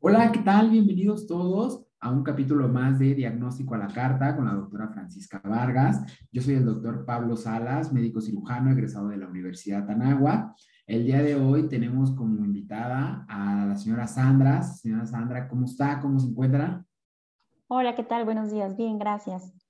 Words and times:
Hola, 0.00 0.32
¿qué 0.32 0.40
tal? 0.40 0.70
Bienvenidos 0.70 1.26
todos 1.26 1.86
a 2.00 2.10
un 2.10 2.22
capítulo 2.22 2.68
más 2.68 2.98
de 2.98 3.14
Diagnóstico 3.14 3.74
a 3.74 3.78
la 3.78 3.88
Carta 3.88 4.36
con 4.36 4.44
la 4.44 4.52
doctora 4.52 4.88
Francisca 4.88 5.40
Vargas. 5.42 6.02
Yo 6.30 6.42
soy 6.42 6.54
el 6.54 6.66
doctor 6.66 7.06
Pablo 7.06 7.36
Salas, 7.36 7.92
médico 7.92 8.20
cirujano 8.20 8.70
egresado 8.70 9.08
de 9.08 9.16
la 9.16 9.26
Universidad 9.26 9.86
Tanagua. 9.86 10.54
El 10.86 11.06
día 11.06 11.22
de 11.22 11.36
hoy 11.36 11.68
tenemos 11.68 12.10
como 12.10 12.44
invitada 12.44 13.24
a 13.28 13.64
la 13.64 13.76
señora 13.76 14.06
Sandra. 14.06 14.62
Señora 14.62 15.06
Sandra, 15.06 15.48
¿cómo 15.48 15.64
está? 15.64 15.98
¿Cómo 16.00 16.20
se 16.20 16.28
encuentra? 16.28 16.84
Hola, 17.68 17.94
¿qué 17.94 18.04
tal? 18.04 18.26
Buenos 18.26 18.50
días. 18.50 18.76
Bien, 18.76 18.98
gracias. 18.98 19.63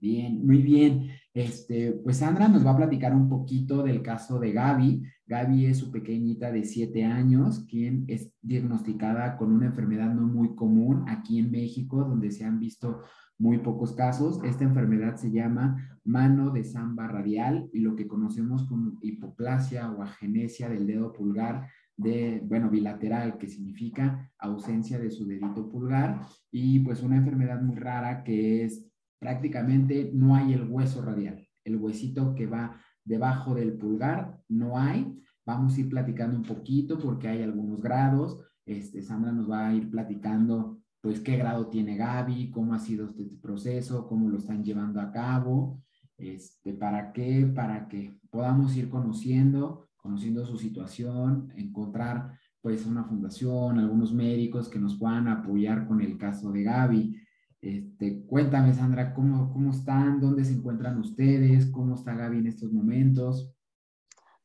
Bien, 0.00 0.46
muy 0.46 0.62
bien. 0.62 1.10
Este, 1.34 1.92
pues 1.92 2.16
Sandra 2.16 2.48
nos 2.48 2.64
va 2.64 2.70
a 2.70 2.76
platicar 2.76 3.14
un 3.14 3.28
poquito 3.28 3.82
del 3.82 4.02
caso 4.02 4.40
de 4.40 4.52
Gaby. 4.52 5.02
Gaby 5.26 5.66
es 5.66 5.78
su 5.78 5.90
pequeñita 5.90 6.50
de 6.50 6.64
siete 6.64 7.04
años, 7.04 7.66
quien 7.68 8.04
es 8.08 8.32
diagnosticada 8.40 9.36
con 9.36 9.52
una 9.52 9.66
enfermedad 9.66 10.12
no 10.12 10.22
muy 10.22 10.54
común 10.54 11.04
aquí 11.06 11.38
en 11.38 11.50
México, 11.50 12.02
donde 12.02 12.30
se 12.30 12.44
han 12.44 12.58
visto 12.58 13.02
muy 13.38 13.58
pocos 13.58 13.92
casos. 13.92 14.42
Esta 14.42 14.64
enfermedad 14.64 15.16
se 15.16 15.30
llama 15.30 15.98
mano 16.02 16.50
de 16.50 16.64
samba 16.64 17.06
radial 17.06 17.68
y 17.72 17.80
lo 17.80 17.94
que 17.94 18.08
conocemos 18.08 18.64
como 18.64 18.98
hipoplasia 19.02 19.90
o 19.92 20.02
agenesia 20.02 20.68
del 20.70 20.86
dedo 20.86 21.12
pulgar 21.12 21.68
de, 21.96 22.42
bueno, 22.46 22.70
bilateral, 22.70 23.36
que 23.36 23.48
significa 23.48 24.32
ausencia 24.38 24.98
de 24.98 25.10
su 25.10 25.26
dedito 25.26 25.68
pulgar 25.68 26.22
y 26.50 26.80
pues 26.80 27.02
una 27.02 27.16
enfermedad 27.16 27.60
muy 27.60 27.76
rara 27.76 28.24
que 28.24 28.64
es 28.64 28.89
prácticamente 29.20 30.10
no 30.12 30.34
hay 30.34 30.54
el 30.54 30.68
hueso 30.68 31.02
radial, 31.02 31.46
el 31.64 31.76
huesito 31.76 32.34
que 32.34 32.46
va 32.46 32.80
debajo 33.04 33.54
del 33.54 33.74
pulgar, 33.74 34.40
no 34.48 34.78
hay. 34.78 35.16
Vamos 35.46 35.76
a 35.76 35.80
ir 35.80 35.88
platicando 35.88 36.36
un 36.36 36.42
poquito 36.42 36.98
porque 36.98 37.28
hay 37.28 37.42
algunos 37.42 37.80
grados. 37.80 38.42
Este, 38.66 39.02
Sandra 39.02 39.32
nos 39.32 39.48
va 39.48 39.68
a 39.68 39.74
ir 39.74 39.90
platicando 39.90 40.80
pues 41.00 41.20
qué 41.20 41.36
grado 41.36 41.68
tiene 41.68 41.96
Gaby, 41.96 42.50
cómo 42.50 42.74
ha 42.74 42.78
sido 42.78 43.14
este 43.18 43.36
proceso, 43.36 44.06
cómo 44.06 44.28
lo 44.28 44.38
están 44.38 44.62
llevando 44.62 45.00
a 45.00 45.10
cabo, 45.10 45.82
este, 46.18 46.74
para 46.74 47.12
qué, 47.12 47.50
para 47.54 47.88
que 47.88 48.18
podamos 48.30 48.76
ir 48.76 48.90
conociendo, 48.90 49.88
conociendo 49.96 50.44
su 50.44 50.58
situación, 50.58 51.50
encontrar 51.56 52.38
pues 52.60 52.84
una 52.84 53.04
fundación, 53.04 53.78
algunos 53.78 54.12
médicos 54.12 54.68
que 54.68 54.78
nos 54.78 54.98
puedan 54.98 55.28
apoyar 55.28 55.86
con 55.88 56.02
el 56.02 56.18
caso 56.18 56.52
de 56.52 56.62
Gaby. 56.62 57.16
Este, 57.62 58.24
cuéntame, 58.26 58.72
Sandra, 58.72 59.12
¿cómo, 59.12 59.52
¿cómo 59.52 59.70
están? 59.70 60.20
¿Dónde 60.20 60.44
se 60.44 60.54
encuentran 60.54 60.98
ustedes? 60.98 61.66
¿Cómo 61.66 61.94
está 61.94 62.14
Gaby 62.14 62.38
en 62.38 62.46
estos 62.46 62.72
momentos? 62.72 63.54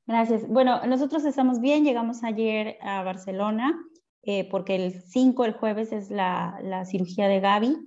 Gracias. 0.06 0.48
Bueno, 0.48 0.86
nosotros 0.86 1.26
estamos 1.26 1.62
bien. 1.62 1.84
Llegamos 1.84 2.24
ayer 2.24 2.78
a 2.82 3.04
Barcelona 3.04 3.76
eh, 4.26 4.50
porque 4.50 4.76
el 4.76 5.02
5, 5.02 5.46
el 5.46 5.54
jueves, 5.54 5.92
es 5.92 6.10
la, 6.10 6.60
la 6.64 6.86
cirugía 6.86 7.28
de 7.28 7.40
Gaby. 7.40 7.78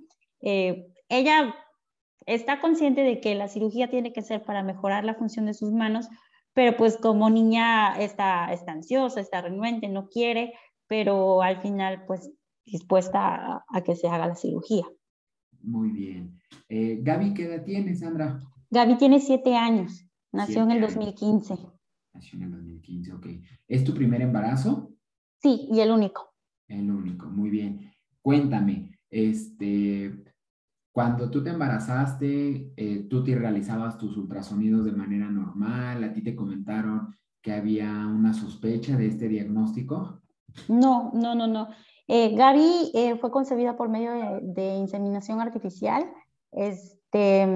Eh, 0.41 0.87
ella 1.09 1.53
está 2.25 2.61
consciente 2.61 3.01
de 3.01 3.19
que 3.19 3.35
la 3.35 3.49
cirugía 3.49 3.89
tiene 3.89 4.13
que 4.13 4.21
ser 4.21 4.43
para 4.43 4.63
mejorar 4.63 5.03
la 5.03 5.15
función 5.15 5.45
de 5.45 5.53
sus 5.53 5.71
manos, 5.71 6.07
pero 6.53 6.77
pues 6.77 6.97
como 6.97 7.29
niña 7.29 7.99
está, 7.99 8.53
está 8.53 8.71
ansiosa, 8.71 9.19
está 9.19 9.41
renuente, 9.41 9.89
no 9.89 10.07
quiere, 10.07 10.53
pero 10.87 11.41
al 11.41 11.61
final 11.61 12.05
pues 12.05 12.31
dispuesta 12.65 13.35
a, 13.35 13.65
a 13.67 13.81
que 13.83 13.95
se 13.95 14.07
haga 14.07 14.27
la 14.27 14.35
cirugía. 14.35 14.85
Muy 15.61 15.91
bien. 15.91 16.39
Eh, 16.67 16.99
Gaby, 17.01 17.33
¿qué 17.33 17.45
edad 17.45 17.63
tiene, 17.63 17.95
Sandra? 17.95 18.39
Gaby 18.69 18.97
tiene 18.97 19.19
siete 19.19 19.55
años, 19.55 20.05
nació 20.31 20.63
en 20.63 20.71
el 20.71 20.81
2015. 20.81 21.57
Nació 22.13 22.37
en 22.37 22.43
el 22.43 22.51
2015, 22.51 23.13
ok. 23.13 23.27
¿Es 23.67 23.83
tu 23.83 23.93
primer 23.93 24.21
embarazo? 24.21 24.93
Sí, 25.41 25.67
y 25.71 25.79
el 25.79 25.91
único. 25.91 26.33
El 26.67 26.91
único, 26.91 27.27
muy 27.27 27.49
bien. 27.49 27.91
Cuéntame, 28.21 28.99
este, 29.09 30.23
cuando 30.91 31.29
tú 31.31 31.43
te 31.43 31.49
embarazaste, 31.51 32.73
eh, 32.75 33.07
tú 33.09 33.23
te 33.23 33.35
realizabas 33.35 33.97
tus 33.97 34.17
ultrasonidos 34.17 34.85
de 34.85 34.91
manera 34.91 35.29
normal, 35.29 36.03
a 36.03 36.13
ti 36.13 36.21
te 36.21 36.35
comentaron 36.35 37.15
que 37.41 37.53
había 37.53 37.89
una 38.05 38.33
sospecha 38.33 38.97
de 38.97 39.07
este 39.07 39.27
diagnóstico. 39.27 40.21
No, 40.67 41.11
no, 41.13 41.35
no, 41.35 41.47
no. 41.47 41.69
Eh, 42.09 42.35
eh, 42.93 43.15
fue 43.17 43.31
concebida 43.31 43.77
por 43.77 43.87
medio 43.87 44.11
de, 44.41 44.75
inseminación 44.75 45.39
artificial. 45.39 46.11
Este, 46.51 47.47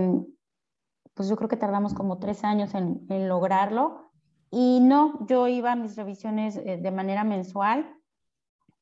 pues 1.14 1.28
yo 1.28 1.36
creo 1.36 1.50
que 1.50 1.58
tardamos 1.58 1.94
como 1.94 2.20
tres 2.20 2.44
años 2.44 2.74
en, 2.74 3.06
en 3.10 3.28
lograrlo. 3.28 4.12
Y 4.52 4.80
no, 4.80 5.26
yo 5.28 5.48
iba 5.48 5.72
a 5.72 5.76
mis 5.76 5.96
revisiones 5.96 6.56
eh, 6.56 6.78
de 6.78 6.92
manera 6.92 7.24
mensual 7.24 8.00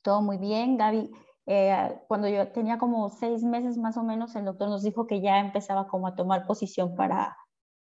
todo 0.02 0.22
muy 0.22 0.38
bien. 0.38 0.78
Gaby, 0.78 1.12
eh, 1.46 2.00
cuando 2.08 2.28
yo 2.28 2.52
tenía 2.52 2.78
como 2.78 3.10
seis 3.10 3.44
meses 3.44 3.78
más 3.78 3.98
o 3.98 4.04
menos, 4.04 4.36
el 4.36 4.46
doctor 4.46 4.70
nos 4.70 4.84
dijo 4.84 5.08
que 5.08 5.22
ya 5.22 5.40
empezaba 5.40 5.88
como 5.88 6.08
a 6.08 6.16
tomar 6.16 6.46
posición 6.46 6.96
para, 6.96 7.38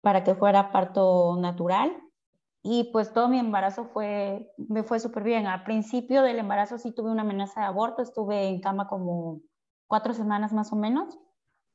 para 0.00 0.24
que 0.24 0.34
fuera 0.34 0.72
parto 0.72 1.36
natural. 1.38 1.92
Y 2.68 2.90
pues 2.92 3.12
todo 3.12 3.28
mi 3.28 3.38
embarazo 3.38 3.84
fue, 3.84 4.52
me 4.56 4.82
fue 4.82 4.98
súper 4.98 5.22
bien. 5.22 5.46
Al 5.46 5.62
principio 5.62 6.22
del 6.22 6.40
embarazo 6.40 6.78
sí 6.78 6.90
tuve 6.90 7.12
una 7.12 7.22
amenaza 7.22 7.60
de 7.60 7.66
aborto, 7.66 8.02
estuve 8.02 8.48
en 8.48 8.60
cama 8.60 8.88
como 8.88 9.40
cuatro 9.86 10.12
semanas 10.12 10.52
más 10.52 10.72
o 10.72 10.76
menos, 10.76 11.16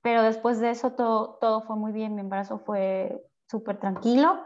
pero 0.02 0.22
después 0.22 0.60
de 0.60 0.72
eso 0.72 0.92
todo, 0.92 1.38
todo 1.40 1.62
fue 1.62 1.78
muy 1.78 1.94
bien, 1.94 2.16
mi 2.16 2.22
embarazo 2.22 2.60
fue 2.60 3.26
súper 3.50 3.80
tranquilo. 3.80 4.42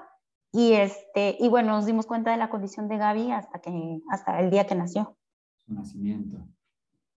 Y, 0.51 0.73
este, 0.73 1.35
y 1.39 1.49
bueno, 1.49 1.71
nos 1.71 1.87
dimos 1.87 2.05
cuenta 2.05 2.29
de 2.29 2.37
la 2.37 2.51
condición 2.51 2.87
de 2.87 2.97
Gaby 2.97 3.31
hasta, 3.31 3.59
que, 3.59 3.99
hasta 4.11 4.39
el 4.39 4.51
día 4.51 4.67
que 4.67 4.75
nació 4.75 5.17
su 5.65 5.73
nacimiento. 5.73 6.37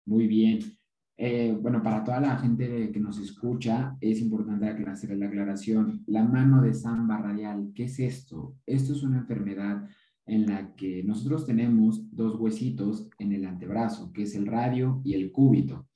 Muy 0.07 0.27
bien. 0.27 0.78
Eh, 1.21 1.59
bueno, 1.61 1.83
para 1.83 2.05
toda 2.05 2.21
la 2.21 2.37
gente 2.39 2.93
que 2.93 3.01
nos 3.01 3.19
escucha, 3.19 3.97
es 4.01 4.21
importante 4.21 4.69
hacer 4.89 5.17
la 5.17 5.27
aclaración. 5.27 6.05
La 6.07 6.23
mano 6.23 6.63
de 6.63 6.73
samba 6.73 7.19
radial, 7.19 7.73
¿qué 7.75 7.85
es 7.85 7.99
esto? 7.99 8.55
Esto 8.65 8.93
es 8.93 9.03
una 9.03 9.19
enfermedad 9.19 9.85
en 10.27 10.47
la 10.47 10.77
que 10.77 11.03
nosotros 11.03 11.45
tenemos 11.45 12.09
dos 12.15 12.39
huesitos 12.39 13.11
en 13.19 13.33
el 13.33 13.47
antebrazo, 13.47 14.13
que 14.13 14.23
es 14.23 14.37
el 14.37 14.47
radio 14.47 15.01
y 15.05 15.15
el 15.15 15.33
cúbito. 15.33 15.89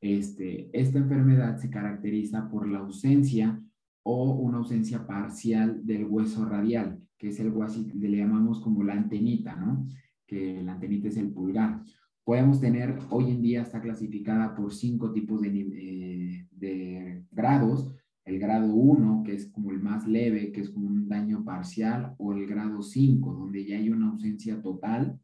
Este, 0.00 0.70
esta 0.72 0.98
enfermedad 0.98 1.58
se 1.58 1.68
caracteriza 1.68 2.48
por 2.48 2.68
la 2.68 2.78
ausencia 2.78 3.60
o 4.04 4.34
una 4.34 4.58
ausencia 4.58 5.04
parcial 5.04 5.84
del 5.84 6.04
hueso 6.04 6.44
radial, 6.44 7.00
que 7.18 7.30
es 7.30 7.40
el 7.40 7.50
hueso 7.50 7.84
que 7.88 8.08
le 8.08 8.18
llamamos 8.18 8.60
como 8.60 8.84
la 8.84 8.92
antenita, 8.92 9.56
¿no? 9.56 9.88
que 10.26 10.62
la 10.62 10.74
antenita 10.74 11.08
es 11.08 11.16
el 11.16 11.32
pulgar. 11.32 11.82
Podemos 12.24 12.60
tener, 12.60 12.98
hoy 13.10 13.30
en 13.30 13.42
día 13.42 13.62
está 13.62 13.80
clasificada 13.80 14.54
por 14.54 14.72
cinco 14.72 15.12
tipos 15.12 15.40
de, 15.40 15.48
eh, 15.48 16.46
de 16.50 17.24
grados. 17.30 17.90
El 18.24 18.38
grado 18.38 18.74
1, 18.74 19.22
que 19.24 19.34
es 19.34 19.46
como 19.46 19.70
el 19.70 19.80
más 19.80 20.06
leve, 20.06 20.52
que 20.52 20.60
es 20.60 20.70
como 20.70 20.86
un 20.86 21.08
daño 21.08 21.44
parcial, 21.44 22.14
o 22.18 22.32
el 22.32 22.46
grado 22.46 22.82
5, 22.82 23.32
donde 23.32 23.64
ya 23.64 23.76
hay 23.76 23.90
una 23.90 24.10
ausencia 24.10 24.60
total 24.60 25.18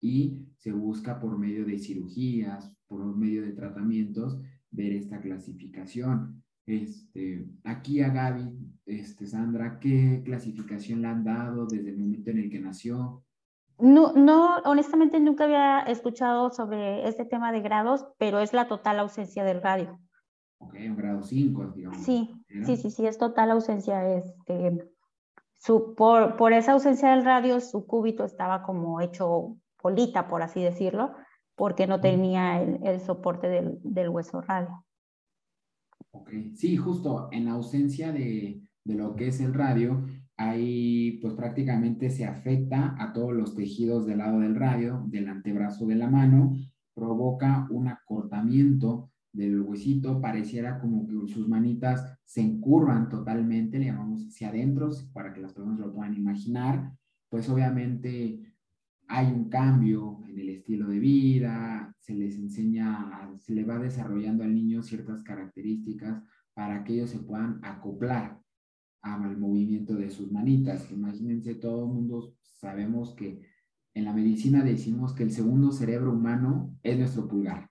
y 0.00 0.46
se 0.56 0.72
busca 0.72 1.18
por 1.18 1.38
medio 1.38 1.64
de 1.64 1.78
cirugías, 1.78 2.72
por 2.86 3.16
medio 3.16 3.42
de 3.42 3.52
tratamientos, 3.52 4.40
ver 4.70 4.92
esta 4.92 5.20
clasificación. 5.20 6.42
Este, 6.66 7.46
aquí 7.64 8.00
a 8.00 8.10
Gaby, 8.10 8.48
este, 8.86 9.26
Sandra, 9.26 9.78
¿qué 9.78 10.22
clasificación 10.24 11.02
le 11.02 11.08
han 11.08 11.24
dado 11.24 11.66
desde 11.66 11.90
el 11.90 11.98
momento 11.98 12.30
en 12.30 12.38
el 12.38 12.50
que 12.50 12.60
nació? 12.60 13.25
No, 13.78 14.12
no, 14.12 14.56
honestamente 14.64 15.20
nunca 15.20 15.44
había 15.44 15.80
escuchado 15.80 16.50
sobre 16.50 17.06
este 17.06 17.24
tema 17.24 17.52
de 17.52 17.60
grados, 17.60 18.06
pero 18.18 18.40
es 18.40 18.52
la 18.52 18.68
total 18.68 18.98
ausencia 18.98 19.44
del 19.44 19.62
radio. 19.62 19.98
Ok, 20.58 20.74
un 20.88 20.96
grado 20.96 21.22
5, 21.22 21.72
digamos. 21.74 22.02
Sí, 22.02 22.42
sí, 22.64 22.76
sí, 22.76 22.90
sí, 22.90 23.06
es 23.06 23.18
total 23.18 23.50
ausencia. 23.50 24.16
Este, 24.16 24.90
su, 25.58 25.94
por, 25.94 26.36
por 26.36 26.54
esa 26.54 26.72
ausencia 26.72 27.10
del 27.10 27.24
radio, 27.24 27.60
su 27.60 27.86
cúbito 27.86 28.24
estaba 28.24 28.62
como 28.62 29.00
hecho 29.00 29.56
polita, 29.76 30.28
por 30.28 30.42
así 30.42 30.62
decirlo, 30.62 31.14
porque 31.54 31.86
no 31.86 32.00
tenía 32.00 32.62
el, 32.62 32.80
el 32.86 33.00
soporte 33.00 33.48
del, 33.48 33.78
del, 33.82 34.08
hueso 34.08 34.40
radio. 34.40 34.84
Ok, 36.12 36.30
sí, 36.54 36.76
justo 36.76 37.28
en 37.32 37.48
ausencia 37.48 38.10
de, 38.12 38.62
de 38.84 38.94
lo 38.94 39.14
que 39.14 39.28
es 39.28 39.40
el 39.40 39.52
radio, 39.52 40.06
ahí 40.36 41.18
pues 41.22 41.34
prácticamente 41.34 42.10
se 42.10 42.24
afecta 42.24 42.94
a 42.98 43.12
todos 43.12 43.32
los 43.32 43.54
tejidos 43.54 44.06
del 44.06 44.18
lado 44.18 44.40
del 44.40 44.54
radio, 44.54 45.04
del 45.08 45.28
antebrazo 45.28 45.86
de 45.86 45.94
la 45.94 46.10
mano, 46.10 46.54
provoca 46.94 47.66
un 47.70 47.88
acortamiento 47.88 49.10
del 49.32 49.60
huesito, 49.60 50.20
pareciera 50.20 50.80
como 50.80 51.06
que 51.06 51.32
sus 51.32 51.48
manitas 51.48 52.18
se 52.24 52.40
encurvan 52.40 53.08
totalmente, 53.08 53.78
le 53.78 53.86
llamamos 53.86 54.26
hacia 54.26 54.48
adentro, 54.48 54.90
para 55.12 55.32
que 55.32 55.40
las 55.40 55.52
personas 55.52 55.78
lo 55.78 55.92
puedan 55.92 56.14
imaginar, 56.14 56.92
pues 57.28 57.48
obviamente 57.48 58.40
hay 59.08 59.26
un 59.26 59.48
cambio 59.48 60.22
en 60.26 60.38
el 60.38 60.48
estilo 60.48 60.88
de 60.88 60.98
vida, 60.98 61.94
se 62.00 62.14
les 62.14 62.36
enseña, 62.36 63.30
se 63.38 63.54
le 63.54 63.64
va 63.64 63.78
desarrollando 63.78 64.42
al 64.42 64.54
niño 64.54 64.82
ciertas 64.82 65.22
características 65.22 66.22
para 66.54 66.82
que 66.82 66.94
ellos 66.94 67.10
se 67.10 67.18
puedan 67.18 67.60
acoplar 67.62 68.40
al 69.14 69.38
movimiento 69.38 69.94
de 69.94 70.10
sus 70.10 70.30
manitas. 70.30 70.90
Imagínense, 70.90 71.54
todo 71.54 71.84
el 71.84 71.92
mundo 71.92 72.34
sabemos 72.40 73.14
que 73.14 73.42
en 73.94 74.04
la 74.04 74.12
medicina 74.12 74.62
decimos 74.62 75.14
que 75.14 75.22
el 75.22 75.30
segundo 75.30 75.72
cerebro 75.72 76.12
humano 76.12 76.76
es 76.82 76.98
nuestro 76.98 77.26
pulgar. 77.26 77.70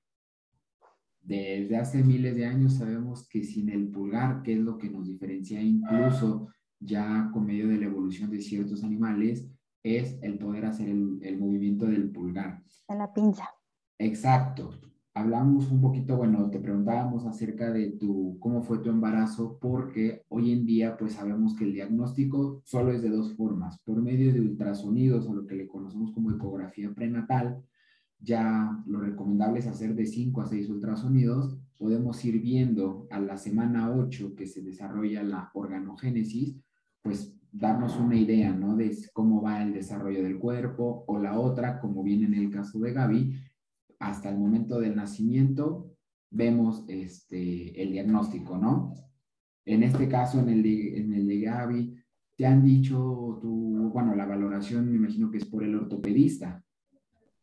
Desde 1.21 1.77
hace 1.77 2.03
miles 2.03 2.35
de 2.35 2.45
años 2.45 2.75
sabemos 2.75 3.27
que 3.27 3.43
sin 3.43 3.69
el 3.69 3.89
pulgar, 3.89 4.41
que 4.43 4.53
es 4.53 4.59
lo 4.59 4.77
que 4.77 4.89
nos 4.89 5.07
diferencia 5.07 5.61
incluso 5.61 6.49
ya 6.79 7.29
con 7.33 7.45
medio 7.45 7.67
de 7.67 7.77
la 7.77 7.85
evolución 7.85 8.29
de 8.29 8.41
ciertos 8.41 8.83
animales, 8.83 9.49
es 9.83 10.17
el 10.21 10.37
poder 10.37 10.65
hacer 10.65 10.89
el, 10.89 11.19
el 11.21 11.37
movimiento 11.37 11.85
del 11.85 12.11
pulgar. 12.11 12.63
De 12.87 12.95
la 12.95 13.13
pinza. 13.13 13.49
Exacto 13.97 14.71
hablamos 15.15 15.71
un 15.71 15.79
poquito, 15.79 16.17
bueno, 16.17 16.49
te 16.49 16.59
preguntábamos 16.59 17.25
acerca 17.25 17.71
de 17.71 17.91
tu, 17.91 18.37
cómo 18.39 18.61
fue 18.61 18.79
tu 18.79 18.89
embarazo, 18.89 19.57
porque 19.61 20.23
hoy 20.27 20.51
en 20.51 20.65
día 20.65 20.97
pues 20.97 21.13
sabemos 21.13 21.55
que 21.55 21.63
el 21.63 21.73
diagnóstico 21.73 22.61
solo 22.65 22.91
es 22.91 23.01
de 23.01 23.09
dos 23.09 23.33
formas, 23.33 23.79
por 23.79 24.01
medio 24.01 24.33
de 24.33 24.41
ultrasonidos 24.41 25.25
o 25.25 25.33
lo 25.33 25.47
que 25.47 25.55
le 25.55 25.67
conocemos 25.67 26.11
como 26.11 26.31
ecografía 26.31 26.93
prenatal, 26.93 27.63
ya 28.19 28.77
lo 28.87 28.99
recomendable 28.99 29.59
es 29.59 29.67
hacer 29.67 29.95
de 29.95 30.05
5 30.05 30.41
a 30.41 30.47
6 30.47 30.69
ultrasonidos, 30.69 31.57
podemos 31.79 32.23
ir 32.25 32.41
viendo 32.41 33.07
a 33.09 33.19
la 33.19 33.37
semana 33.37 33.91
8 33.91 34.35
que 34.35 34.47
se 34.47 34.61
desarrolla 34.61 35.23
la 35.23 35.49
organogénesis, 35.53 36.57
pues 37.01 37.33
darnos 37.53 37.97
una 37.97 38.17
idea, 38.17 38.53
¿no? 38.53 38.75
De 38.75 38.93
cómo 39.13 39.41
va 39.41 39.63
el 39.63 39.71
desarrollo 39.71 40.23
del 40.23 40.37
cuerpo, 40.37 41.05
o 41.07 41.17
la 41.19 41.39
otra, 41.39 41.79
como 41.79 42.03
viene 42.03 42.25
en 42.25 42.33
el 42.33 42.49
caso 42.49 42.79
de 42.79 42.91
Gaby, 42.91 43.33
hasta 43.99 44.29
el 44.29 44.37
momento 44.37 44.79
del 44.79 44.95
nacimiento 44.95 45.91
vemos 46.29 46.83
este, 46.87 47.81
el 47.81 47.91
diagnóstico, 47.91 48.57
¿no? 48.57 48.93
En 49.65 49.83
este 49.83 50.07
caso, 50.07 50.39
en 50.39 50.49
el 50.49 50.63
de, 50.63 50.99
en 50.99 51.13
el 51.13 51.27
de 51.27 51.39
Gaby, 51.39 51.95
te 52.35 52.45
han 52.45 52.63
dicho 52.63 53.39
tu, 53.41 53.89
bueno, 53.91 54.13
la 54.15 54.25
valoración 54.25 54.89
me 54.89 54.97
imagino 54.97 55.31
que 55.31 55.37
es 55.37 55.45
por 55.45 55.63
el 55.63 55.75
ortopedista. 55.75 56.63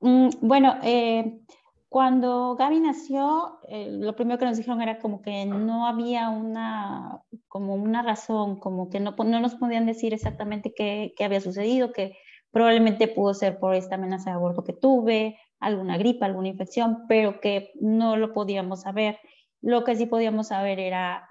Mm, 0.00 0.28
bueno, 0.40 0.76
eh, 0.82 1.40
cuando 1.88 2.56
Gaby 2.56 2.80
nació, 2.80 3.58
eh, 3.68 3.88
lo 3.90 4.14
primero 4.14 4.38
que 4.38 4.44
nos 4.44 4.56
dijeron 4.56 4.82
era 4.82 4.98
como 4.98 5.20
que 5.22 5.46
no 5.46 5.86
había 5.86 6.28
una, 6.30 7.20
como 7.48 7.74
una 7.74 8.02
razón, 8.02 8.58
como 8.60 8.88
que 8.88 9.00
no, 9.00 9.14
no 9.16 9.40
nos 9.40 9.54
podían 9.56 9.86
decir 9.86 10.14
exactamente 10.14 10.72
qué, 10.74 11.12
qué 11.16 11.24
había 11.24 11.40
sucedido, 11.40 11.92
que 11.92 12.16
probablemente 12.50 13.08
pudo 13.08 13.34
ser 13.34 13.58
por 13.58 13.74
esta 13.74 13.96
amenaza 13.96 14.30
de 14.30 14.36
aborto 14.36 14.64
que 14.64 14.72
tuve, 14.72 15.38
alguna 15.62 15.96
gripa, 15.96 16.26
alguna 16.26 16.48
infección, 16.48 17.06
pero 17.08 17.40
que 17.40 17.72
no 17.80 18.16
lo 18.16 18.32
podíamos 18.32 18.82
saber. 18.82 19.18
Lo 19.60 19.84
que 19.84 19.96
sí 19.96 20.06
podíamos 20.06 20.48
saber 20.48 20.80
era 20.80 21.28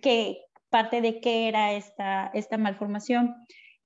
qué 0.00 0.46
parte 0.70 1.02
de 1.02 1.20
qué 1.20 1.48
era 1.48 1.72
esta, 1.72 2.28
esta 2.28 2.56
malformación. 2.56 3.36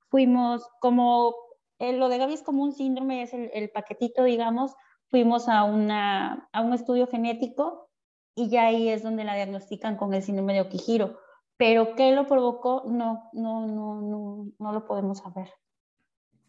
Fuimos 0.09 0.67
como, 0.81 1.35
eh, 1.81 1.93
lo 1.93 2.09
de 2.09 2.19
Gaby 2.19 2.35
es 2.35 2.43
como 2.43 2.63
un 2.63 2.73
síndrome, 2.73 3.23
es 3.23 3.35
el, 3.35 3.71
paquetito, 3.71 4.23
digamos, 4.23 4.73
fuimos 5.09 5.49
a, 5.49 5.65
una, 5.65 6.49
a 6.53 6.63
un 6.63 6.73
estudio 6.73 7.09
genético 7.09 7.91
y 8.37 8.49
ya 8.49 8.67
ahí 8.67 8.89
es 8.89 9.03
donde 9.03 9.25
la 9.25 9.35
diagnostican 9.35 9.97
con 9.97 10.15
el 10.15 10.23
síndrome 10.23 10.55
de 10.55 10.61
Okihiro. 10.61 11.19
Pero 11.57 11.97
qué 11.97 12.13
lo 12.13 12.27
provocó, 12.27 12.85
no, 12.87 13.31
no, 13.33 13.67
no, 13.67 14.01
no, 14.01 14.47
no 14.59 14.73
lo 14.73 14.87
podemos 14.87 15.19
saber. 15.19 15.51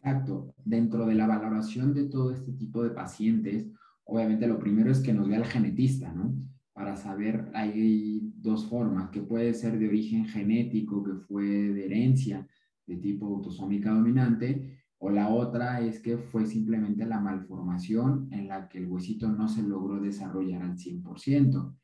Exacto. 0.07 0.54
Dentro 0.63 1.06
de 1.06 1.15
la 1.15 1.27
valoración 1.27 1.94
de 1.94 2.06
todo 2.06 2.31
este 2.31 2.54
tipo 2.54 2.81
de 2.81 2.92
pacientes, 2.92 3.68
obviamente 4.06 4.48
lo 4.48 4.57
primero 4.57 4.89
es 4.89 5.01
que 5.01 5.13
nos 5.13 5.27
vea 5.27 5.39
el 5.39 5.45
genetista, 5.45 6.13
¿no? 6.13 6.33
Para 6.74 6.95
saber, 6.95 7.51
hay 7.54 8.31
dos 8.36 8.68
formas, 8.68 9.09
que 9.09 9.21
puede 9.21 9.54
ser 9.54 9.77
de 9.77 9.88
origen 9.88 10.25
genético, 10.25 11.04
que 11.04 11.15
fue 11.27 11.44
de 11.44 11.86
herencia 11.86 12.48
de 12.86 12.98
tipo 12.98 13.25
autosómica 13.27 13.92
dominante, 13.92 14.80
o 15.00 15.09
la 15.09 15.27
otra 15.30 15.81
es 15.81 16.00
que 16.00 16.18
fue 16.18 16.45
simplemente 16.45 17.06
la 17.06 17.19
malformación 17.19 18.30
en 18.31 18.48
la 18.48 18.69
que 18.69 18.77
el 18.77 18.88
huesito 18.88 19.27
no 19.30 19.50
se 19.50 19.62
logró 19.62 20.00
desarrollar 20.00 20.62
al 20.62 20.77
100%. 20.77 21.75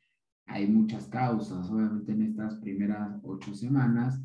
Hay 0.46 0.66
muchas 0.66 1.08
causas, 1.08 1.70
obviamente 1.70 2.12
en 2.12 2.22
estas 2.22 2.56
primeras 2.56 3.20
ocho 3.22 3.54
semanas, 3.54 4.20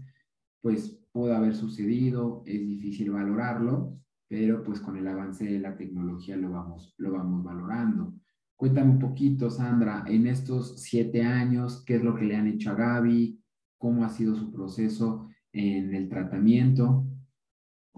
pues 0.62 0.99
pudo 1.20 1.36
haber 1.36 1.54
sucedido, 1.54 2.44
es 2.46 2.66
difícil 2.66 3.12
valorarlo, 3.12 3.98
pero 4.30 4.64
pues 4.64 4.80
con 4.80 4.96
el 4.96 5.06
avance 5.06 5.44
de 5.44 5.60
la 5.60 5.76
tecnología 5.76 6.38
lo 6.38 6.50
vamos, 6.50 6.94
lo 6.96 7.12
vamos 7.12 7.44
valorando. 7.44 8.14
Cuéntame 8.56 8.92
un 8.92 9.00
poquito, 9.00 9.50
Sandra, 9.50 10.06
en 10.08 10.28
estos 10.28 10.82
siete 10.82 11.22
años, 11.24 11.84
¿qué 11.86 11.96
es 11.96 12.04
lo 12.04 12.16
que 12.16 12.24
le 12.24 12.38
han 12.38 12.48
hecho 12.48 12.72
a 12.72 12.76
Gaby? 12.76 13.38
¿Cómo 13.78 14.06
ha 14.06 14.10
sido 14.10 14.34
su 14.34 14.50
proceso 14.50 15.28
en 15.52 15.94
el 15.94 16.08
tratamiento? 16.08 17.04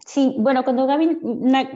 Sí, 0.04 0.36
bueno, 0.40 0.64
cuando 0.64 0.88
Gaby 0.88 1.20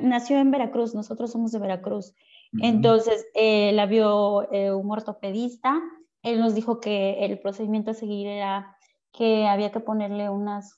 nació 0.02 0.40
en 0.40 0.50
Veracruz, 0.50 0.96
nosotros 0.96 1.32
somos 1.32 1.52
de 1.52 1.60
Veracruz, 1.60 2.16
entonces 2.60 3.24
eh, 3.36 3.72
la 3.74 3.86
vio 3.86 4.52
eh, 4.52 4.74
un 4.74 4.90
ortopedista, 4.90 5.80
él 6.24 6.40
nos 6.40 6.56
dijo 6.56 6.80
que 6.80 7.24
el 7.24 7.38
procedimiento 7.38 7.92
a 7.92 7.94
seguir 7.94 8.26
era 8.26 8.75
que 9.16 9.48
había 9.48 9.72
que 9.72 9.80
ponerle 9.80 10.30
unas, 10.30 10.78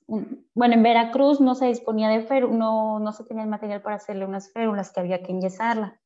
bueno, 0.54 0.75
en 0.75 0.84
Veracruz 0.84 1.42
no 1.42 1.56
se 1.56 1.66
disponía 1.66 2.07
de 2.10 2.22
férulas, 2.22 2.56
no, 2.56 3.00
no 3.00 3.12
se 3.12 3.24
tenía 3.24 3.44
el 3.44 3.50
material 3.50 3.81
para 3.81 3.95
hacerle 3.95 4.25
unas 4.25 4.51
férulas, 4.54 4.92
que 4.92 5.00
había 5.00 5.24
que 5.24 5.31
enyesarla, 5.31 6.00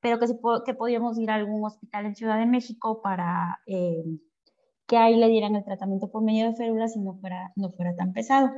pero 0.00 0.20
que, 0.20 0.26
que 0.64 0.74
podíamos 0.74 1.18
ir 1.18 1.28
a 1.30 1.34
algún 1.34 1.64
hospital 1.64 2.06
en 2.06 2.14
Ciudad 2.14 2.38
de 2.38 2.46
México 2.46 3.02
para 3.02 3.58
eh, 3.66 4.04
que 4.86 4.96
ahí 4.96 5.16
le 5.16 5.26
dieran 5.26 5.56
el 5.56 5.64
tratamiento 5.64 6.08
por 6.08 6.22
medio 6.22 6.46
de 6.46 6.54
férulas 6.54 6.94
y 6.94 7.00
no 7.00 7.14
fuera, 7.14 7.52
no 7.56 7.70
fuera 7.72 7.96
tan 7.96 8.12
pesado. 8.12 8.50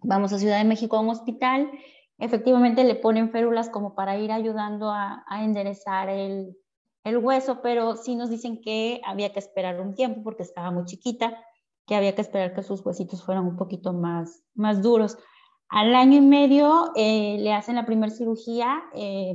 Vamos 0.00 0.32
a 0.32 0.38
Ciudad 0.38 0.58
de 0.58 0.64
México 0.64 0.96
a 0.96 1.00
un 1.00 1.10
hospital, 1.10 1.70
efectivamente 2.18 2.82
le 2.82 2.96
ponen 2.96 3.30
férulas 3.30 3.70
como 3.70 3.94
para 3.94 4.18
ir 4.18 4.32
ayudando 4.32 4.90
a, 4.90 5.24
a 5.28 5.44
enderezar 5.44 6.08
el, 6.08 6.56
el 7.04 7.18
hueso, 7.18 7.60
pero 7.62 7.94
sí 7.94 8.16
nos 8.16 8.30
dicen 8.30 8.60
que 8.60 9.00
había 9.04 9.32
que 9.32 9.38
esperar 9.38 9.80
un 9.80 9.94
tiempo 9.94 10.24
porque 10.24 10.42
estaba 10.42 10.72
muy 10.72 10.86
chiquita 10.86 11.40
que 11.86 11.94
había 11.94 12.14
que 12.14 12.22
esperar 12.22 12.52
que 12.54 12.62
sus 12.62 12.84
huesitos 12.84 13.24
fueran 13.24 13.46
un 13.46 13.56
poquito 13.56 13.92
más, 13.92 14.44
más 14.54 14.82
duros. 14.82 15.18
Al 15.68 15.94
año 15.94 16.18
y 16.18 16.20
medio 16.20 16.92
eh, 16.96 17.36
le 17.38 17.52
hacen 17.52 17.76
la 17.76 17.86
primera 17.86 18.12
cirugía, 18.12 18.82
eh, 18.94 19.34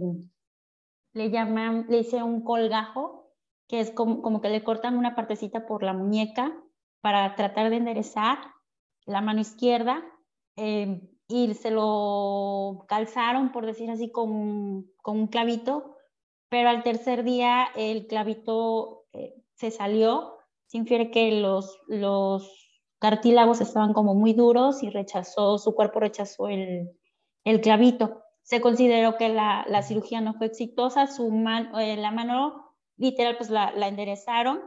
le 1.13 1.29
llaman, 1.29 1.85
le 1.89 1.99
hice 1.99 2.21
un 2.23 2.43
colgajo, 2.43 3.31
que 3.67 3.79
es 3.79 3.91
como, 3.91 4.21
como, 4.21 4.41
que 4.41 4.49
le 4.49 4.63
cortan 4.63 4.97
una 4.97 5.15
partecita 5.15 5.65
por 5.65 5.83
la 5.83 5.93
muñeca 5.93 6.53
para 7.01 7.35
tratar 7.35 7.69
de 7.69 7.77
enderezar 7.77 8.37
la 9.05 9.21
mano 9.21 9.39
izquierda 9.39 10.03
eh, 10.57 11.01
y 11.27 11.53
se 11.53 11.71
lo 11.71 12.85
calzaron, 12.87 13.53
por 13.53 13.65
decir 13.65 13.89
así, 13.89 14.11
con, 14.11 14.87
con, 15.01 15.19
un 15.19 15.27
clavito, 15.27 15.95
pero 16.49 16.69
al 16.69 16.83
tercer 16.83 17.23
día 17.23 17.67
el 17.75 18.07
clavito 18.07 19.05
se 19.55 19.71
salió 19.71 20.40
se 20.71 20.77
infiere 20.77 21.11
que 21.11 21.33
los, 21.41 21.77
los 21.87 22.49
cartílagos 22.97 23.59
estaban 23.59 23.91
como 23.91 24.15
muy 24.15 24.31
duros 24.31 24.83
y 24.83 24.89
rechazó, 24.89 25.57
su 25.57 25.75
cuerpo 25.75 25.99
rechazó 25.99 26.47
el, 26.47 26.97
el 27.43 27.59
clavito. 27.59 28.23
Se 28.41 28.61
consideró 28.61 29.17
que 29.17 29.27
la, 29.27 29.65
la, 29.67 29.81
cirugía 29.81 30.21
no 30.21 30.33
fue 30.33 30.47
exitosa, 30.47 31.07
su 31.07 31.27
eh, 31.77 31.97
la 31.97 32.11
mano 32.11 32.73
literal 32.95 33.35
pues 33.35 33.49
la, 33.49 33.73
la, 33.73 33.89
enderezaron, 33.89 34.61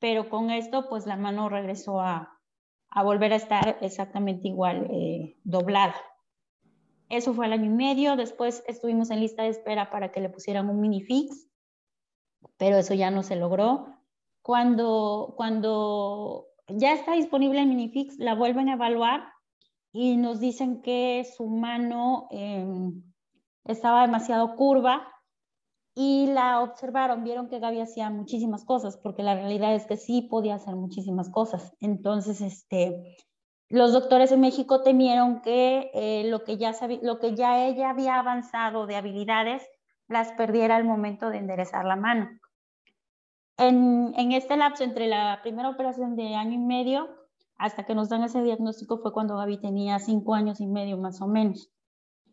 pero 0.00 0.28
con 0.28 0.50
esto 0.50 0.88
pues 0.88 1.06
la 1.06 1.16
mano 1.16 1.48
regresó 1.48 2.00
a, 2.00 2.36
a 2.88 3.02
volver 3.04 3.32
a 3.32 3.36
estar 3.36 3.78
exactamente 3.80 4.48
igual, 4.48 4.88
eh, 4.90 5.36
doblada. 5.44 5.94
Eso 7.10 7.32
fue 7.32 7.46
al 7.46 7.52
año 7.52 7.66
y 7.66 7.76
medio, 7.76 8.16
después 8.16 8.64
estuvimos 8.66 9.12
en 9.12 9.20
lista 9.20 9.44
de 9.44 9.50
espera 9.50 9.92
para 9.92 10.10
que 10.10 10.20
le 10.20 10.30
pusieran 10.30 10.68
un 10.68 10.80
minifix, 10.80 11.48
pero 12.56 12.76
eso 12.76 12.94
ya 12.94 13.12
no 13.12 13.22
se 13.22 13.36
logró. 13.36 13.94
Cuando, 14.44 15.32
cuando 15.38 16.48
ya 16.68 16.92
está 16.92 17.12
disponible 17.12 17.62
el 17.62 17.66
minifix, 17.66 18.18
la 18.18 18.34
vuelven 18.34 18.68
a 18.68 18.74
evaluar 18.74 19.24
y 19.90 20.18
nos 20.18 20.38
dicen 20.38 20.82
que 20.82 21.26
su 21.34 21.48
mano 21.48 22.28
em, 22.30 23.02
estaba 23.64 24.02
demasiado 24.02 24.54
curva 24.54 25.08
y 25.94 26.26
la 26.26 26.60
observaron, 26.60 27.24
vieron 27.24 27.48
que 27.48 27.58
Gaby 27.58 27.80
hacía 27.80 28.10
muchísimas 28.10 28.66
cosas, 28.66 28.98
porque 28.98 29.22
la 29.22 29.34
realidad 29.34 29.74
es 29.74 29.86
que 29.86 29.96
sí 29.96 30.20
podía 30.20 30.56
hacer 30.56 30.76
muchísimas 30.76 31.30
cosas. 31.30 31.74
Entonces, 31.80 32.42
este, 32.42 33.16
los 33.70 33.94
doctores 33.94 34.30
en 34.30 34.42
México 34.42 34.82
temieron 34.82 35.40
que, 35.40 35.90
eh, 35.94 36.24
lo, 36.28 36.44
que 36.44 36.58
ya 36.58 36.74
lo 37.00 37.18
que 37.18 37.34
ya 37.34 37.64
ella 37.64 37.88
había 37.88 38.16
avanzado 38.18 38.86
de 38.86 38.96
habilidades 38.96 39.62
las 40.06 40.32
perdiera 40.32 40.76
al 40.76 40.84
momento 40.84 41.30
de 41.30 41.38
enderezar 41.38 41.86
la 41.86 41.96
mano. 41.96 42.28
En, 43.56 44.12
en, 44.16 44.32
este 44.32 44.56
lapso 44.56 44.82
entre 44.82 45.06
la 45.06 45.40
primera 45.42 45.68
operación 45.68 46.16
de 46.16 46.34
año 46.34 46.54
y 46.54 46.58
medio 46.58 47.08
hasta 47.56 47.84
que 47.84 47.94
nos 47.94 48.08
dan 48.08 48.24
ese 48.24 48.42
diagnóstico 48.42 48.98
fue 48.98 49.12
cuando 49.12 49.36
Gaby 49.36 49.60
tenía 49.60 49.98
cinco 49.98 50.34
años 50.34 50.60
y 50.60 50.66
medio 50.66 50.98
más 50.98 51.20
o 51.20 51.26
menos. 51.26 51.70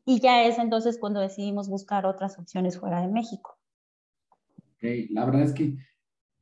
Y 0.05 0.19
ya 0.19 0.43
es 0.43 0.57
entonces 0.57 0.97
cuando 0.99 1.19
decidimos 1.19 1.69
buscar 1.69 2.05
otras 2.05 2.39
opciones 2.39 2.79
fuera 2.79 3.01
de 3.01 3.07
México. 3.07 3.57
Okay. 4.77 5.09
La 5.09 5.25
verdad 5.25 5.43
es 5.43 5.53
que 5.53 5.75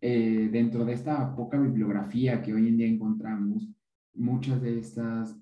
eh, 0.02 0.50
dentro 0.52 0.86
de 0.86 0.94
esta 0.94 1.36
poca 1.36 1.60
bibliografía 1.60 2.42
que 2.42 2.54
hoy 2.54 2.70
en 2.70 2.78
día 2.78 2.88
encontramos, 2.88 3.68
muchas 4.14 4.62
de 4.62 4.80
estas 4.80 5.36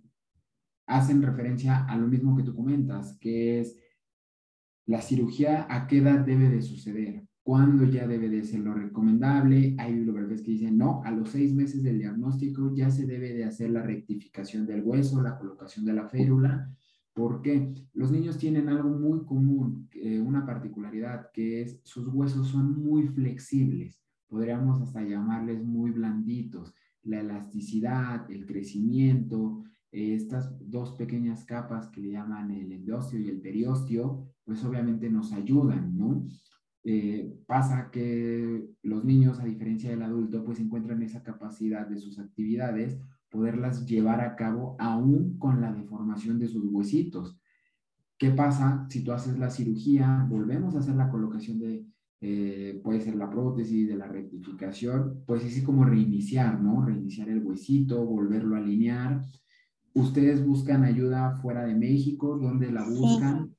hacen 0.88 1.22
referencia 1.22 1.86
a 1.86 1.96
lo 1.96 2.08
mismo 2.08 2.36
que 2.36 2.44
tú 2.44 2.56
comentas, 2.56 3.17
que 3.20 3.60
es 3.60 3.79
la 4.86 5.01
cirugía 5.01 5.67
a 5.70 5.86
qué 5.86 5.98
edad 5.98 6.20
debe 6.22 6.50
de 6.50 6.62
suceder, 6.62 7.26
cuándo 7.48 7.86
ya 7.86 8.06
debe 8.06 8.27
de 8.27 8.44
ser 8.44 8.60
lo 8.60 8.74
recomendable. 8.74 9.74
Hay 9.77 9.94
bibliografías 9.94 10.42
que 10.42 10.51
dicen, 10.51 10.77
no, 10.77 11.01
a 11.06 11.12
los 11.12 11.30
seis 11.30 11.54
meses 11.54 11.82
del 11.82 12.00
diagnóstico 12.00 12.75
ya 12.75 12.92
se 12.92 13.06
debe 13.06 13.34
de 13.34 13.46
hacer 13.46 13.70
la 13.70 13.82
rectificación 13.84 14.68
del 14.68 14.84
hueso, 14.84 15.22
la 15.22 15.38
colocación 15.38 15.86
de 15.86 15.94
la 15.94 16.10
férula, 16.10 16.70
porque 17.13 17.74
los 17.94 18.12
niños 18.12 18.38
tienen 18.38 18.68
algo 18.68 18.89
muy 18.89 19.24
común, 19.24 19.88
eh, 19.94 20.20
una 20.20 20.46
particularidad, 20.46 21.32
que 21.32 21.62
es 21.62 21.80
sus 21.86 22.10
huesos 22.10 22.50
son 22.50 22.84
muy 22.84 23.08
flexibles, 23.08 24.04
podríamos 24.27 24.82
hasta 24.82 25.01
llamarles 25.01 25.63
muy 25.63 25.92
blanditos 25.92 26.74
la 27.04 27.22
elasticidad, 27.22 28.30
el 28.30 28.46
crecimiento, 28.46 29.63
eh, 29.94 30.16
estas 30.16 30.54
dos 30.70 30.98
pequeñas 30.98 31.46
capas 31.46 31.88
que 31.88 32.01
le 32.01 32.12
llaman 32.12 32.51
el 32.51 32.74
endostio 32.74 33.22
y 33.22 33.30
el 33.30 33.39
periostio, 33.39 34.27
pues 34.44 34.66
obviamente 34.66 35.10
nos 35.10 35.32
ayudan, 35.32 35.98
¿no? 35.98 36.25
Eh, 36.89 37.44
pasa 37.46 37.89
que 37.91 38.65
los 38.82 39.03
niños, 39.03 39.41
a 39.41 39.44
diferencia 39.44 39.89
del 39.89 40.03
adulto, 40.03 40.46
pues 40.46 40.58
encuentran 40.62 41.03
esa 41.03 41.22
capacidad 41.22 41.86
de 41.86 41.98
sus 41.98 42.17
actividades, 42.17 42.98
poderlas 43.29 43.86
llevar 43.86 44.22
a 44.22 44.38
cabo 44.38 44.77
aún 44.79 45.38
con 45.38 45.60
la 45.60 45.74
deformación 45.74 46.39
de 46.39 46.48
sus 46.48 46.63
huesitos. 46.72 47.38
¿Qué 48.17 48.32
pasa 48.32 48.88
si 48.89 49.03
tú 49.03 49.12
haces 49.12 49.38
la 49.38 49.50
cirugía? 49.50 50.25
Volvemos 50.29 50.75
a 50.75 50.79
hacer 50.79 50.96
la 50.96 51.10
colocación 51.10 51.60
de, 51.60 51.86
eh, 52.22 52.79
puede 52.82 53.01
ser 53.01 53.17
la 53.17 53.29
prótesis, 53.29 53.86
de 53.86 53.98
la 53.98 54.08
rectificación, 54.08 55.25
pues 55.27 55.44
así 55.44 55.63
como 55.63 55.84
reiniciar, 55.84 56.62
¿no? 56.62 56.86
Reiniciar 56.86 57.27
el 57.27 57.44
huesito, 57.44 58.06
volverlo 58.06 58.56
a 58.56 58.60
alinear. 58.60 59.25
¿Ustedes 59.94 60.41
buscan 60.46 60.86
ayuda 60.86 61.36
fuera 61.41 61.65
de 61.65 61.75
México? 61.75 62.38
¿Dónde 62.38 62.72
la 62.72 62.88
buscan? 62.88 63.56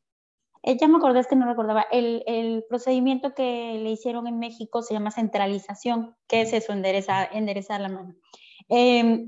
Eh, 0.63 0.77
ya 0.79 0.89
me 0.89 0.97
acordé, 0.97 1.21
es 1.21 1.27
que 1.27 1.37
no 1.37 1.47
recordaba. 1.47 1.87
El, 1.91 2.23
el, 2.27 2.65
procedimiento 2.69 3.35
que 3.35 3.79
le 3.83 3.91
hicieron 3.91 4.27
en 4.27 4.39
México 4.39 4.83
se 4.83 4.95
llama 4.95 5.11
centralización. 5.11 6.17
¿Qué 6.27 6.43
es 6.43 6.53
eso? 6.53 6.73
Enderezar, 6.73 7.29
enderezar 7.33 7.81
la 7.81 7.89
mano. 7.89 8.15
Eh, 8.69 9.27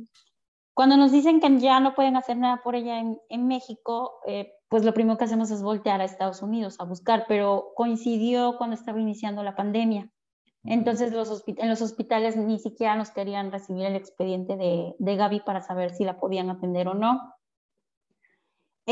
cuando 0.75 0.96
nos 0.96 1.12
dicen 1.12 1.40
que 1.40 1.58
ya 1.58 1.80
no 1.80 1.94
pueden 1.94 2.16
hacer 2.16 2.37
nada 2.37 2.62
por 2.62 2.75
ella 2.75 2.99
en, 2.99 3.20
en 3.28 3.46
México, 3.46 4.20
eh, 4.26 4.52
pues 4.68 4.84
lo 4.84 4.94
primero 4.94 5.18
que 5.18 5.25
hacemos 5.25 5.50
es 5.50 5.62
voltear 5.62 6.00
a 6.00 6.04
Estados 6.04 6.42
Unidos 6.42 6.76
a 6.78 6.84
buscar, 6.84 7.26
pero 7.28 7.72
coincidió 7.75 8.56
cuando 8.56 8.75
estaba 8.75 9.00
iniciando 9.00 9.42
la 9.42 9.56
pandemia. 9.56 10.10
Entonces 10.64 11.12
los 11.12 11.42
en 11.46 11.68
los 11.70 11.80
hospitales 11.80 12.37
ni 12.37 12.58
siquiera 12.58 12.94
nos 12.94 13.10
querían 13.10 13.50
recibir 13.50 13.87
el 13.87 13.96
expediente 13.96 14.56
de, 14.56 14.94
de 14.99 15.16
Gaby 15.16 15.40
para 15.40 15.62
saber 15.62 15.94
si 15.94 16.04
la 16.04 16.18
podían 16.18 16.50
atender 16.50 16.87
o 16.88 16.94
no. 16.94 17.34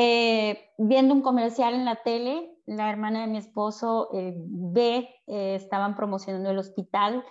Eh, 0.01 0.71
viendo 0.79 1.13
un 1.13 1.23
comercial 1.23 1.75
en 1.75 1.85
la 1.85 1.97
tele, 1.97 2.57
la 2.67 2.89
hermana 2.89 3.23
de 3.23 3.27
mi 3.27 3.39
esposo 3.39 4.11
eh, 4.15 4.33
ve, 4.37 5.09
eh, 5.27 5.57
estaban 5.57 5.97
promocionando 5.97 6.51
el 6.51 6.59
hospital, 6.59 7.25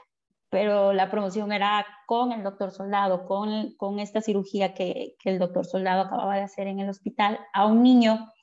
pero 0.50 0.92
la 0.92 1.10
promoción 1.10 1.54
era 1.54 1.86
con 2.08 2.34
el 2.34 2.44
doctor 2.44 2.72
Soldado, 2.72 3.26
con, 3.26 4.00
esta 4.00 4.20
cirugía 4.20 4.74
que, 4.74 5.16
el 5.24 5.40
doctor 5.40 5.66
Soldado 5.66 6.02
acababa 6.02 6.36
de 6.36 6.42
hacer 6.42 6.68
en 6.68 6.82
el 6.82 6.90
hospital 6.90 7.40
a 7.54 7.68
un 7.68 7.84
niño 7.84 8.34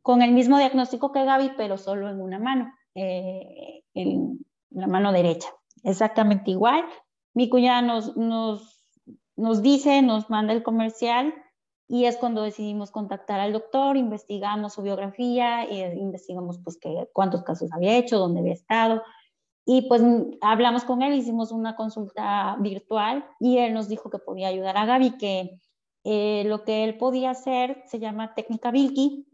con 0.00 0.22
el 0.22 0.32
mismo 0.32 0.56
diagnóstico 0.56 1.12
que 1.12 1.26
Gaby, 1.26 1.52
pero 1.58 1.76
solo 1.76 2.08
en 2.08 2.22
una 2.22 2.38
mano, 2.38 2.72
eh, 2.94 3.82
en 3.92 4.46
la 4.70 4.86
mano 4.86 5.12
derecha. 5.12 5.48
Exactamente 5.82 6.52
igual. 6.52 6.86
Mi 7.34 7.50
cuñada 7.50 7.82
nos 7.82 9.62
dice, 9.62 10.00
nos 10.00 10.30
manda 10.30 10.54
el 10.54 10.62
comercial 10.62 11.34
y 11.88 12.04
es 12.04 12.16
cuando 12.16 12.42
decidimos 12.42 12.90
contactar 12.90 13.40
al 13.40 13.52
doctor, 13.52 13.96
investigamos 13.96 14.74
su 14.74 14.82
biografía, 14.82 15.64
e 15.64 15.96
investigamos 15.96 16.58
pues 16.62 16.78
que, 16.78 17.08
cuántos 17.12 17.42
casos 17.42 17.72
había 17.72 17.96
hecho, 17.96 18.18
dónde 18.18 18.40
había 18.40 18.52
estado. 18.52 19.02
Y 19.64 19.82
pues 19.88 20.02
hablamos 20.40 20.84
con 20.84 21.02
él, 21.02 21.14
hicimos 21.14 21.50
una 21.50 21.76
consulta 21.76 22.56
virtual 22.60 23.26
y 23.40 23.58
él 23.58 23.74
nos 23.74 23.88
dijo 23.88 24.10
que 24.10 24.18
podía 24.18 24.48
ayudar 24.48 24.76
a 24.76 24.86
Gaby, 24.86 25.18
que 25.18 25.60
eh, 26.04 26.44
lo 26.46 26.64
que 26.64 26.84
él 26.84 26.96
podía 26.96 27.30
hacer 27.30 27.82
se 27.86 27.98
llama 27.98 28.34
técnica 28.34 28.70
Vilki, 28.70 29.26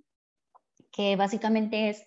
que 0.91 1.17
básicamente 1.17 1.89
es 1.89 2.07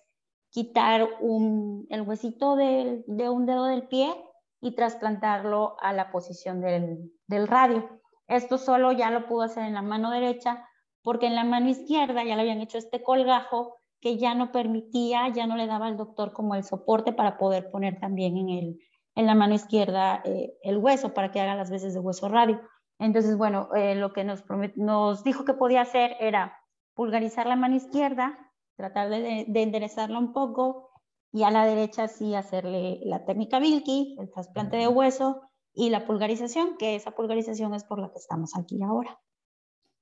quitar 0.50 1.02
el 1.02 2.02
huesito 2.02 2.56
de 2.56 3.28
un 3.28 3.46
dedo 3.46 3.66
del 3.66 3.86
pie 3.86 4.14
y 4.60 4.74
trasplantarlo 4.74 5.76
a 5.80 5.92
la 5.92 6.10
posición 6.10 6.60
del, 6.60 7.46
radio. 7.46 7.88
Esto 8.28 8.58
solo 8.58 8.92
ya 8.92 9.10
lo 9.10 9.26
pudo 9.26 9.42
hacer 9.42 9.64
en 9.64 9.74
la 9.74 9.82
mano 9.82 10.10
derecha 10.10 10.68
porque 11.02 11.26
en 11.26 11.34
la 11.34 11.44
mano 11.44 11.68
izquierda 11.68 12.22
ya 12.24 12.36
le 12.36 12.42
habían 12.42 12.60
hecho 12.60 12.78
este 12.78 13.02
colgajo 13.02 13.78
que 14.00 14.18
ya 14.18 14.34
no 14.34 14.52
permitía, 14.52 15.28
ya 15.28 15.46
no 15.46 15.56
le 15.56 15.66
daba 15.66 15.86
al 15.86 15.96
doctor 15.96 16.32
como 16.32 16.54
el 16.54 16.64
soporte 16.64 17.12
para 17.12 17.38
poder 17.38 17.70
poner 17.70 17.98
también 17.98 18.36
en, 18.36 18.48
el, 18.50 18.78
en 19.14 19.26
la 19.26 19.34
mano 19.34 19.54
izquierda 19.54 20.22
eh, 20.24 20.52
el 20.62 20.78
hueso 20.78 21.14
para 21.14 21.32
que 21.32 21.40
haga 21.40 21.56
las 21.56 21.70
veces 21.70 21.94
de 21.94 22.00
hueso 22.00 22.28
radio. 22.28 22.60
Entonces, 22.98 23.36
bueno, 23.36 23.68
eh, 23.74 23.94
lo 23.94 24.12
que 24.12 24.24
nos, 24.24 24.44
nos 24.76 25.24
dijo 25.24 25.44
que 25.44 25.54
podía 25.54 25.80
hacer 25.80 26.16
era 26.20 26.58
pulgarizar 26.94 27.46
la 27.46 27.56
mano 27.56 27.76
izquierda, 27.76 28.38
tratar 28.76 29.08
de, 29.08 29.46
enderezarla 29.54 30.18
un 30.18 30.32
poco 30.32 30.90
y 31.32 31.42
a 31.42 31.50
la 31.50 31.64
derecha 31.64 32.08
sí 32.08 32.34
hacerle 32.34 33.00
la 33.04 33.24
técnica 33.24 33.58
Vilki, 33.58 34.16
el 34.18 34.30
trasplante 34.30 34.76
de 34.76 34.88
hueso 34.88 35.47
y 35.74 35.90
la 35.90 36.06
pulgarización, 36.06 36.76
que 36.78 36.96
esa 36.96 37.12
pulgarización 37.12 37.74
es 37.74 37.84
por 37.84 38.00
la 38.00 38.10
que 38.10 38.18
estamos 38.18 38.56
aquí 38.56 38.82
ahora. 38.82 39.18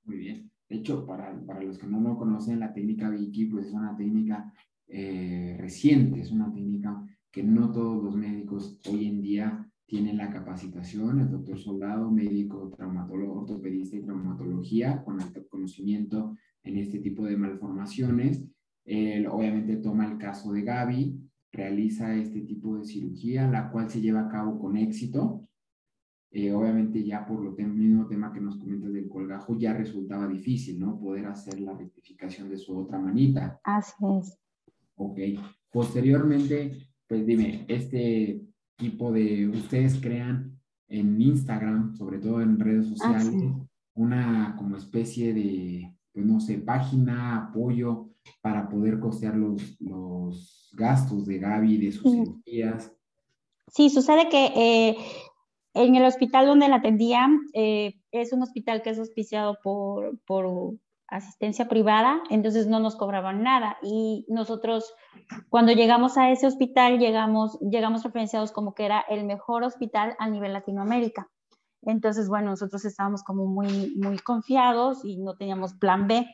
Muy 0.05 0.17
bien. 0.19 0.51
De 0.69 0.77
hecho, 0.77 1.07
para, 1.07 1.39
para 1.47 1.63
los 1.63 1.79
que 1.79 1.87
no 1.87 2.01
lo 2.01 2.17
conocen, 2.17 2.61
la 2.61 2.73
técnica 2.73 3.09
Vilki 3.09 3.47
pues 3.47 3.67
es 3.67 3.73
una 3.73 3.97
técnica 3.97 4.53
eh, 4.89 5.57
reciente, 5.61 6.21
es 6.21 6.33
una 6.33 6.53
técnica 6.53 7.05
que 7.31 7.43
no 7.43 7.71
todos 7.71 8.03
los 8.03 8.17
médicos 8.17 8.81
hoy 8.89 9.07
en 9.07 9.21
día 9.21 9.71
tienen 9.87 10.17
la 10.17 10.31
capacitación, 10.31 11.21
el 11.21 11.31
doctor 11.31 11.59
soldado, 11.59 12.11
médico, 12.11 12.73
traumatólogo, 12.77 13.43
ortopedista 13.43 13.97
y 13.97 14.03
traumatología, 14.03 15.05
con 15.05 15.21
alto 15.21 15.47
conocimiento 15.49 16.37
en 16.65 16.79
este 16.79 16.99
tipo 16.99 17.25
de 17.25 17.37
malformaciones 17.37 18.45
él 18.87 19.27
obviamente 19.27 19.77
toma 19.77 20.07
el 20.07 20.17
caso 20.17 20.53
de 20.53 20.63
Gaby, 20.63 21.21
realiza 21.53 22.15
este 22.15 22.43
tipo 22.43 22.79
de 22.79 22.85
cirugía, 22.85 23.49
la 23.49 23.71
cual 23.71 23.91
se 23.91 24.01
lleva 24.01 24.21
a 24.21 24.29
cabo 24.29 24.59
con 24.59 24.77
éxito. 24.77 25.49
Eh, 26.39 26.53
obviamente 26.53 27.03
ya 27.03 27.25
por 27.25 27.43
lo 27.43 27.53
mismo 27.53 28.07
tema 28.07 28.31
que 28.31 28.43
nos 28.43 28.59
comentas 28.59 28.93
del 28.93 29.09
colgajo, 29.09 29.57
ya 29.57 29.73
resultaba 29.73 30.29
difícil, 30.29 30.79
¿no? 30.79 31.01
Poder 31.01 31.25
hacer 31.25 31.59
la 31.61 31.73
rectificación 31.73 32.51
de 32.51 32.59
su 32.59 32.77
otra 32.79 32.99
manita. 32.99 33.59
Así 33.65 33.95
es. 34.21 34.39
Ok. 34.97 35.19
Posteriormente, 35.73 36.91
pues 37.09 37.25
dime, 37.25 37.65
este 37.69 38.43
tipo 38.77 39.13
de, 39.13 39.49
ustedes 39.49 39.99
crean 39.99 40.61
en 40.89 41.19
Instagram, 41.23 41.97
sobre 41.97 42.19
todo 42.19 42.43
en 42.43 42.61
redes 42.61 42.89
sociales, 42.89 43.33
una 43.95 44.57
como 44.59 44.77
especie 44.77 45.33
de, 45.33 45.97
pues 46.13 46.27
no 46.27 46.39
sé, 46.39 46.59
página, 46.59 47.47
apoyo 47.47 48.11
para 48.43 48.69
poder 48.69 49.01
costear 49.01 49.37
los, 49.37 49.81
los 49.81 50.71
gastos 50.77 51.25
de 51.25 51.39
Gaby, 51.39 51.79
de 51.79 51.93
sus 51.93 52.13
cirugías. 52.13 52.93
Sí, 53.69 53.91
sucede 53.91 54.29
que 54.29 54.47
eh, 54.55 54.97
en 55.77 55.95
el 55.95 56.05
hospital 56.05 56.47
donde 56.47 56.69
la 56.69 56.77
atendían 56.77 57.39
eh, 57.53 57.95
es 58.11 58.33
un 58.33 58.43
hospital 58.43 58.81
que 58.83 58.91
es 58.91 58.99
auspiciado 58.99 59.59
por, 59.63 60.19
por 60.27 60.75
asistencia 61.09 61.69
privada, 61.69 62.23
entonces 62.31 62.67
no 62.67 62.81
nos 62.81 62.97
cobraban 62.97 63.43
nada. 63.43 63.77
Y 63.83 64.25
nosotros, 64.29 64.95
cuando 65.51 65.73
llegamos 65.73 66.17
a 66.17 66.31
ese 66.31 66.47
hospital, 66.47 66.99
llegamos, 66.99 67.59
llegamos 67.61 68.03
referenciados 68.05 68.53
como 68.53 68.75
que 68.75 68.87
era 68.87 69.05
el 69.09 69.25
mejor 69.25 69.65
hospital 69.65 70.17
a 70.19 70.31
nivel 70.31 70.55
Latinoamérica. 70.55 71.29
Entonces, 71.83 72.29
bueno, 72.29 72.51
nosotros 72.51 72.85
estábamos 72.87 73.23
como 73.23 73.47
muy, 73.47 73.95
muy 73.97 74.19
confiados 74.19 75.05
y 75.05 75.19
no 75.19 75.37
teníamos 75.37 75.75
plan 75.75 76.09
B. 76.09 76.27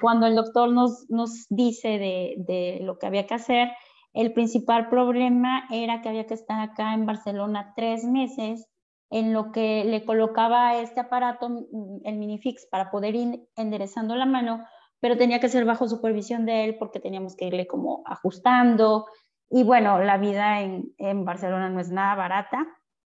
Cuando 0.00 0.26
el 0.26 0.36
doctor 0.36 0.72
nos, 0.72 1.04
nos 1.10 1.46
dice 1.50 1.98
de, 1.98 2.34
de 2.38 2.78
lo 2.80 2.98
que 2.98 3.06
había 3.06 3.26
que 3.26 3.34
hacer, 3.34 3.68
el 4.14 4.32
principal 4.32 4.88
problema 4.88 5.64
era 5.70 6.00
que 6.00 6.08
había 6.08 6.26
que 6.26 6.34
estar 6.34 6.60
acá 6.60 6.94
en 6.94 7.04
Barcelona 7.04 7.72
tres 7.76 8.04
meses 8.04 8.68
en 9.10 9.32
lo 9.32 9.52
que 9.52 9.84
le 9.84 10.04
colocaba 10.04 10.76
este 10.76 11.00
aparato, 11.00 11.48
mm, 11.48 12.00
el 12.04 12.16
minifix, 12.16 12.66
para 12.66 12.90
poder 12.90 13.14
ir 13.14 13.48
enderezando 13.56 14.16
la 14.16 14.26
mano, 14.26 14.64
pero 15.00 15.16
tenía 15.16 15.40
que 15.40 15.48
ser 15.48 15.64
bajo 15.64 15.88
supervisión 15.88 16.46
de 16.46 16.64
él 16.64 16.76
porque 16.78 17.00
teníamos 17.00 17.36
que 17.36 17.46
irle 17.46 17.66
como 17.66 18.02
ajustando. 18.06 19.06
Y 19.50 19.62
bueno, 19.62 19.98
la 20.00 20.16
vida 20.18 20.62
en, 20.62 21.24
Barcelona 21.24 21.68
no 21.68 21.80
es 21.80 21.90
nada 21.90 22.14
barata, 22.14 22.66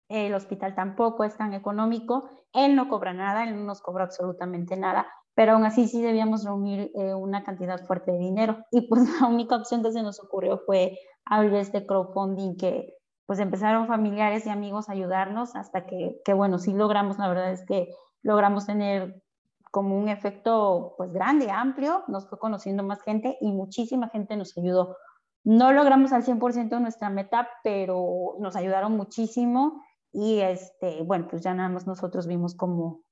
el 0.08 0.32
hospital 0.34 0.74
tampoco 0.74 1.24
es 1.24 1.36
tan 1.36 1.52
económico, 1.52 2.30
él 2.52 2.76
no 2.76 2.88
cobra 2.88 3.12
nada, 3.12 3.44
él 3.44 3.56
no 3.56 3.64
nos 3.64 3.82
cobra 3.82 4.04
absolutamente 4.04 4.76
nada, 4.76 5.06
pero 5.34 5.52
aún 5.52 5.64
así 5.64 5.88
sí 5.88 6.00
debíamos 6.00 6.44
reunir 6.44 6.90
eh, 6.94 7.14
una 7.14 7.44
cantidad 7.44 7.84
fuerte 7.86 8.12
de 8.12 8.18
dinero. 8.18 8.58
Y 8.70 8.88
pues 8.88 9.02
la 9.20 9.26
única 9.26 9.56
opción 9.56 9.82
que 9.82 9.92
se 9.92 10.02
nos 10.02 10.22
ocurrió 10.22 10.58
fue 10.64 10.96
abrir 11.24 11.54
este 11.54 11.86
crowdfunding 11.86 12.56
que 12.56 12.99
pues 13.30 13.38
empezaron 13.38 13.86
familiares 13.86 14.44
y 14.44 14.48
amigos 14.48 14.88
a 14.88 14.92
ayudarnos 14.92 15.54
hasta 15.54 15.86
que, 15.86 16.20
que, 16.24 16.34
bueno, 16.34 16.58
sí 16.58 16.72
logramos, 16.72 17.16
la 17.16 17.28
verdad 17.28 17.52
es 17.52 17.64
que 17.64 17.94
logramos 18.24 18.66
tener 18.66 19.22
como 19.70 19.96
un 19.96 20.08
efecto 20.08 20.94
pues 20.96 21.12
grande, 21.12 21.48
amplio, 21.48 22.02
nos 22.08 22.28
fue 22.28 22.40
conociendo 22.40 22.82
más 22.82 23.02
gente 23.02 23.38
y 23.40 23.52
muchísima 23.52 24.08
gente 24.08 24.36
nos 24.36 24.58
ayudó. 24.58 24.96
No 25.44 25.70
logramos 25.70 26.12
al 26.12 26.24
100% 26.24 26.80
nuestra 26.80 27.08
meta, 27.08 27.48
pero 27.62 28.34
nos 28.40 28.56
ayudaron 28.56 28.96
muchísimo 28.96 29.80
y 30.12 30.40
este, 30.40 31.04
bueno, 31.04 31.28
pues 31.30 31.42
ya 31.42 31.54
nada 31.54 31.68
más 31.68 31.86
nosotros 31.86 32.26
vimos 32.26 32.56
cómo 32.56 33.02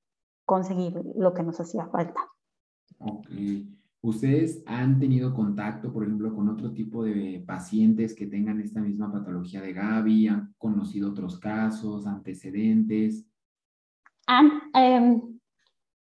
conseguir 0.43 1.01
lo 1.15 1.33
que 1.33 1.43
nos 1.43 1.61
hacía 1.61 1.85
falta. 1.85 2.19
Ok. 2.99 3.78
¿Ustedes 4.01 4.63
han 4.65 4.97
tenido 4.97 5.33
contacto, 5.33 5.91
por 5.91 6.03
ejemplo, 6.03 6.33
con 6.33 6.47
otro 6.47 6.71
tipo 6.71 7.03
de 7.03 7.43
pacientes 7.45 8.15
que 8.15 8.27
tengan 8.27 8.61
esta 8.61 8.79
misma 8.79 9.11
patología 9.11 9.61
de 9.61 9.73
Gaby? 9.73 10.29
¿Han 10.29 10.53
conocido 10.57 11.11
otros 11.11 11.37
casos, 11.37 12.07
antecedentes? 12.07 13.25
Em, 14.73 15.39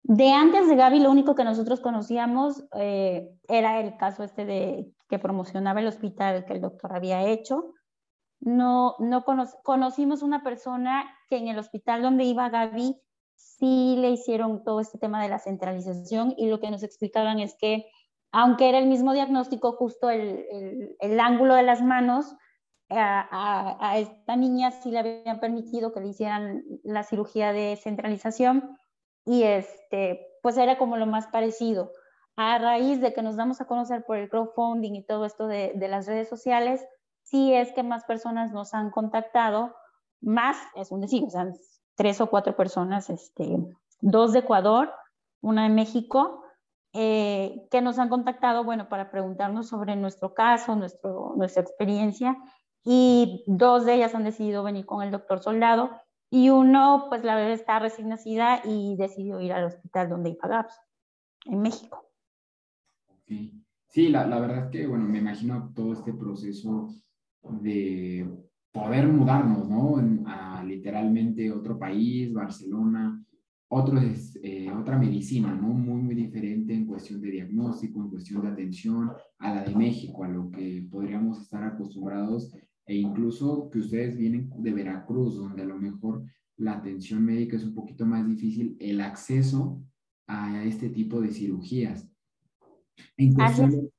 de 0.03 0.31
antes 0.31 0.67
de 0.67 0.75
Gaby, 0.75 0.99
lo 0.99 1.09
único 1.09 1.33
que 1.33 1.43
nosotros 1.43 1.79
conocíamos 1.79 2.65
eh, 2.77 3.29
era 3.47 3.79
el 3.81 3.97
caso 3.97 4.23
este 4.23 4.45
de 4.45 4.91
que 5.09 5.17
promocionaba 5.17 5.79
el 5.79 5.87
hospital 5.87 6.45
que 6.45 6.53
el 6.53 6.61
doctor 6.61 6.93
había 6.95 7.27
hecho. 7.27 7.73
No, 8.39 8.95
no 8.99 9.25
conocimos 9.63 10.21
una 10.21 10.43
persona 10.43 11.05
que 11.29 11.37
en 11.37 11.47
el 11.47 11.57
hospital 11.57 12.03
donde 12.03 12.25
iba 12.25 12.49
Gaby 12.49 12.95
sí 13.38 13.96
le 13.98 14.10
hicieron 14.10 14.63
todo 14.63 14.79
este 14.79 14.98
tema 14.98 15.22
de 15.22 15.29
la 15.29 15.39
centralización 15.39 16.34
y 16.38 16.48
lo 16.48 16.60
que 16.60 16.72
nos 16.72 16.84
explicaban 16.84 17.39
es 17.39 17.56
que 17.56 17.86
aunque 18.32 18.67
era 18.67 18.79
el 18.79 18.88
mismo 18.88 19.13
diagnóstico, 19.13 19.72
justo 19.72 20.10
el, 20.10 20.96
el, 21.00 21.20
ángulo 21.20 21.56
de 21.56 21.63
las 21.63 21.82
manos, 21.82 22.36
a, 22.89 23.98
esta 23.98 24.36
niña 24.36 24.72
sí 24.72 24.91
le 24.91 25.00
habían 25.00 25.39
permitido 25.39 25.94
que 25.94 26.01
le 26.01 26.10
hicieran 26.10 26.63
la 26.84 27.03
cirugía 27.03 27.53
de 27.53 27.77
centralización 27.77 28.77
y 29.25 29.44
este, 29.44 30.27
pues 30.41 30.58
era 30.58 30.77
como 30.77 30.98
lo 30.98 31.06
más 31.06 31.27
parecido. 31.27 31.91
A 32.36 32.60
raíz 32.60 33.01
de 33.01 33.13
que 33.13 33.24
nos 33.24 33.36
damos 33.36 33.62
a 33.62 33.65
conocer 33.65 34.03
por 34.06 34.17
el 34.17 34.29
crowdfunding 34.29 34.94
y 34.94 35.06
todo 35.06 35.25
esto 35.25 35.48
de, 35.48 35.74
de 35.75 35.88
las 35.88 36.06
redes 36.06 36.29
sociales, 36.29 36.86
sí 37.24 37.53
es 37.53 37.72
que 37.74 37.84
más 37.84 38.03
personas 38.06 38.51
nos 38.51 38.74
han 38.74 38.91
contactado, 38.91 39.75
más, 40.22 40.58
es 40.75 40.91
un 40.91 41.01
decir, 41.01 41.24
o 41.24 41.29
sea, 41.29 41.48
tres 41.97 42.21
o 42.21 42.27
cuatro 42.27 42.55
personas, 42.55 43.09
este, 43.09 43.57
dos 43.99 44.31
de 44.31 44.39
Ecuador, 44.39 44.93
una 45.41 45.63
de 45.63 45.69
México, 45.69 46.43
eh, 46.93 47.67
que 47.69 47.81
nos 47.81 47.99
han 47.99 48.07
contactado, 48.07 48.63
bueno, 48.63 48.87
para 48.87 49.11
preguntarnos 49.11 49.67
sobre 49.67 49.95
nuestro 49.95 50.33
caso, 50.33 50.75
nuestro, 50.75 51.33
nuestra 51.35 51.63
experiencia, 51.63 52.37
y 52.83 53.43
dos 53.47 53.83
de 53.83 53.95
ellas 53.95 54.15
han 54.15 54.23
decidido 54.23 54.63
venir 54.63 54.85
con 54.85 55.03
el 55.03 55.11
doctor 55.11 55.39
Soldado, 55.39 55.89
y 56.29 56.49
uno, 56.49 57.07
pues 57.09 57.23
la 57.23 57.35
bebé 57.35 57.53
está 57.53 57.79
recién 57.79 58.09
nacida 58.09 58.61
y 58.63 58.95
decidió 58.95 59.41
ir 59.41 59.51
al 59.51 59.65
hospital 59.65 60.09
donde 60.09 60.29
iba 60.29 60.47
Gaps, 60.47 60.79
en 61.45 61.61
México. 61.61 62.09
Sí, 63.25 64.09
la, 64.09 64.27
la 64.27 64.39
verdad 64.39 64.65
es 64.65 64.71
que, 64.71 64.87
bueno, 64.87 65.05
me 65.05 65.17
imagino 65.17 65.71
todo 65.75 65.93
este 65.93 66.13
proceso 66.13 66.89
de 67.41 68.46
poder 68.77 69.07
mudarnos, 69.07 69.67
¿no? 69.67 69.97
a 70.28 70.63
literalmente 70.63 71.51
otro 71.51 71.80
país, 71.80 72.32
Barcelona, 72.32 73.23
otro 73.69 73.99
es, 73.99 74.39
eh, 74.43 74.71
otra 74.71 74.97
medicina, 74.97 75.54
¿no? 75.54 75.69
Muy, 75.69 76.01
muy 76.01 76.15
diferente 76.15 76.73
en 76.73 76.86
cuestión 76.86 77.19
de 77.19 77.32
diagnóstico, 77.32 78.01
en 78.01 78.10
cuestión 78.10 78.41
de 78.41 78.49
atención 78.49 79.12
a 79.39 79.56
la 79.56 79.63
de 79.63 79.75
México, 79.75 80.23
a 80.23 80.30
lo 80.30 80.49
que 80.51 80.88
podríamos 80.89 81.41
estar 81.41 81.63
acostumbrados 81.63 82.54
e 82.86 82.95
incluso 82.95 83.69
que 83.69 83.80
ustedes 83.80 84.15
vienen 84.15 84.49
de 84.58 84.71
Veracruz, 84.71 85.36
donde 85.36 85.63
a 85.63 85.65
lo 85.65 85.78
mejor 85.78 86.23
la 86.56 86.73
atención 86.73 87.25
médica 87.25 87.58
es 87.58 87.65
un 87.65 87.73
poquito 87.73 88.06
más 88.06 88.25
difícil, 88.25 88.78
el 88.80 89.01
acceso 89.01 89.84
a 90.28 90.63
este 90.63 90.89
tipo 90.89 91.19
de 91.19 91.32
cirugías. 91.32 92.10
En 93.17 93.34
cuestión, 93.34 93.89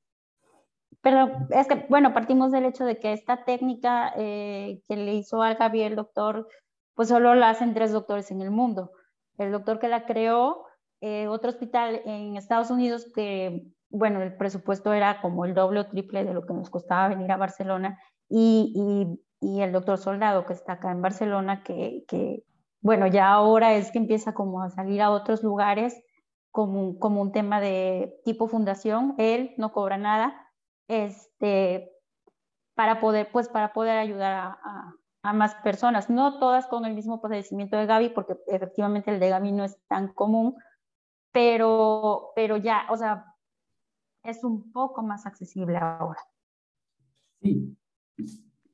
pero 1.09 1.47
es 1.49 1.67
que, 1.67 1.87
bueno, 1.89 2.13
partimos 2.13 2.53
del 2.53 2.67
hecho 2.67 2.85
de 2.85 2.99
que 2.99 3.15
esta 3.15 3.45
técnica 3.45 4.13
eh, 4.15 4.83
que 4.87 4.95
le 4.95 5.15
hizo 5.15 5.41
al 5.41 5.55
Gaby 5.55 5.81
el 5.81 5.97
doctor, 5.97 6.47
pues 6.95 7.09
solo 7.09 7.35
la 7.35 7.49
hacen 7.49 7.73
tres 7.73 7.93
doctores 7.93 8.31
en 8.31 8.43
el 8.43 8.51
mundo. 8.51 8.91
El 9.39 9.53
doctor 9.53 9.79
que 9.79 9.89
la 9.89 10.05
creó, 10.05 10.67
eh, 11.01 11.27
otro 11.29 11.49
hospital 11.49 12.03
en 12.05 12.37
Estados 12.37 12.71
Unidos 12.71 13.07
que, 13.15 13.69
bueno, 13.89 14.21
el 14.21 14.37
presupuesto 14.37 14.93
era 14.93 15.23
como 15.23 15.47
el 15.47 15.55
doble 15.55 15.81
o 15.81 15.87
triple 15.87 16.25
de 16.25 16.35
lo 16.35 16.45
que 16.45 16.53
nos 16.53 16.69
costaba 16.69 17.09
venir 17.09 17.33
a 17.33 17.39
Barcelona, 17.39 17.99
y, 18.29 18.75
y, 19.41 19.49
y 19.55 19.63
el 19.63 19.73
doctor 19.73 19.97
Soldado 19.97 20.45
que 20.45 20.53
está 20.53 20.75
acá 20.75 20.91
en 20.91 21.01
Barcelona, 21.01 21.63
que, 21.63 22.05
que, 22.07 22.45
bueno, 22.83 23.07
ya 23.07 23.31
ahora 23.31 23.73
es 23.73 23.91
que 23.93 23.99
empieza 23.99 24.35
como 24.35 24.61
a 24.61 24.69
salir 24.69 25.01
a 25.01 25.11
otros 25.11 25.43
lugares 25.43 25.99
como, 26.51 26.99
como 26.99 27.23
un 27.23 27.33
tema 27.33 27.63
de 27.63 28.21
tipo 28.27 28.47
fundación. 28.47 29.15
Él 29.17 29.55
no 29.57 29.73
cobra 29.73 29.97
nada, 29.97 30.48
este, 30.89 31.93
para 32.75 33.01
poder, 33.01 33.31
pues, 33.31 33.49
para 33.49 33.73
poder 33.73 33.99
ayudar 33.99 34.33
a, 34.33 34.95
a, 35.23 35.33
más 35.33 35.55
personas. 35.57 36.09
No 36.09 36.39
todas 36.39 36.67
con 36.67 36.85
el 36.87 36.95
mismo 36.95 37.21
padecimiento 37.21 37.77
de 37.77 37.87
Gaby, 37.87 38.11
porque 38.11 38.37
efectivamente 38.47 39.11
el 39.11 39.21
de 39.21 39.29
Gaby 39.29 39.53
no 39.53 39.65
es 39.65 39.79
tan 39.87 40.09
común, 40.09 40.57
pero, 41.33 42.31
pero 42.35 42.57
ya, 42.57 42.87
o 42.91 42.97
sea, 42.97 43.35
es 44.25 44.43
un 44.43 44.73
poco 44.73 45.03
más 45.03 45.27
accesible 45.27 45.77
ahora. 45.77 46.21
Sí, 47.43 47.77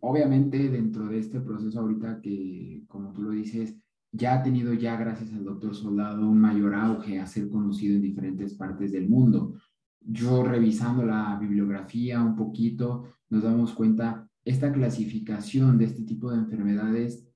obviamente 0.00 0.70
dentro 0.70 1.07
de 1.07 1.18
este 1.18 1.40
proceso 1.40 1.81
ahorita 1.81 2.20
que, 2.20 2.85
como 2.88 3.12
tú 3.12 3.22
lo 3.22 3.31
dices, 3.31 3.74
ya 4.12 4.35
ha 4.35 4.42
tenido 4.42 4.72
ya, 4.74 4.96
gracias 4.96 5.33
al 5.33 5.44
doctor 5.44 5.74
Soldado, 5.74 6.20
un 6.20 6.40
mayor 6.40 6.74
auge 6.74 7.18
a 7.18 7.27
ser 7.27 7.50
conocido 7.50 7.96
en 7.96 8.03
diferentes 8.03 8.55
partes 8.55 8.92
del 8.92 9.09
mundo 9.09 9.55
yo 10.04 10.42
revisando 10.42 11.04
la 11.04 11.36
bibliografía 11.40 12.22
un 12.22 12.36
poquito, 12.36 13.04
nos 13.30 13.42
damos 13.42 13.72
cuenta, 13.72 14.28
esta 14.44 14.72
clasificación 14.72 15.78
de 15.78 15.86
este 15.86 16.02
tipo 16.02 16.30
de 16.30 16.38
enfermedades 16.38 17.26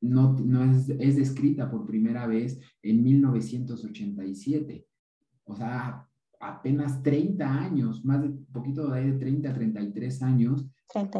no, 0.00 0.34
no 0.34 0.64
es, 0.64 0.88
es 0.90 1.16
descrita 1.16 1.70
por 1.70 1.86
primera 1.86 2.26
vez 2.26 2.60
en 2.82 3.02
1987. 3.02 4.86
O 5.44 5.56
sea, 5.56 6.06
apenas 6.40 7.02
30 7.02 7.52
años, 7.52 8.04
más 8.04 8.22
de 8.22 8.30
poquito 8.52 8.90
de 8.90 9.12
30 9.12 9.50
a 9.50 9.54
33 9.54 10.22
años, 10.22 10.66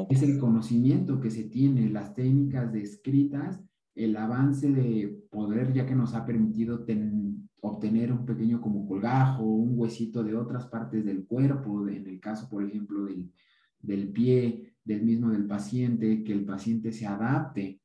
es 0.08 0.22
el 0.22 0.38
conocimiento 0.38 1.20
que 1.20 1.30
se 1.30 1.44
tiene, 1.44 1.90
las 1.90 2.14
técnicas 2.14 2.72
descritas, 2.72 3.62
el 3.98 4.16
avance 4.16 4.70
de 4.72 5.22
poder 5.30 5.72
ya 5.72 5.86
que 5.86 5.94
nos 5.94 6.14
ha 6.14 6.24
permitido 6.24 6.84
tener 6.84 7.12
obtener 7.60 8.12
un 8.12 8.24
pequeño 8.24 8.60
como 8.60 8.86
colgajo, 8.86 9.44
un 9.44 9.78
huesito 9.78 10.22
de 10.22 10.36
otras 10.36 10.66
partes 10.66 11.04
del 11.04 11.26
cuerpo, 11.26 11.88
en 11.88 12.06
el 12.06 12.20
caso, 12.20 12.48
por 12.48 12.64
ejemplo, 12.64 13.04
del, 13.04 13.32
del 13.80 14.08
pie, 14.08 14.74
del 14.84 15.02
mismo 15.02 15.30
del 15.30 15.46
paciente, 15.46 16.22
que 16.22 16.32
el 16.32 16.44
paciente 16.44 16.92
se 16.92 17.06
adapte, 17.06 17.80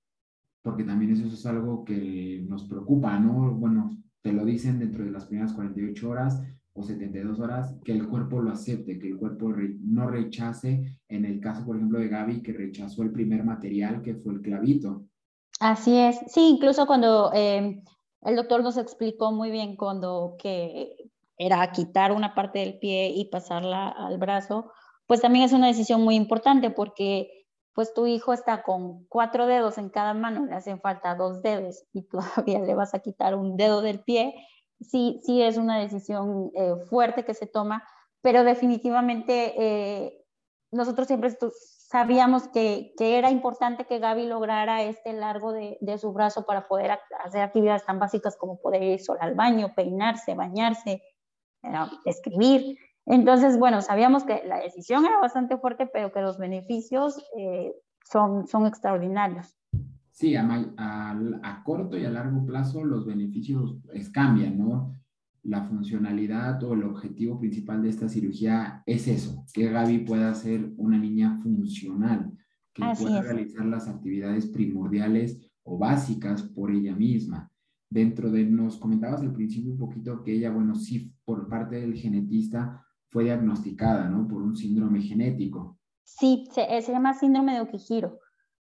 porque 0.62 0.84
también 0.84 1.12
eso 1.12 1.26
es 1.26 1.46
algo 1.46 1.84
que 1.84 2.46
nos 2.48 2.64
preocupa, 2.66 3.20
¿no? 3.20 3.54
Bueno, 3.56 3.98
te 4.22 4.32
lo 4.32 4.46
dicen 4.46 4.80
dentro 4.80 5.04
de 5.04 5.12
las 5.12 5.26
primeras 5.26 5.54
48 5.54 6.10
horas 6.10 6.42
o 6.74 6.84
72 6.84 7.40
horas, 7.40 7.76
que 7.84 7.92
el 7.92 8.08
cuerpo 8.08 8.42
lo 8.42 8.52
acepte, 8.52 8.98
que 8.98 9.10
el 9.10 9.18
cuerpo 9.18 9.54
no 9.82 10.10
rechace, 10.10 11.00
en 11.08 11.26
el 11.26 11.40
caso, 11.40 11.66
por 11.66 11.76
ejemplo, 11.76 12.00
de 12.00 12.08
Gaby, 12.08 12.42
que 12.42 12.54
rechazó 12.54 13.04
el 13.04 13.12
primer 13.12 13.44
material, 13.44 14.02
que 14.02 14.16
fue 14.16 14.34
el 14.34 14.42
clavito. 14.42 15.06
Así 15.60 15.98
es, 15.98 16.20
sí, 16.28 16.50
incluso 16.50 16.86
cuando 16.86 17.32
eh, 17.34 17.82
el 18.22 18.36
doctor 18.36 18.64
nos 18.64 18.78
explicó 18.78 19.32
muy 19.32 19.52
bien 19.52 19.76
cuando 19.76 20.36
que 20.40 20.96
era 21.38 21.72
quitar 21.72 22.12
una 22.12 22.36
parte 22.36 22.60
del 22.60 22.80
pie 22.80 23.10
y 23.10 23.26
pasarla 23.26 23.90
al 23.90 24.18
brazo, 24.18 24.72
pues 25.08 25.22
también 25.22 25.46
es 25.46 25.54
una 25.54 25.68
decisión 25.68 26.02
muy 26.02 26.16
importante 26.16 26.70
porque 26.70 27.44
pues 27.74 27.94
tu 27.94 28.06
hijo 28.06 28.34
está 28.34 28.62
con 28.64 29.06
cuatro 29.06 29.48
dedos 29.48 29.78
en 29.78 29.90
cada 29.90 30.14
mano, 30.14 30.46
le 30.46 30.54
hacen 30.54 30.80
falta 30.80 31.16
dos 31.16 31.42
dedos 31.42 31.84
y 31.94 32.04
todavía 32.08 32.60
le 32.60 32.76
vas 32.76 32.94
a 32.94 33.00
quitar 33.00 33.36
un 33.36 33.58
dedo 33.58 33.82
del 33.82 34.00
pie, 34.00 34.36
sí, 34.80 35.20
sí 35.24 35.42
es 35.42 35.58
una 35.58 35.80
decisión 35.80 36.52
eh, 36.56 36.76
fuerte 36.90 37.26
que 37.26 37.34
se 37.34 37.48
toma, 37.48 37.84
pero 38.22 38.44
definitivamente 38.44 39.54
eh, 39.58 40.26
nosotros 40.72 41.08
siempre 41.08 41.30
sabíamos 41.94 42.48
que, 42.48 42.92
que, 42.98 43.20
era 43.20 43.30
importante 43.30 43.86
que 43.86 44.00
Gaby 44.00 44.26
lograra 44.26 44.82
este 44.82 45.14
largo 45.14 45.54
de, 45.54 45.78
de, 45.80 46.00
su 46.00 46.12
brazo 46.12 46.44
para 46.44 46.68
poder 46.68 46.98
hacer 47.24 47.42
actividades 47.42 47.86
tan 47.86 48.00
básicas 48.00 48.36
como 48.36 48.60
poder 48.60 48.82
ir 48.82 49.00
sola 49.00 49.22
al 49.22 49.36
baño, 49.36 49.76
peinarse, 49.76 50.34
bañarse, 50.34 51.04
escribir. 52.04 52.80
Entonces, 53.06 53.60
bueno, 53.60 53.84
sabíamos 53.84 54.24
que 54.24 54.42
la 54.44 54.58
decisión 54.58 55.06
era 55.06 55.20
bastante 55.20 55.56
fuerte, 55.58 55.86
pero 55.86 56.12
que 56.12 56.22
los 56.22 56.40
beneficios 56.40 57.24
eh, 57.38 57.76
son, 58.04 58.48
son 58.48 58.66
extraordinarios. 58.66 59.56
Sí, 60.10 60.36
a, 60.36 60.44
a, 60.78 61.12
a, 61.44 61.64
corto 61.64 61.96
y 61.96 62.06
a 62.06 62.10
largo 62.10 62.44
plazo 62.44 62.84
los 62.84 63.06
beneficios 63.06 63.78
es, 63.94 64.10
cambian, 64.10 64.58
¿no? 64.58 64.96
La 65.44 65.64
funcionalidad 65.64 66.64
o 66.64 66.74
el 66.74 66.84
objetivo 66.84 67.40
principal 67.40 67.82
de 67.82 67.90
esta 67.90 68.08
cirugía 68.08 68.82
es 68.86 69.08
eso, 69.08 69.46
que 69.54 69.70
Gaby 69.70 70.00
pueda 70.00 70.34
ser 70.34 70.74
una 70.78 70.98
niña 70.98 71.38
funcional, 71.44 72.32
que 72.74 72.84
pueda 72.98 73.22
realizar 73.22 73.66
las 73.66 73.88
actividades 73.88 74.48
primordiales 74.48 75.40
o 75.64 75.78
básicas 75.78 76.44
por 76.44 76.72
ella 76.72 76.96
misma. 76.96 77.52
Dentro 77.90 78.32
de, 78.32 78.46
nos 78.46 78.78
comentabas 78.78 79.22
al 79.22 79.34
principio 79.34 79.72
un 79.72 79.78
poquito 79.78 80.24
que 80.24 80.34
ella, 80.34 80.50
bueno, 80.50 80.76
sí, 80.76 81.14
por 81.26 81.48
parte 81.48 81.76
del 81.80 81.96
genetista 81.96 82.84
fue 83.10 83.26
diagnosticada, 83.26 84.10
¿no? 84.10 84.28
Por 84.28 84.42
un 84.42 84.56
síndrome 84.56 85.02
genético. 85.02 85.78
Sí, 86.04 86.46
se, 86.52 86.82
se 86.82 86.92
llama 86.92 87.14
síndrome 87.14 87.54
de 87.54 87.62
Okihiro. 87.62 88.20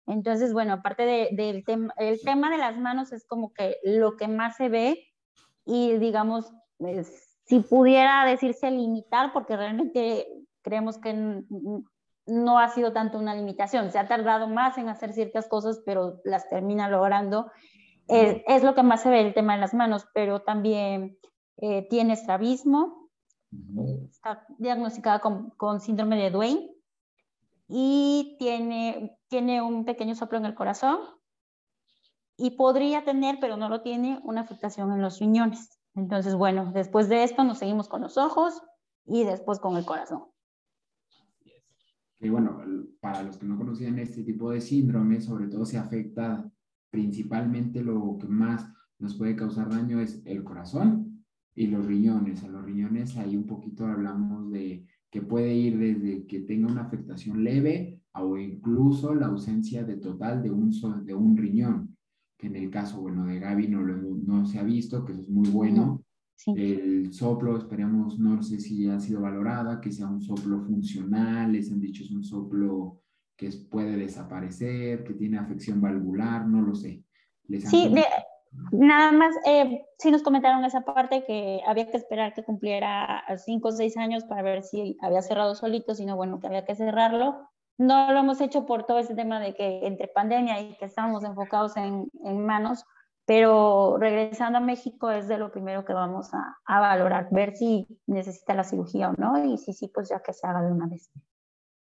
Entonces, 0.06 0.52
bueno, 0.52 0.72
aparte 0.72 1.30
del 1.32 1.64
tema, 1.64 1.92
el 1.96 2.20
tema 2.22 2.50
de 2.50 2.58
las 2.58 2.78
manos 2.78 3.12
es 3.12 3.26
como 3.26 3.52
que 3.52 3.76
lo 3.84 4.16
que 4.16 4.28
más 4.28 4.56
se 4.56 4.68
ve 4.68 5.04
y 5.64 5.98
digamos, 5.98 6.52
si 7.44 7.60
pudiera 7.60 8.24
decirse 8.24 8.70
limitar, 8.70 9.32
porque 9.32 9.56
realmente 9.56 10.26
creemos 10.62 10.98
que 10.98 11.42
no 12.26 12.58
ha 12.58 12.68
sido 12.68 12.92
tanto 12.92 13.18
una 13.18 13.34
limitación, 13.34 13.90
se 13.90 13.98
ha 13.98 14.06
tardado 14.06 14.48
más 14.48 14.78
en 14.78 14.88
hacer 14.88 15.12
ciertas 15.12 15.48
cosas, 15.48 15.80
pero 15.84 16.20
las 16.24 16.48
termina 16.48 16.88
logrando. 16.88 17.50
Eh, 18.08 18.44
es 18.46 18.62
lo 18.62 18.74
que 18.74 18.82
más 18.82 19.02
se 19.02 19.10
ve 19.10 19.20
el 19.20 19.34
tema 19.34 19.54
de 19.54 19.60
las 19.60 19.74
manos, 19.74 20.06
pero 20.14 20.42
también 20.42 21.18
eh, 21.58 21.86
tiene 21.88 22.14
estrabismo, 22.14 23.08
está 24.08 24.44
diagnosticada 24.58 25.20
con, 25.20 25.50
con 25.50 25.80
síndrome 25.80 26.16
de 26.16 26.30
Duane 26.30 26.70
y 27.68 28.36
tiene, 28.38 29.18
tiene 29.28 29.62
un 29.62 29.84
pequeño 29.84 30.14
soplo 30.14 30.38
en 30.38 30.44
el 30.44 30.54
corazón 30.54 31.00
y 32.36 32.50
podría 32.50 33.04
tener, 33.04 33.38
pero 33.40 33.56
no 33.56 33.68
lo 33.68 33.82
tiene, 33.82 34.20
una 34.24 34.40
afectación 34.40 34.92
en 34.92 35.02
los 35.02 35.18
riñones. 35.18 35.79
Entonces, 35.94 36.34
bueno, 36.34 36.70
después 36.72 37.08
de 37.08 37.24
esto 37.24 37.44
nos 37.44 37.58
seguimos 37.58 37.88
con 37.88 38.02
los 38.02 38.16
ojos 38.16 38.62
y 39.06 39.24
después 39.24 39.58
con 39.58 39.76
el 39.76 39.84
corazón. 39.84 40.24
Y 42.20 42.28
bueno, 42.28 42.62
para 43.00 43.22
los 43.22 43.38
que 43.38 43.46
no 43.46 43.56
conocían 43.56 43.98
este 43.98 44.22
tipo 44.22 44.50
de 44.50 44.60
síndrome, 44.60 45.20
sobre 45.20 45.48
todo 45.48 45.64
se 45.64 45.78
afecta 45.78 46.50
principalmente 46.90 47.82
lo 47.82 48.18
que 48.18 48.28
más 48.28 48.66
nos 48.98 49.16
puede 49.16 49.34
causar 49.34 49.70
daño 49.70 50.00
es 50.00 50.22
el 50.26 50.44
corazón 50.44 51.24
y 51.54 51.66
los 51.68 51.86
riñones. 51.86 52.44
A 52.44 52.48
los 52.48 52.64
riñones 52.64 53.16
ahí 53.16 53.36
un 53.36 53.46
poquito 53.46 53.86
hablamos 53.86 54.50
de 54.50 54.86
que 55.10 55.22
puede 55.22 55.54
ir 55.54 55.78
desde 55.78 56.26
que 56.26 56.40
tenga 56.40 56.70
una 56.70 56.82
afectación 56.82 57.42
leve 57.42 58.02
o 58.12 58.36
incluso 58.36 59.14
la 59.14 59.26
ausencia 59.26 59.84
de 59.84 59.96
total 59.96 60.42
de 60.42 60.50
un, 60.50 60.70
de 61.04 61.14
un 61.14 61.36
riñón, 61.36 61.89
que 62.40 62.46
en 62.46 62.56
el 62.56 62.70
caso, 62.70 63.00
bueno, 63.00 63.26
de 63.26 63.38
Gaby 63.38 63.68
no, 63.68 63.82
lo, 63.82 63.96
no 63.96 64.46
se 64.46 64.58
ha 64.58 64.62
visto, 64.62 65.04
que 65.04 65.12
eso 65.12 65.20
es 65.20 65.28
muy 65.28 65.48
bueno. 65.50 66.02
El 66.46 67.12
soplo, 67.12 67.58
esperemos, 67.58 68.18
no 68.18 68.42
sé 68.42 68.58
si 68.60 68.88
ha 68.88 68.98
sido 68.98 69.20
valorada, 69.20 69.78
que 69.78 69.92
sea 69.92 70.06
un 70.06 70.22
soplo 70.22 70.62
funcional, 70.62 71.52
les 71.52 71.70
han 71.70 71.80
dicho 71.80 72.02
es 72.02 72.10
un 72.10 72.24
soplo 72.24 73.02
que 73.36 73.50
puede 73.70 73.98
desaparecer, 73.98 75.04
que 75.04 75.12
tiene 75.12 75.36
afección 75.36 75.82
valvular, 75.82 76.46
no 76.46 76.62
lo 76.62 76.74
sé. 76.74 77.02
sí, 77.46 77.94
Nada 78.72 79.12
más, 79.12 79.34
eh, 79.44 79.84
sí 79.98 80.10
nos 80.10 80.22
comentaron 80.22 80.64
esa 80.64 80.80
parte 80.80 81.24
que 81.24 81.60
había 81.66 81.90
que 81.90 81.98
esperar 81.98 82.32
que 82.34 82.42
cumpliera 82.42 83.22
cinco 83.36 83.68
o 83.68 83.72
seis 83.72 83.96
años 83.98 84.24
para 84.24 84.42
ver 84.42 84.62
si 84.62 84.96
había 85.02 85.22
cerrado 85.22 85.54
solito, 85.54 85.94
sino 85.94 86.16
bueno, 86.16 86.40
que 86.40 86.46
había 86.46 86.64
que 86.64 86.74
cerrarlo. 86.74 87.48
No 87.80 88.12
lo 88.12 88.18
hemos 88.18 88.42
hecho 88.42 88.66
por 88.66 88.84
todo 88.84 88.98
ese 88.98 89.14
tema 89.14 89.40
de 89.40 89.54
que 89.54 89.86
entre 89.86 90.06
pandemia 90.08 90.60
y 90.60 90.76
que 90.76 90.84
estamos 90.84 91.24
enfocados 91.24 91.78
en, 91.78 92.10
en 92.24 92.44
manos, 92.44 92.84
pero 93.24 93.96
regresando 93.98 94.58
a 94.58 94.60
México 94.60 95.10
es 95.10 95.28
de 95.28 95.38
lo 95.38 95.50
primero 95.50 95.86
que 95.86 95.94
vamos 95.94 96.28
a, 96.34 96.58
a, 96.66 96.80
valorar, 96.80 97.28
ver 97.30 97.56
si 97.56 97.88
necesita 98.06 98.52
la 98.52 98.64
cirugía 98.64 99.08
o 99.08 99.14
no, 99.14 99.42
y 99.42 99.56
si 99.56 99.72
sí, 99.72 99.90
pues 99.94 100.10
ya 100.10 100.20
que 100.20 100.34
se 100.34 100.46
haga 100.46 100.60
de 100.60 100.72
una 100.72 100.88
vez. 100.88 101.10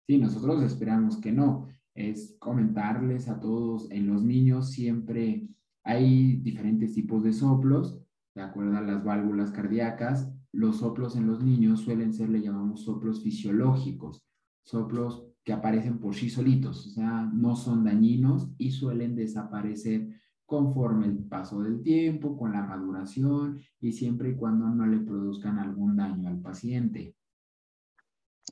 Sí, 0.07 0.19
nosotros 0.19 0.63
esperamos 0.63 1.17
que 1.17 1.33
no. 1.33 1.69
Es 1.95 2.37
comentarles 2.41 3.31
a 3.31 3.41
todos, 3.41 3.91
en 3.91 4.07
los 4.07 4.23
niños 4.23 4.73
siempre 4.73 5.49
hay 5.83 6.37
diferentes 6.43 6.93
tipos 6.93 7.23
de 7.23 7.33
soplos, 7.33 8.03
de 8.35 8.43
acuerdo 8.43 8.77
a 8.77 8.83
las 8.83 9.03
válvulas 9.03 9.51
cardíacas. 9.51 10.31
Los 10.53 10.81
soplos 10.81 11.17
en 11.17 11.27
los 11.27 11.43
niños 11.43 11.81
suelen 11.81 12.13
ser, 12.13 12.29
le 12.29 12.43
llamamos 12.43 12.83
soplos 12.83 13.23
fisiológicos, 13.23 14.27
soplos 14.63 15.26
que 15.47 15.53
aparecen 15.53 15.99
por 15.99 16.15
sí 16.15 16.29
solitos, 16.29 16.89
o 16.89 16.91
sea, 16.91 17.31
no 17.33 17.55
son 17.55 17.85
dañinos 17.85 18.51
y 18.59 18.73
suelen 18.73 19.15
desaparecer 19.15 20.09
conforme 20.45 21.07
el 21.07 21.19
paso 21.19 21.63
del 21.63 21.83
tiempo, 21.83 22.37
con 22.37 22.53
la 22.53 22.63
maduración 22.63 23.61
y 23.81 23.93
siempre 23.93 24.31
y 24.31 24.35
cuando 24.35 24.69
no 24.69 24.87
le 24.87 24.99
produzcan 24.99 25.59
algún 25.59 25.97
daño 25.97 26.29
al 26.29 26.41
paciente. 26.41 27.15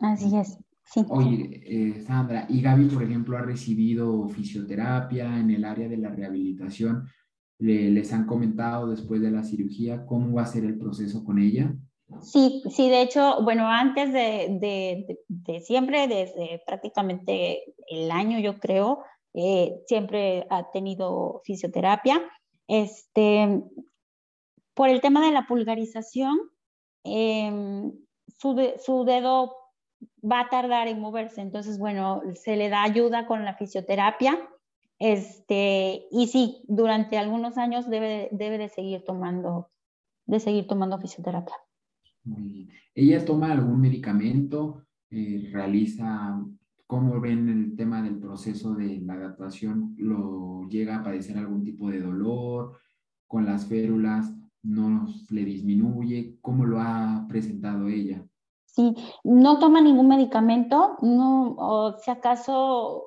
Así 0.00 0.36
es. 0.36 0.56
Sí. 0.84 1.04
Oye, 1.08 1.62
eh, 1.64 2.00
Sandra, 2.00 2.46
y 2.48 2.60
Gaby, 2.60 2.86
por 2.86 3.02
ejemplo, 3.02 3.36
ha 3.36 3.42
recibido 3.42 4.28
fisioterapia 4.28 5.40
en 5.40 5.50
el 5.50 5.64
área 5.64 5.88
de 5.88 5.96
la 5.96 6.10
rehabilitación 6.10 7.08
les 7.58 8.12
han 8.12 8.26
comentado 8.26 8.88
después 8.88 9.20
de 9.20 9.30
la 9.30 9.44
cirugía 9.44 10.04
cómo 10.06 10.34
va 10.34 10.42
a 10.42 10.46
ser 10.46 10.64
el 10.64 10.78
proceso 10.78 11.24
con 11.24 11.38
ella? 11.38 11.74
Sí, 12.22 12.62
sí, 12.70 12.88
de 12.88 13.02
hecho, 13.02 13.42
bueno, 13.42 13.68
antes 13.68 14.12
de, 14.12 15.18
siempre, 15.62 16.08
desde 16.08 16.62
prácticamente 16.66 17.74
el 17.88 18.10
año, 18.10 18.38
yo 18.38 18.58
creo, 18.58 19.04
eh, 19.34 19.82
siempre 19.86 20.46
ha 20.50 20.70
tenido 20.70 21.42
fisioterapia. 21.44 22.22
Este, 22.66 23.62
por 24.74 24.88
el 24.88 25.00
tema 25.00 25.24
de 25.24 25.32
la 25.32 25.46
pulgarización, 25.46 26.38
em, 27.04 27.92
su, 28.38 28.72
su 28.82 29.04
dedo 29.04 29.54
va 30.22 30.40
a 30.40 30.48
tardar 30.48 30.88
en 30.88 31.00
moverse, 31.00 31.40
entonces, 31.40 31.78
bueno, 31.78 32.22
se 32.34 32.56
le 32.56 32.68
da 32.68 32.82
ayuda 32.82 33.26
con 33.26 33.44
la 33.44 33.54
fisioterapia 33.54 34.38
este, 34.98 36.06
y 36.10 36.28
sí, 36.28 36.62
durante 36.66 37.18
algunos 37.18 37.58
años 37.58 37.88
debe, 37.88 38.28
debe 38.32 38.58
de 38.58 38.68
seguir 38.68 39.04
tomando, 39.04 39.70
de 40.26 40.40
seguir 40.40 40.66
tomando 40.66 40.98
fisioterapia. 40.98 41.54
¿Ella 42.94 43.24
toma 43.24 43.52
algún 43.52 43.80
medicamento? 43.80 44.84
Eh, 45.10 45.48
¿Realiza, 45.52 46.40
cómo 46.86 47.20
ven 47.20 47.48
el 47.48 47.76
tema 47.76 48.02
del 48.02 48.18
proceso 48.18 48.74
de 48.74 49.00
la 49.00 49.14
adaptación? 49.14 49.94
¿Lo 49.98 50.66
llega 50.68 50.96
a 50.96 51.02
padecer 51.02 51.36
algún 51.36 51.64
tipo 51.64 51.88
de 51.90 52.00
dolor? 52.00 52.78
¿Con 53.26 53.46
las 53.46 53.66
férulas 53.66 54.32
no 54.62 55.06
le 55.30 55.44
disminuye? 55.44 56.38
¿Cómo 56.40 56.64
lo 56.64 56.80
ha 56.80 57.26
presentado 57.28 57.88
ella? 57.88 58.24
Sí, 58.66 58.94
no 59.22 59.58
toma 59.58 59.80
ningún 59.80 60.08
medicamento, 60.08 60.96
no, 61.00 61.54
o 61.58 61.96
si 61.98 62.10
acaso 62.10 63.04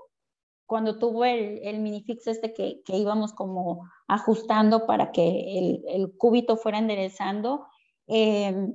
cuando 0.65 0.97
tuvo 0.97 1.25
el, 1.25 1.59
el 1.63 1.79
minifix 1.79 2.27
este 2.27 2.53
que, 2.53 2.81
que, 2.85 2.97
íbamos 2.97 3.33
como 3.33 3.89
ajustando 4.07 4.85
para 4.85 5.11
que 5.11 5.59
el, 5.59 5.83
el 5.87 6.15
cúbito 6.15 6.55
fuera 6.57 6.77
enderezando, 6.77 7.67
eh, 8.07 8.69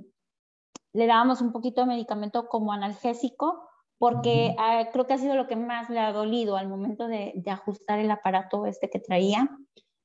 le 0.93 1.07
dábamos 1.07 1.41
un 1.41 1.53
poquito 1.53 1.83
de 1.83 1.89
medicamento 1.89 2.49
como 2.49 2.73
analgésico, 2.73 3.69
porque 3.99 4.55
uh, 4.59 4.91
creo 4.93 5.07
que 5.07 5.15
ha 5.15 5.19
sido 5.19 5.37
lo 5.37 5.47
que 5.47 5.57
más 5.57 5.89
le 5.89 6.01
ha 6.01 6.13
dolido 6.13 6.57
al 6.57 6.69
momento 6.69 7.07
de, 7.07 7.33
de 7.37 7.51
ajustar 7.51 7.99
el 7.99 8.11
aparato 8.11 8.67
este 8.67 8.91
que 8.91 8.99
traía. 8.99 9.49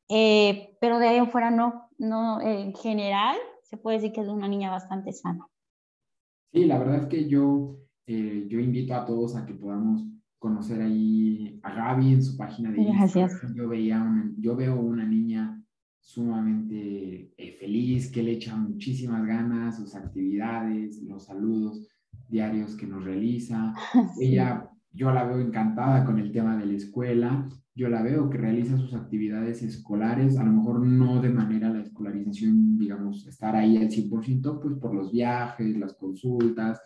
Eh, 0.10 0.78
pero 0.80 1.00
de 1.00 1.08
ahí 1.08 1.18
en 1.18 1.30
fuera 1.30 1.52
no, 1.52 1.90
no, 1.98 2.40
en 2.42 2.74
general 2.76 3.36
se 3.64 3.78
puede 3.78 3.98
decir 3.98 4.14
que 4.14 4.22
es 4.22 4.28
una 4.28 4.48
niña 4.48 4.72
bastante 4.72 5.12
sana. 5.12 5.46
Sí, 6.54 6.66
la 6.66 6.80
verdad 6.80 7.04
es 7.04 7.08
que 7.08 7.28
yo, 7.28 7.76
eh, 8.06 8.46
yo 8.48 8.60
invito 8.60 8.96
a 8.96 9.06
todos 9.06 9.36
a 9.36 9.46
que 9.46 9.54
podamos 9.54 10.08
conocer 10.40 10.82
ahí 10.82 11.60
a 11.64 11.74
Gaby 11.74 12.14
en 12.14 12.24
su 12.24 12.38
página 12.38 12.72
de 12.72 12.82
Instagram. 12.82 13.54
Yo, 13.54 13.68
veía 13.68 14.06
yo 14.38 14.56
veo 14.56 14.80
una 14.80 15.06
niña 15.06 15.62
sumamente 16.00 17.34
eh, 17.38 17.58
feliz, 17.60 18.12
que 18.12 18.24
le 18.24 18.34
echa 18.34 18.56
muchísimas 18.56 19.26
ganas, 19.26 19.78
sus 19.78 19.96
actividades, 19.96 21.02
los 21.04 21.26
saludos 21.26 21.88
diarios 22.28 22.76
que 22.76 22.88
nos 22.88 23.04
realiza. 23.04 23.74
Ella, 24.20 24.70
yo 24.92 25.12
la 25.12 25.24
veo 25.26 25.40
encantada 25.40 26.06
con 26.06 26.20
el 26.20 26.32
tema 26.32 26.58
de 26.58 26.66
la 26.66 26.74
escuela, 26.74 27.48
yo 27.76 27.90
la 27.90 28.02
veo 28.02 28.30
que 28.30 28.40
realiza 28.40 28.76
sus 28.78 28.96
actividades 28.96 29.62
escolares, 29.62 30.38
a 30.38 30.44
lo 30.44 30.52
mejor 30.52 30.80
no 30.86 31.22
de 31.22 31.30
manera 31.30 31.70
la 31.70 31.82
escolarización, 31.82 32.78
digamos, 32.78 33.28
estar 33.28 33.56
ahí 33.56 33.78
al 33.78 33.90
100%, 33.90 34.60
pues 34.60 34.76
por 34.80 34.96
los 34.96 35.12
viajes, 35.12 35.78
las 35.78 35.94
consultas, 35.94 36.82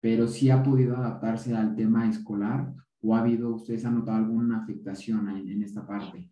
pero 0.00 0.26
sí 0.26 0.48
ha 0.48 0.62
podido 0.62 0.96
adaptarse 0.96 1.54
al 1.54 1.76
tema 1.76 2.08
escolar 2.08 2.72
o 3.02 3.14
ha 3.14 3.20
habido, 3.20 3.54
ustedes 3.54 3.84
han 3.84 3.96
notado 3.96 4.18
alguna 4.18 4.62
afectación 4.62 5.28
en, 5.28 5.62
esta 5.62 5.86
parte? 5.86 6.30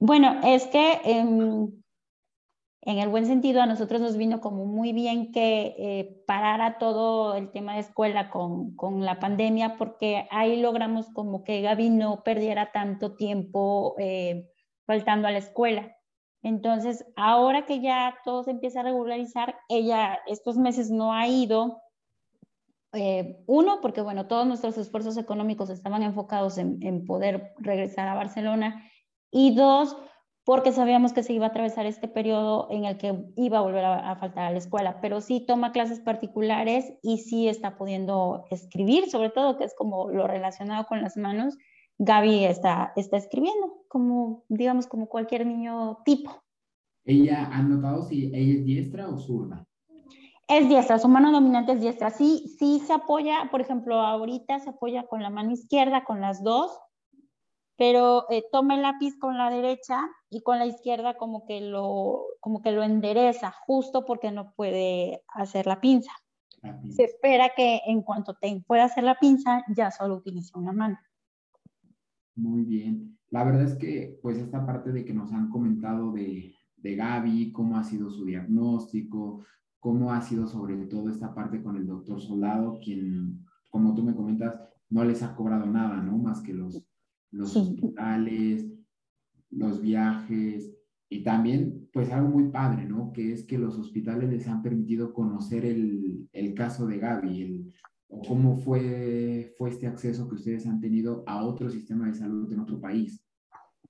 Bueno, 0.00 0.40
es 0.42 0.66
que 0.66 1.00
en 1.04 2.98
el 2.98 3.08
buen 3.08 3.26
sentido 3.26 3.60
a 3.60 3.66
nosotros 3.66 4.00
nos 4.00 4.16
vino 4.16 4.40
como 4.40 4.64
muy 4.64 4.92
bien 4.92 5.30
que 5.30 5.76
eh, 5.78 6.22
parara 6.26 6.78
todo 6.78 7.36
el 7.36 7.50
tema 7.50 7.74
de 7.74 7.80
escuela 7.80 8.30
con, 8.30 8.74
con, 8.74 9.04
la 9.04 9.20
pandemia 9.20 9.76
porque 9.76 10.26
ahí 10.30 10.60
logramos 10.60 11.10
como 11.10 11.44
que 11.44 11.60
Gaby 11.60 11.90
no 11.90 12.22
perdiera 12.24 12.72
tanto 12.72 13.14
tiempo 13.14 13.94
eh, 13.98 14.48
faltando 14.86 15.28
a 15.28 15.32
la 15.32 15.38
escuela. 15.38 15.94
Entonces, 16.42 17.04
ahora 17.16 17.66
que 17.66 17.80
ya 17.80 18.16
todo 18.24 18.42
se 18.44 18.52
empieza 18.52 18.80
a 18.80 18.84
regularizar, 18.84 19.56
ella 19.68 20.18
estos 20.26 20.56
meses 20.56 20.90
no 20.90 21.12
ha 21.12 21.28
ido. 21.28 21.82
Eh, 22.92 23.44
uno, 23.46 23.80
porque 23.80 24.00
bueno, 24.00 24.26
todos 24.26 24.46
nuestros 24.46 24.78
esfuerzos 24.78 25.16
económicos 25.16 25.70
estaban 25.70 26.02
enfocados 26.02 26.58
en, 26.58 27.04
poder 27.04 27.52
regresar 27.58 28.08
a 28.08 28.14
Barcelona. 28.14 28.82
Y 29.30 29.54
dos, 29.54 29.96
porque 30.44 30.72
sabíamos 30.72 31.12
que 31.12 31.22
se 31.22 31.32
iba 31.32 31.46
a 31.46 31.48
atravesar 31.50 31.86
este 31.86 32.08
periodo 32.08 32.68
en 32.70 32.84
el 32.84 32.96
que 32.96 33.24
iba 33.36 33.58
a 33.58 33.62
volver 33.62 33.84
a, 33.84 34.10
a, 34.10 34.16
faltar 34.16 34.44
a 34.44 34.50
la 34.50 34.58
escuela, 34.58 35.00
pero 35.00 35.20
sí 35.20 35.44
toma 35.46 35.72
clases 35.72 36.00
particulares 36.00 36.92
y 37.02 37.18
sí 37.18 37.48
está 37.48 37.76
pudiendo 37.76 38.44
escribir, 38.50 39.10
sobre 39.10 39.30
todo, 39.30 39.56
que 39.56 39.64
es 39.64 39.74
como 39.76 40.10
lo 40.10 40.26
relacionado 40.26 40.86
con 40.86 41.02
las 41.02 41.16
manos, 41.16 41.56
Gaby 42.02 42.46
está, 42.46 42.94
está 42.96 43.18
escribiendo, 43.18 43.84
como, 43.86 44.44
digamos, 44.48 44.86
como 44.86 45.06
cualquier 45.06 45.46
niño 45.46 45.98
tipo. 46.06 46.30
¿Ella 47.04 47.50
ha 47.52 47.62
notado 47.62 48.02
si 48.02 48.34
ella 48.34 48.58
es 48.58 48.64
diestra 48.64 49.06
o 49.06 49.18
zurda? 49.18 49.66
Es 50.48 50.66
diestra, 50.66 50.98
su 50.98 51.08
mano 51.08 51.30
dominante 51.30 51.72
es 51.72 51.82
diestra. 51.82 52.08
Sí, 52.08 52.56
sí 52.58 52.80
se 52.86 52.94
apoya, 52.94 53.48
por 53.50 53.60
ejemplo, 53.60 54.00
ahorita 54.00 54.60
se 54.60 54.70
apoya 54.70 55.06
con 55.08 55.22
la 55.22 55.28
mano 55.28 55.52
izquierda, 55.52 56.02
con 56.04 56.22
las 56.22 56.42
dos, 56.42 56.72
pero 57.80 58.26
eh, 58.28 58.44
toma 58.52 58.74
el 58.74 58.82
lápiz 58.82 59.16
con 59.18 59.38
la 59.38 59.48
derecha 59.48 60.02
y 60.28 60.42
con 60.42 60.58
la 60.58 60.66
izquierda 60.66 61.16
como 61.16 61.46
que 61.46 61.62
lo, 61.62 62.26
como 62.38 62.60
que 62.60 62.72
lo 62.72 62.82
endereza, 62.82 63.54
justo 63.64 64.04
porque 64.04 64.30
no 64.30 64.52
puede 64.52 65.22
hacer 65.28 65.66
la 65.66 65.80
pinza. 65.80 66.10
Se 66.90 67.04
espera 67.04 67.52
que 67.56 67.80
en 67.86 68.02
cuanto 68.02 68.34
te 68.34 68.62
pueda 68.66 68.84
hacer 68.84 69.04
la 69.04 69.18
pinza, 69.18 69.64
ya 69.74 69.90
solo 69.90 70.16
utilice 70.16 70.52
una 70.58 70.72
mano. 70.72 70.98
Muy 72.34 72.64
bien. 72.64 73.18
La 73.30 73.44
verdad 73.44 73.62
es 73.62 73.76
que, 73.76 74.18
pues, 74.20 74.36
esta 74.36 74.66
parte 74.66 74.92
de 74.92 75.02
que 75.02 75.14
nos 75.14 75.32
han 75.32 75.48
comentado 75.48 76.12
de, 76.12 76.54
de 76.76 76.96
Gaby, 76.96 77.50
cómo 77.50 77.78
ha 77.78 77.84
sido 77.84 78.10
su 78.10 78.26
diagnóstico, 78.26 79.46
cómo 79.78 80.12
ha 80.12 80.20
sido 80.20 80.46
sobre 80.46 80.76
todo 80.84 81.08
esta 81.08 81.34
parte 81.34 81.62
con 81.62 81.76
el 81.76 81.86
doctor 81.86 82.20
Soldado, 82.20 82.78
quien, 82.84 83.46
como 83.70 83.94
tú 83.94 84.02
me 84.02 84.14
comentas, 84.14 84.60
no 84.90 85.02
les 85.02 85.22
ha 85.22 85.34
cobrado 85.34 85.64
nada, 85.64 85.96
¿no? 86.02 86.18
Más 86.18 86.42
que 86.42 86.52
los, 86.52 86.84
los 87.30 87.56
hospitales, 87.56 88.66
los 89.50 89.80
viajes 89.80 90.70
y 91.08 91.22
también, 91.22 91.88
pues 91.92 92.10
algo 92.12 92.28
muy 92.28 92.50
padre, 92.50 92.84
¿no? 92.84 93.12
Que 93.12 93.32
es 93.32 93.44
que 93.44 93.58
los 93.58 93.76
hospitales 93.78 94.30
les 94.30 94.46
han 94.46 94.62
permitido 94.62 95.12
conocer 95.12 95.64
el, 95.64 96.28
el 96.32 96.54
caso 96.54 96.86
de 96.86 96.98
Gaby, 96.98 97.42
el, 97.42 97.72
o 98.08 98.22
cómo 98.22 98.56
fue, 98.56 99.54
fue 99.56 99.70
este 99.70 99.86
acceso 99.86 100.28
que 100.28 100.34
ustedes 100.36 100.66
han 100.66 100.80
tenido 100.80 101.24
a 101.26 101.44
otro 101.44 101.70
sistema 101.70 102.06
de 102.06 102.14
salud 102.14 102.52
en 102.52 102.60
otro 102.60 102.80
país. 102.80 103.24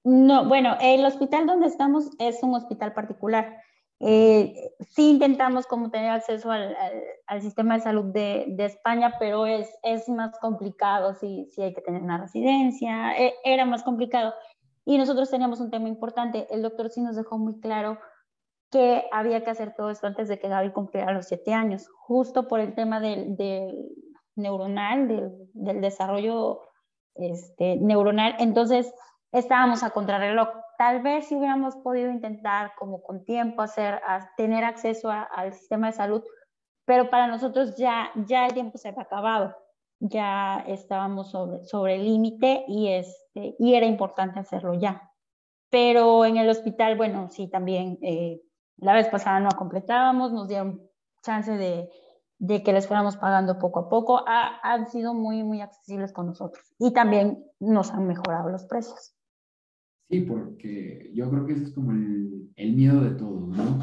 No, 0.05 0.48
bueno, 0.48 0.76
el 0.81 1.05
hospital 1.05 1.46
donde 1.46 1.66
estamos 1.66 2.11
es 2.18 2.42
un 2.42 2.55
hospital 2.55 2.94
particular. 2.94 3.59
Eh, 4.02 4.74
sí 4.88 5.10
intentamos 5.10 5.66
como 5.66 5.90
tener 5.90 6.10
acceso 6.10 6.50
al, 6.50 6.74
al, 7.26 7.42
sistema 7.42 7.74
de 7.74 7.82
salud 7.82 8.06
de, 8.06 8.46
de, 8.48 8.64
España, 8.64 9.16
pero 9.18 9.44
es, 9.46 9.68
es 9.82 10.08
más 10.08 10.38
complicado, 10.38 11.14
sí, 11.14 11.46
sí 11.50 11.60
hay 11.60 11.74
que 11.74 11.82
tener 11.82 12.02
una 12.02 12.16
residencia, 12.16 13.12
e, 13.18 13.34
era 13.44 13.66
más 13.66 13.82
complicado. 13.82 14.32
Y 14.86 14.96
nosotros 14.96 15.28
teníamos 15.30 15.60
un 15.60 15.70
tema 15.70 15.88
importante, 15.88 16.46
el 16.50 16.62
doctor 16.62 16.88
sí 16.88 17.02
nos 17.02 17.14
dejó 17.14 17.36
muy 17.36 17.60
claro 17.60 17.98
que 18.70 19.04
había 19.12 19.44
que 19.44 19.50
hacer 19.50 19.74
todo 19.74 19.90
esto 19.90 20.06
antes 20.06 20.28
de 20.28 20.38
que 20.38 20.48
Gaby 20.48 20.70
cumpliera 20.72 21.12
los 21.12 21.26
siete 21.26 21.52
años, 21.52 21.88
justo 21.92 22.48
por 22.48 22.60
el 22.60 22.74
tema 22.74 23.00
del, 23.00 23.36
del 23.36 23.90
neuronal, 24.36 25.08
del, 25.52 25.80
desarrollo 25.80 26.62
este, 27.16 27.76
neuronal. 27.76 28.36
Entonces, 28.38 28.92
estábamos 29.32 29.82
a 29.82 29.90
contrarreloj. 29.90 30.48
Tal 30.80 31.02
vez 31.02 31.26
si 31.26 31.36
hubiéramos 31.36 31.76
podido 31.76 32.10
intentar 32.10 32.72
como 32.78 33.02
con 33.02 33.26
tiempo 33.26 33.60
hacer, 33.60 34.00
tener 34.38 34.64
acceso 34.64 35.10
al 35.10 35.52
sistema 35.52 35.88
de 35.88 35.92
salud, 35.92 36.24
pero 36.86 37.10
para 37.10 37.26
nosotros 37.26 37.76
ya, 37.76 38.10
ya 38.26 38.46
el 38.46 38.54
tiempo 38.54 38.78
se 38.78 38.88
había 38.88 39.02
acabado, 39.02 39.54
ya 39.98 40.64
estábamos 40.66 41.32
sobre, 41.32 41.66
sobre 41.66 41.96
el 41.96 42.06
límite 42.06 42.64
y, 42.66 42.88
este, 42.88 43.56
y 43.58 43.74
era 43.74 43.84
importante 43.84 44.40
hacerlo 44.40 44.72
ya. 44.72 45.12
Pero 45.68 46.24
en 46.24 46.38
el 46.38 46.48
hospital, 46.48 46.96
bueno, 46.96 47.28
sí, 47.28 47.50
también 47.50 47.98
eh, 48.00 48.40
la 48.78 48.94
vez 48.94 49.06
pasada 49.08 49.38
no 49.38 49.50
completábamos, 49.50 50.32
nos 50.32 50.48
dieron 50.48 50.80
chance 51.22 51.58
de, 51.58 51.90
de 52.38 52.62
que 52.62 52.72
les 52.72 52.88
fuéramos 52.88 53.18
pagando 53.18 53.58
poco 53.58 53.80
a 53.80 53.88
poco, 53.90 54.24
han 54.26 54.86
sido 54.86 55.12
muy, 55.12 55.42
muy 55.42 55.60
accesibles 55.60 56.14
con 56.14 56.28
nosotros 56.28 56.64
y 56.78 56.94
también 56.94 57.44
nos 57.58 57.90
han 57.90 58.06
mejorado 58.06 58.48
los 58.48 58.64
precios. 58.64 59.14
Sí, 60.10 60.22
porque 60.22 61.10
yo 61.14 61.30
creo 61.30 61.46
que 61.46 61.52
ese 61.52 61.64
es 61.64 61.72
como 61.72 61.92
el, 61.92 62.50
el 62.56 62.74
miedo 62.74 63.00
de 63.00 63.12
todos, 63.12 63.56
¿no? 63.56 63.78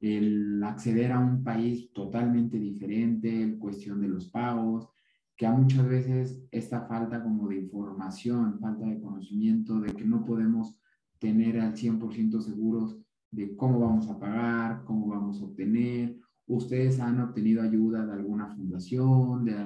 El 0.00 0.62
acceder 0.62 1.12
a 1.12 1.18
un 1.18 1.42
país 1.42 1.92
totalmente 1.92 2.58
diferente, 2.58 3.42
en 3.42 3.58
cuestión 3.58 4.00
de 4.00 4.08
los 4.08 4.28
pagos, 4.30 4.88
que 5.36 5.46
a 5.46 5.52
muchas 5.52 5.86
veces 5.88 6.46
esta 6.52 6.86
falta 6.86 7.22
como 7.22 7.48
de 7.48 7.56
información, 7.56 8.60
falta 8.60 8.86
de 8.86 9.00
conocimiento, 9.00 9.80
de 9.80 9.92
que 9.92 10.04
no 10.04 10.24
podemos 10.24 10.78
tener 11.18 11.58
al 11.58 11.74
100% 11.74 12.40
seguros 12.40 12.98
de 13.30 13.56
cómo 13.56 13.80
vamos 13.80 14.08
a 14.08 14.18
pagar, 14.18 14.84
cómo 14.84 15.08
vamos 15.08 15.40
a 15.40 15.44
obtener, 15.44 16.16
¿Ustedes 16.46 17.00
han 17.00 17.20
obtenido 17.20 17.62
ayuda 17.62 18.04
de 18.04 18.12
alguna 18.12 18.48
fundación, 18.54 19.46
de 19.46 19.56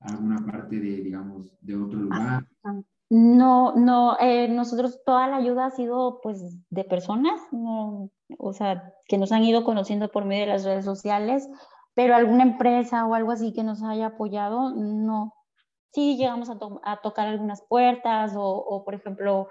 alguna 0.00 0.44
parte 0.44 0.78
de, 0.78 1.02
digamos, 1.02 1.56
de 1.62 1.76
otro 1.76 2.00
lugar? 2.00 2.46
No, 3.10 3.74
no, 3.74 4.18
eh, 4.20 4.48
nosotros 4.48 5.02
toda 5.04 5.28
la 5.28 5.36
ayuda 5.36 5.66
ha 5.66 5.70
sido 5.70 6.20
pues 6.22 6.42
de 6.68 6.84
personas, 6.84 7.40
o 7.50 8.52
sea, 8.52 8.92
que 9.06 9.16
nos 9.16 9.32
han 9.32 9.44
ido 9.44 9.64
conociendo 9.64 10.10
por 10.10 10.26
medio 10.26 10.44
de 10.44 10.52
las 10.52 10.64
redes 10.64 10.84
sociales, 10.84 11.48
pero 11.94 12.14
alguna 12.14 12.42
empresa 12.42 13.06
o 13.06 13.14
algo 13.14 13.32
así 13.32 13.54
que 13.54 13.64
nos 13.64 13.82
haya 13.82 14.08
apoyado, 14.08 14.74
no. 14.74 15.34
Sí 15.92 16.16
llegamos 16.18 16.50
a, 16.50 16.58
tocar 17.02 17.28
algunas 17.28 17.62
puertas 17.62 18.34
o, 18.36 18.82
por 18.84 18.94
ejemplo, 18.94 19.48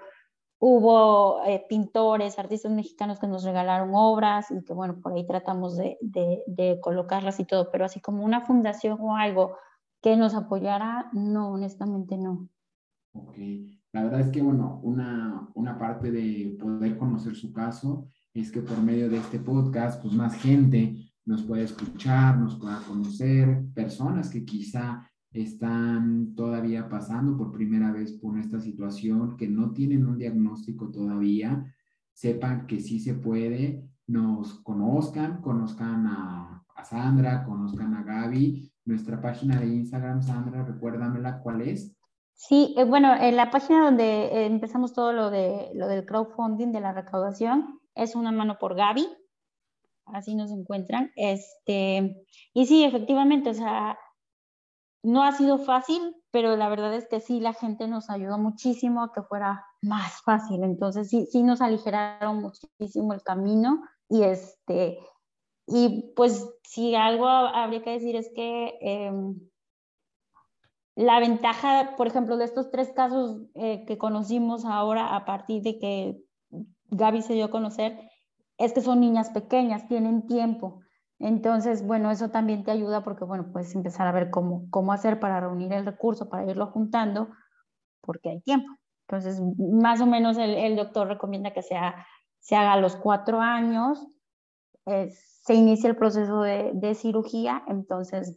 Hubo 0.60 1.44
eh, 1.44 1.64
pintores, 1.68 2.36
artistas 2.36 2.72
mexicanos 2.72 3.20
que 3.20 3.28
nos 3.28 3.44
regalaron 3.44 3.92
obras 3.94 4.50
y 4.50 4.64
que 4.64 4.74
bueno, 4.74 5.00
por 5.00 5.12
ahí 5.12 5.24
tratamos 5.24 5.76
de, 5.76 6.80
colocarlas 6.82 7.38
y 7.38 7.44
todo, 7.44 7.70
pero 7.70 7.84
así 7.84 8.00
como 8.00 8.24
una 8.24 8.40
fundación 8.44 8.98
o 9.00 9.16
algo 9.16 9.56
que 10.02 10.16
nos 10.16 10.34
apoyara, 10.34 11.10
no, 11.12 11.52
honestamente 11.52 12.16
no. 12.16 12.48
Ok, 13.12 13.36
la 13.92 14.04
verdad 14.04 14.20
es 14.20 14.28
que 14.28 14.42
bueno, 14.42 14.80
una, 14.82 15.48
una 15.54 15.78
parte 15.78 16.10
de 16.10 16.56
poder 16.58 16.96
conocer 16.98 17.34
su 17.34 17.52
caso 17.52 18.08
es 18.34 18.52
que 18.52 18.60
por 18.60 18.80
medio 18.82 19.08
de 19.08 19.18
este 19.18 19.40
podcast, 19.40 20.00
pues 20.02 20.14
más 20.14 20.34
gente 20.36 21.12
nos 21.24 21.42
puede 21.42 21.64
escuchar, 21.64 22.38
nos 22.38 22.56
pueda 22.56 22.80
conocer, 22.86 23.64
personas 23.74 24.30
que 24.30 24.44
quizá 24.44 25.08
están 25.32 26.34
todavía 26.34 26.88
pasando 26.88 27.36
por 27.36 27.52
primera 27.52 27.92
vez 27.92 28.12
por 28.12 28.38
esta 28.38 28.60
situación, 28.60 29.36
que 29.36 29.48
no 29.48 29.72
tienen 29.72 30.06
un 30.06 30.18
diagnóstico 30.18 30.90
todavía, 30.90 31.66
sepan 32.12 32.66
que 32.66 32.80
sí 32.80 32.98
se 32.98 33.14
puede, 33.14 33.88
nos 34.06 34.60
conozcan, 34.60 35.40
conozcan 35.42 36.06
a, 36.06 36.64
Sandra, 36.84 37.44
conozcan 37.44 37.92
a 37.94 38.04
Gaby. 38.04 38.72
Nuestra 38.84 39.20
página 39.20 39.60
de 39.60 39.66
Instagram, 39.66 40.22
Sandra, 40.22 40.64
recuérdamela, 40.64 41.40
¿cuál 41.40 41.62
es? 41.62 41.97
Sí, 42.40 42.72
eh, 42.78 42.84
bueno, 42.84 43.16
en 43.16 43.34
la 43.34 43.50
página 43.50 43.84
donde 43.84 44.26
eh, 44.26 44.46
empezamos 44.46 44.92
todo 44.92 45.12
lo, 45.12 45.28
de, 45.28 45.70
lo 45.74 45.88
del 45.88 46.06
crowdfunding, 46.06 46.70
de 46.70 46.80
la 46.80 46.92
recaudación, 46.92 47.80
es 47.96 48.14
una 48.14 48.30
mano 48.30 48.58
por 48.60 48.76
Gaby, 48.76 49.08
así 50.06 50.36
nos 50.36 50.52
encuentran. 50.52 51.10
Este, 51.16 52.24
y 52.54 52.66
sí, 52.66 52.84
efectivamente, 52.84 53.50
o 53.50 53.54
sea, 53.54 53.98
no 55.02 55.24
ha 55.24 55.32
sido 55.32 55.58
fácil, 55.58 56.14
pero 56.30 56.56
la 56.56 56.68
verdad 56.68 56.94
es 56.94 57.08
que 57.08 57.18
sí, 57.18 57.40
la 57.40 57.54
gente 57.54 57.88
nos 57.88 58.08
ayudó 58.08 58.38
muchísimo 58.38 59.02
a 59.02 59.12
que 59.12 59.22
fuera 59.22 59.66
más 59.82 60.22
fácil. 60.22 60.62
Entonces 60.62 61.08
sí, 61.08 61.26
sí 61.26 61.42
nos 61.42 61.60
aligeraron 61.60 62.40
muchísimo 62.40 63.14
el 63.14 63.22
camino 63.24 63.82
y 64.08 64.22
este, 64.22 65.00
y 65.66 66.12
pues 66.14 66.48
si 66.62 66.94
algo 66.94 67.26
habría 67.26 67.82
que 67.82 67.90
decir 67.90 68.14
es 68.14 68.30
que 68.32 68.78
em, 68.80 69.40
la 70.98 71.20
ventaja, 71.20 71.94
por 71.96 72.08
ejemplo, 72.08 72.36
de 72.36 72.44
estos 72.44 72.72
tres 72.72 72.90
casos 72.90 73.42
eh, 73.54 73.84
que 73.86 73.98
conocimos 73.98 74.64
ahora 74.64 75.14
a 75.14 75.24
partir 75.24 75.62
de 75.62 75.78
que 75.78 76.18
Gaby 76.90 77.22
se 77.22 77.34
dio 77.34 77.44
a 77.44 77.50
conocer, 77.52 77.96
es 78.56 78.72
que 78.72 78.80
son 78.80 78.98
niñas 78.98 79.30
pequeñas, 79.30 79.86
tienen 79.86 80.26
tiempo. 80.26 80.80
Entonces, 81.20 81.86
bueno, 81.86 82.10
eso 82.10 82.30
también 82.30 82.64
te 82.64 82.72
ayuda 82.72 83.04
porque, 83.04 83.24
bueno, 83.24 83.52
puedes 83.52 83.72
empezar 83.76 84.08
a 84.08 84.12
ver 84.12 84.30
cómo, 84.30 84.68
cómo 84.70 84.92
hacer 84.92 85.20
para 85.20 85.38
reunir 85.38 85.72
el 85.72 85.86
recurso, 85.86 86.28
para 86.28 86.50
irlo 86.50 86.66
juntando, 86.66 87.28
porque 88.00 88.30
hay 88.30 88.40
tiempo. 88.40 88.68
Entonces, 89.06 89.40
más 89.56 90.00
o 90.00 90.06
menos 90.06 90.36
el, 90.36 90.74
doctor 90.74 91.06
recomienda 91.06 91.52
que 91.52 91.62
se 91.62 91.76
haga 91.76 92.72
a 92.72 92.80
los 92.80 92.96
cuatro 92.96 93.40
años, 93.40 94.04
se 94.84 95.54
inicia 95.54 95.88
el 95.88 95.96
proceso 95.96 96.42
de, 96.42 96.94
cirugía, 96.96 97.62
entonces 97.68 98.36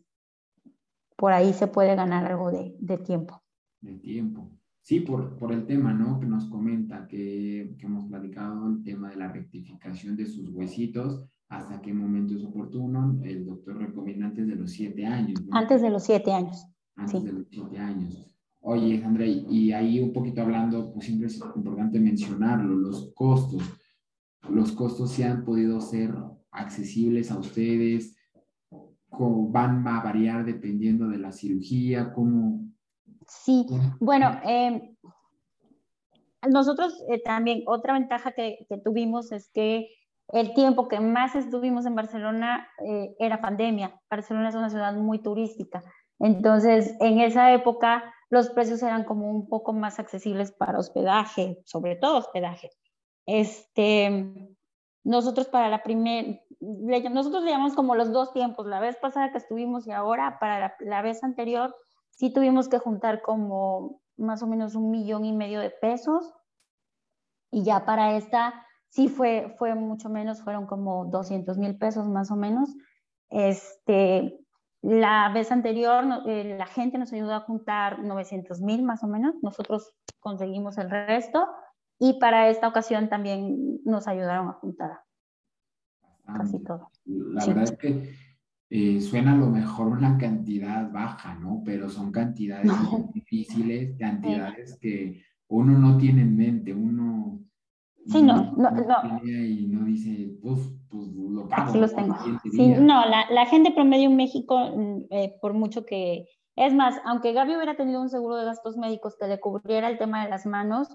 por 1.21 1.33
ahí 1.33 1.53
se 1.53 1.67
puede 1.67 1.95
ganar 1.95 2.25
algo 2.25 2.49
de, 2.49 2.75
de 2.79 2.97
tiempo. 2.97 3.43
De 3.79 3.93
tiempo. 3.99 4.49
Sí, 4.81 5.01
por, 5.01 5.37
por, 5.37 5.53
el 5.53 5.67
tema, 5.67 5.93
¿no? 5.93 6.19
Que 6.19 6.25
nos 6.25 6.45
comenta, 6.45 7.07
que, 7.07 7.75
que, 7.77 7.85
hemos 7.85 8.07
platicado 8.07 8.67
el 8.67 8.81
tema 8.81 9.11
de 9.11 9.17
la 9.17 9.31
rectificación 9.31 10.15
de 10.15 10.25
sus 10.25 10.49
huesitos, 10.49 11.23
hasta 11.47 11.79
qué 11.79 11.93
momento 11.93 12.33
es 12.33 12.43
oportuno. 12.43 13.19
El 13.23 13.45
doctor 13.45 13.77
recomienda 13.77 14.25
antes 14.25 14.47
de 14.47 14.55
los 14.55 14.71
siete 14.71 15.05
años. 15.05 15.39
¿no? 15.45 15.55
Antes 15.55 15.83
de 15.83 15.91
los 15.91 16.03
siete 16.03 16.33
años. 16.33 16.65
Antes 16.95 17.23
de 17.23 17.33
los 17.33 17.45
siete 17.51 17.77
años. 17.77 18.35
Oye, 18.61 19.03
André, 19.03 19.27
y 19.27 19.71
ahí 19.73 19.99
un 19.99 20.13
poquito 20.13 20.41
hablando, 20.41 20.91
pues 20.91 21.05
siempre 21.05 21.27
es 21.27 21.39
importante 21.55 21.99
mencionarlo, 21.99 22.75
los 22.77 23.13
costos. 23.13 23.61
Los 24.49 24.71
costos 24.71 25.11
se 25.11 25.23
han 25.23 25.45
podido 25.45 25.81
ser 25.81 26.15
accesibles 26.49 27.29
a 27.29 27.37
ustedes, 27.37 28.15
van 29.11 29.87
a 29.87 30.01
variar 30.01 30.45
dependiendo 30.45 31.07
de 31.07 31.17
la 31.17 31.31
cirugía, 31.31 32.13
cómo... 32.13 32.61
Sí, 33.27 33.65
bueno, 33.99 34.39
em, 34.43 34.95
nosotros 36.49 37.03
eh, 37.09 37.21
también, 37.21 37.63
otra 37.67 37.93
ventaja 37.93 38.31
que, 38.31 38.65
que, 38.67 38.77
tuvimos 38.77 39.31
es 39.31 39.49
que 39.53 39.89
el 40.29 40.53
tiempo 40.53 40.87
que 40.87 40.99
más 40.99 41.35
estuvimos 41.35 41.85
en 41.85 41.95
Barcelona 41.95 42.67
eh, 42.85 43.15
era 43.19 43.41
pandemia. 43.41 43.99
Barcelona 44.09 44.49
es 44.49 44.55
una 44.55 44.69
ciudad 44.69 44.93
muy 44.93 45.19
turística. 45.19 45.83
Entonces, 46.19 46.95
en 46.99 47.19
esa 47.19 47.53
época 47.53 48.03
los 48.29 48.49
precios 48.49 48.81
eran 48.81 49.03
como 49.03 49.29
un 49.29 49.47
poco 49.47 49.73
más 49.73 49.99
accesibles 49.99 50.51
para 50.51 50.79
hospedaje, 50.79 51.59
sobre 51.65 51.95
todo 51.95 52.17
hospedaje. 52.17 52.69
Este, 53.25 54.55
nosotros 55.03 55.47
para 55.47 55.69
la 55.69 55.83
primera, 55.83 56.39
nosotros 56.61 57.43
le 57.43 57.51
llamamos 57.51 57.75
como 57.75 57.95
los 57.95 58.11
dos 58.11 58.33
tiempos, 58.33 58.67
la 58.67 58.79
vez 58.79 58.95
pasada 58.97 59.31
que 59.31 59.39
estuvimos 59.39 59.87
y 59.87 59.91
ahora, 59.91 60.37
para 60.39 60.59
la, 60.59 60.75
la, 60.79 61.01
vez 61.01 61.23
anterior, 61.23 61.75
sí 62.11 62.31
tuvimos 62.31 62.69
que 62.69 62.77
juntar 62.77 63.21
como 63.21 64.01
más 64.17 64.43
o 64.43 64.47
menos 64.47 64.75
un 64.75 64.91
millón 64.91 65.25
y 65.25 65.33
medio 65.33 65.59
de 65.59 65.71
pesos. 65.71 66.33
Y 67.51 67.63
ya 67.63 67.85
para 67.85 68.15
esta 68.15 68.65
sí 68.89 69.07
fue, 69.07 69.55
fue 69.57 69.73
mucho 69.73 70.09
menos, 70.09 70.41
fueron 70.41 70.67
como 70.67 71.05
200 71.05 71.57
mil 71.57 71.77
pesos 71.77 72.07
más 72.07 72.29
o 72.29 72.35
menos. 72.35 72.69
Este, 73.29 74.39
la 74.81 75.31
vez 75.33 75.51
anterior, 75.51 76.03
eh, 76.27 76.55
la 76.57 76.65
gente 76.67 76.97
nos 76.97 77.11
ayudó 77.13 77.33
a 77.33 77.41
juntar 77.41 77.99
900 77.99 78.61
mil 78.61 78.83
más 78.83 79.03
o 79.03 79.07
menos, 79.07 79.35
nosotros 79.41 79.93
conseguimos 80.19 80.77
el 80.77 80.89
resto 80.89 81.47
y 81.99 82.19
para 82.19 82.49
esta 82.49 82.67
ocasión 82.67 83.09
también 83.09 83.79
nos 83.85 84.07
ayudaron 84.07 84.49
a 84.49 84.53
juntar 84.53 85.01
casi 86.33 86.59
todo. 86.63 86.89
La 87.05 87.45
verdad 87.45 87.63
es 87.63 87.77
que 87.77 88.13
eh, 88.69 89.01
suena 89.01 89.33
a 89.33 89.37
lo 89.37 89.49
mejor 89.49 89.87
una 89.87 90.17
cantidad 90.17 90.91
baja, 90.91 91.35
¿no? 91.35 91.61
Pero 91.65 91.89
son 91.89 92.11
cantidades 92.11 92.71
difíciles, 93.13 93.97
cantidades 93.97 94.77
que 94.79 95.21
uno 95.47 95.77
no 95.77 95.97
tiene 95.97 96.21
en 96.21 96.37
mente, 96.37 96.73
uno 96.73 97.41
Sí, 98.07 98.21
no, 98.21 98.51
no, 98.57 98.71
no. 98.71 99.21
Y 99.23 99.67
no 99.67 99.85
dice, 99.85 100.33
pues, 100.41 100.59
pues 100.89 101.07
lo 101.13 101.47
pago. 101.47 101.77
Los 101.77 101.95
tengo. 101.95 102.15
Sí, 102.51 102.67
no, 102.79 103.05
la, 103.05 103.29
la, 103.29 103.45
gente 103.45 103.71
promedio 103.71 104.09
en 104.09 104.15
México, 104.15 104.57
mm, 104.75 105.01
eh, 105.11 105.35
por 105.41 105.53
mucho 105.53 105.85
que... 105.85 106.25
Es 106.55 106.73
más, 106.73 106.99
aunque 107.05 107.31
Gaby 107.31 107.55
hubiera 107.55 107.77
tenido 107.77 108.01
un 108.01 108.09
seguro 108.09 108.35
de 108.35 108.45
gastos 108.45 108.75
médicos 108.77 109.15
que 109.17 109.27
le 109.27 109.39
cubriera 109.39 109.89
el 109.89 109.97
tema 109.97 110.23
de 110.23 110.29
las 110.29 110.45
manos, 110.45 110.89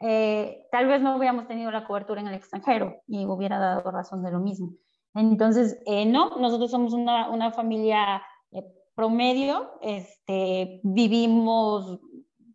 eh, 0.00 0.66
tal 0.70 0.86
vez 0.86 1.00
no 1.00 1.16
hubiéramos 1.16 1.46
tenido 1.46 1.70
la 1.70 1.86
cobertura 1.86 2.20
en 2.20 2.28
el 2.28 2.34
extranjero 2.34 2.96
y 3.06 3.26
hubiera 3.26 3.58
dado 3.58 3.90
razón 3.90 4.22
de 4.22 4.30
lo 4.30 4.40
mismo. 4.40 4.72
Entonces, 5.14 5.78
eh, 5.86 6.06
no, 6.06 6.36
nosotros 6.38 6.70
somos 6.70 6.92
una, 6.92 7.30
una 7.30 7.52
familia 7.52 8.22
promedio, 8.94 9.72
este, 9.82 10.80
vivimos 10.82 11.98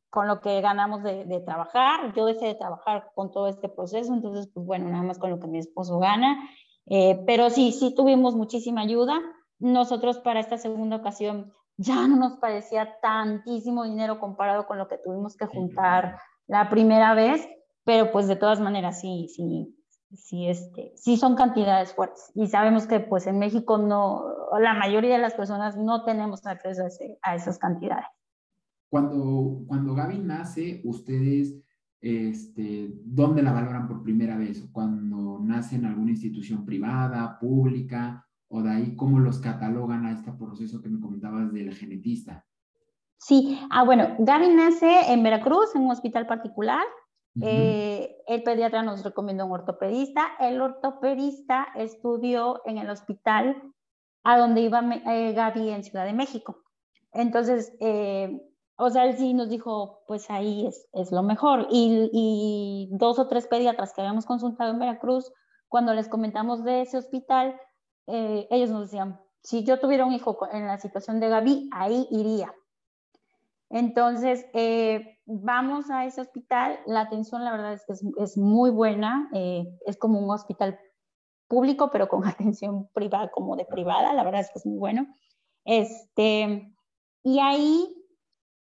con 0.10 0.28
lo 0.28 0.42
que 0.42 0.62
ganamos 0.62 1.04
de, 1.04 1.42
trabajar. 1.46 2.14
Yo 2.16 2.26
dejé 2.26 2.48
de 2.48 2.56
trabajar 2.56 3.12
con 3.14 3.32
todo 3.32 3.48
este 3.48 3.70
proceso, 3.70 4.14
entonces, 4.14 4.50
pues 4.54 4.66
bueno, 4.66 4.90
nada 4.90 5.04
más 5.04 5.20
con 5.20 5.30
lo 5.30 5.40
que 5.40 5.48
mi 5.48 5.60
esposo 5.60 6.00
gana. 6.00 6.50
Eh, 6.88 7.22
pero 7.28 7.50
sí, 7.50 7.72
sí 7.72 7.94
tuvimos 7.94 8.36
muchísima 8.36 8.82
ayuda. 8.82 9.20
Nosotros 9.60 10.20
para 10.20 10.40
esta 10.40 10.58
segunda 10.58 10.96
ocasión 10.96 11.54
ya 11.78 12.08
no 12.08 12.16
nos 12.16 12.38
parecía 12.40 13.00
tantísimo 13.02 13.84
dinero 13.84 14.20
comparado 14.20 14.66
con 14.66 14.78
lo 14.78 14.88
que 14.88 14.98
tuvimos 14.98 15.38
que 15.38 15.46
juntar 15.46 16.18
la 16.50 16.68
primera 16.70 17.14
vez, 17.14 17.48
pero 17.86 18.12
pues 18.12 18.28
de 18.28 18.36
todas 18.36 18.60
maneras 18.60 19.00
sí, 19.00 19.28
sí, 19.30 19.78
sí, 20.12 20.48
este, 20.48 20.92
sí 20.96 21.16
son 21.16 21.36
cantidades 21.36 21.94
fuertes. 21.94 22.32
Y 22.34 22.48
sabemos 22.48 22.88
que 22.88 23.00
pues 23.00 23.28
en 23.28 23.38
México 23.38 23.78
no, 23.78 24.26
la 24.60 24.74
mayoría 24.74 25.14
de 25.14 25.22
las 25.22 25.36
personas 25.36 25.78
no 25.78 26.04
tenemos 26.04 26.46
acceso 26.46 26.84
a 27.22 27.36
esas 27.36 27.60
cantidades. 27.60 28.08
Cuando, 28.90 29.64
cuando 29.68 29.94
Gaby 29.94 30.18
nace, 30.18 30.82
ustedes, 30.84 31.56
este, 32.02 32.96
¿dónde 33.06 33.44
la 33.44 33.54
valoran 33.54 33.88
por 33.88 34.02
primera 34.02 34.36
vez? 34.36 34.68
Cuando 34.72 35.40
nace 35.40 35.76
en 35.76 35.86
alguna 35.86 36.10
institución 36.10 36.66
privada, 36.66 37.38
pública, 37.40 38.26
o 38.48 38.64
de 38.64 38.72
ahí 38.72 38.96
cómo 38.96 39.20
los 39.20 39.38
catalogan 39.38 40.08
a 40.08 40.14
este 40.14 40.32
proceso 40.32 40.82
que 40.82 40.90
me 40.90 41.00
comentabas 41.00 41.54
del 41.54 41.76
genetista. 41.76 42.44
Sí, 43.20 43.60
ah, 43.70 43.84
bueno, 43.84 44.16
Gaby 44.18 44.48
nace 44.56 45.12
en 45.12 45.22
Veracruz, 45.24 45.76
en 45.76 45.84
un 45.84 45.92
hospital 45.92 46.26
particular. 46.26 46.84
Eh, 47.42 48.18
el 48.28 48.44
pediatra 48.44 48.82
nos 48.82 49.04
recomendó 49.04 49.46
un 49.46 49.52
ortopedista. 49.52 50.26
El 50.40 50.62
ortopedista 50.62 51.68
estudió 51.76 52.62
en 52.66 52.78
el 52.78 52.90
hospital 52.90 53.62
a 54.24 54.38
donde 54.38 54.62
iba 54.62 54.82
eh, 55.06 55.34
Gaby 55.34 55.70
en 55.70 55.84
Ciudad 55.84 56.06
de 56.06 56.14
México. 56.14 56.64
Entonces, 57.12 57.76
eh, 57.82 58.42
o 58.78 58.90
sea, 58.90 59.06
él 59.06 59.18
sí 59.18 59.34
nos 59.34 59.50
dijo, 59.50 60.04
pues 60.08 60.30
ahí 60.30 60.66
es, 60.66 60.88
es 60.94 61.12
lo 61.12 61.22
mejor. 61.22 61.68
Y, 61.70 62.10
y, 62.14 62.90
dos 62.92 63.20
o 63.20 63.28
tres 63.28 63.48
pediatras 63.48 63.94
que 63.94 64.02
habíamos 64.02 64.26
consultado 64.26 64.72
en 64.72 64.80
Veracruz, 64.80 65.32
cuando 65.68 65.94
les 65.94 66.08
comentamos 66.08 66.64
de 66.64 66.82
ese 66.84 66.98
hospital, 66.98 67.60
eh, 68.08 68.48
ellos 68.50 68.70
nos 68.70 68.84
decían, 68.84 69.20
si 69.44 69.66
yo 69.66 69.80
tuviera 69.80 70.06
un 70.06 70.14
hijo 70.14 70.38
en 70.52 70.68
la 70.68 70.80
situación 70.80 71.20
de 71.20 71.30
Gaby, 71.30 71.70
ahí 71.74 72.08
iría. 72.10 72.54
Entonces, 73.70 74.46
eh, 74.54 75.20
vamos 75.26 75.90
a 75.92 76.06
ese 76.06 76.22
hospital, 76.22 76.80
la 76.88 77.02
atención 77.02 77.44
la 77.46 77.52
verdad 77.52 77.74
es 77.74 77.86
que 77.86 77.94
es, 77.94 78.04
es 78.18 78.38
muy 78.38 78.72
buena, 78.72 79.30
eh, 79.34 79.66
es 79.86 79.98
como 79.98 80.20
un 80.20 80.32
hospital 80.32 80.80
público, 81.48 81.90
pero 81.92 82.08
con 82.08 82.24
atención 82.28 82.88
privada, 82.94 83.30
como 83.32 83.56
de 83.56 83.66
privada, 83.66 84.14
la 84.14 84.24
verdad 84.24 84.42
es 84.42 84.50
que 84.52 84.60
es 84.60 84.66
muy 84.66 84.78
bueno. 84.78 85.08
Este, 85.66 86.74
y 87.24 87.40
ahí 87.40 87.96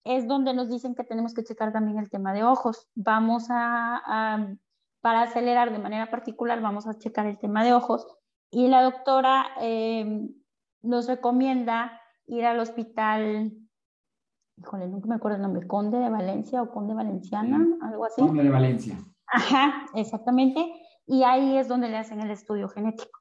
es 0.05 0.27
donde 0.27 0.53
nos 0.53 0.69
dicen 0.69 0.95
que 0.95 1.03
tenemos 1.03 1.33
que 1.33 1.43
checar 1.43 1.73
también 1.73 1.97
el 1.97 2.09
tema 2.09 2.33
de 2.33 2.43
ojos. 2.43 2.87
Vamos 2.93 3.47
a, 3.49 4.47
para 5.01 5.21
acelerar 5.23 5.71
de 5.71 5.79
manera 5.79 6.09
particular, 6.09 6.61
vamos 6.61 6.87
a 6.87 6.97
checar 6.97 7.25
el 7.25 7.39
tema 7.39 7.63
de 7.63 7.73
ojos. 7.73 8.07
Y 8.51 8.67
la 8.67 8.83
doctora 8.83 9.47
em, 9.59 10.29
nos 10.81 11.07
recomienda 11.07 11.99
ir 12.27 12.45
al 12.45 12.59
hospital, 12.59 13.51
híjole, 14.57 14.87
nunca 14.87 15.07
me 15.07 15.15
acuerdo 15.15 15.37
el 15.37 15.41
nombre, 15.43 15.67
Conde 15.67 15.97
de 15.97 16.09
Valencia 16.09 16.61
o 16.61 16.71
Conde 16.71 16.93
Valenciana, 16.93 17.65
algo 17.81 18.05
así. 18.05 18.21
Conde 18.21 18.43
de 18.43 18.49
Valencia. 18.49 18.97
Ajá, 19.27 19.87
exactamente. 19.95 20.65
Y 21.07 21.23
ahí 21.23 21.57
es 21.57 21.67
donde 21.67 21.89
le 21.89 21.97
hacen 21.97 22.21
el 22.21 22.31
estudio 22.31 22.67
genético. 22.69 23.19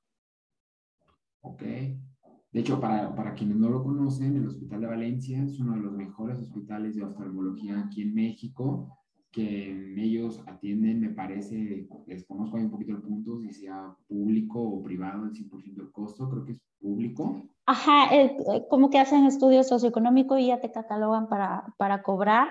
Ok. 1.42 1.62
De 1.62 2.61
hecho, 2.61 2.81
para, 2.81 3.14
para, 3.14 3.35
quienes 3.35 3.57
no 3.57 3.68
lo 3.68 3.83
conocen, 3.83 4.37
el 4.37 4.47
Hospital 4.47 4.83
de 4.83 4.87
Valencia 4.87 5.42
es 5.42 5.59
uno 5.59 5.75
de 5.75 5.81
los 5.81 5.92
mejores 5.92 6.38
hospitales 6.38 6.94
de 6.94 7.03
oftalmología 7.03 7.81
aquí 7.81 8.03
en 8.03 8.14
México, 8.14 8.97
que 9.35 9.94
ellos 9.97 10.40
atienden, 10.47 11.01
me 11.01 11.09
parece, 11.09 11.88
desconozco 12.07 12.57
ahí 12.57 12.62
un 12.62 12.70
poquito 12.70 12.92
el 12.92 13.03
punto, 13.03 13.40
si 13.40 13.53
sea 13.53 13.97
público 14.07 14.62
o 14.62 14.83
privado, 14.83 15.25
el 15.25 15.33
100% 15.33 15.75
del 15.75 15.91
costo, 15.91 16.30
creo 16.30 16.45
que 16.45 16.53
es 16.53 16.61
público. 16.80 17.43
Ajá, 17.66 18.14
eh, 18.14 18.37
como 18.70 18.91
que 18.91 19.01
hacen 19.01 19.26
estudios 19.26 19.66
socioeconómicos 19.66 20.39
y 20.39 20.49
ya 20.49 20.61
te 20.61 20.70
catalogan 20.70 21.28
para, 21.28 21.74
para 21.78 22.03
cobrar, 22.03 22.49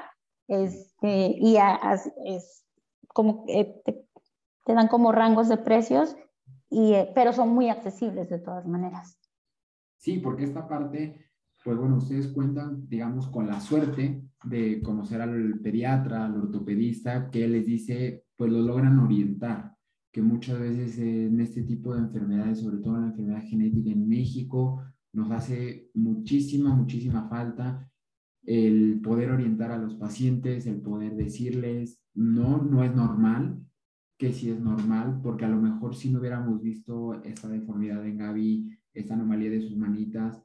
este, 0.49 1.37
y 1.39 1.55
es 2.25 2.65
como 3.07 3.45
te, 3.45 3.81
te, 3.85 4.73
dan 4.73 4.89
como 4.89 5.13
rangos 5.13 5.47
de 5.47 5.57
precios, 5.57 6.17
y, 6.69 6.93
eh, 6.93 7.11
pero 7.15 7.31
son 7.31 7.49
muy 7.49 7.69
accesibles 7.69 8.29
de 8.29 8.39
todas 8.39 8.65
maneras. 8.65 9.17
Sí, 9.99 10.17
porque 10.17 10.43
esta 10.43 10.67
parte, 10.67 11.29
pues 11.63 11.77
bueno, 11.77 11.95
ustedes 11.95 12.27
cuentan, 12.27 12.89
digamos, 12.89 13.29
con 13.29 13.47
la 13.47 13.61
suerte 13.61 14.21
de 14.43 14.81
conocer 14.81 15.21
al 15.21 15.59
pediatra, 15.59 16.25
al 16.25 16.37
ortopedista, 16.37 17.29
que 17.29 17.47
les 17.47 17.65
dice, 17.65 18.25
pues 18.35 18.51
lo 18.51 18.61
logran 18.61 18.99
orientar. 18.99 19.71
que 20.11 20.21
muchas 20.21 20.59
veces 20.59 20.99
en 20.99 21.39
este 21.41 21.63
tipo 21.63 21.95
de 21.95 22.01
enfermedades, 22.01 22.59
sobre 22.59 22.77
todo 22.77 22.99
la 22.99 23.07
enfermedad 23.07 23.43
genética 23.47 23.89
en 23.91 24.07
México, 24.07 24.83
nos 25.11 25.31
hace 25.31 25.89
muchísima, 25.95 26.73
muchísima 26.75 27.27
falta 27.29 27.89
el 28.45 28.99
poder 29.01 29.31
orientar 29.31 29.71
a 29.71 29.77
los 29.77 29.95
pacientes, 29.95 30.67
el 30.67 30.81
poder 30.81 31.15
decirles, 31.15 32.01
no, 32.13 32.61
no 32.61 32.83
es 32.83 32.93
normal, 32.93 33.59
que 34.17 34.33
sí 34.33 34.49
es 34.49 34.59
normal, 34.59 35.19
porque 35.23 35.45
a 35.45 35.49
lo 35.49 35.59
mejor 35.61 35.95
si 35.95 36.11
no 36.11 36.19
hubiéramos 36.19 36.61
visto 36.61 37.21
esta 37.23 37.47
deformidad 37.47 38.05
en 38.05 38.17
Gaby, 38.17 38.77
esta 38.93 39.13
anomalía 39.15 39.49
de 39.49 39.61
sus 39.61 39.75
manitas, 39.77 40.43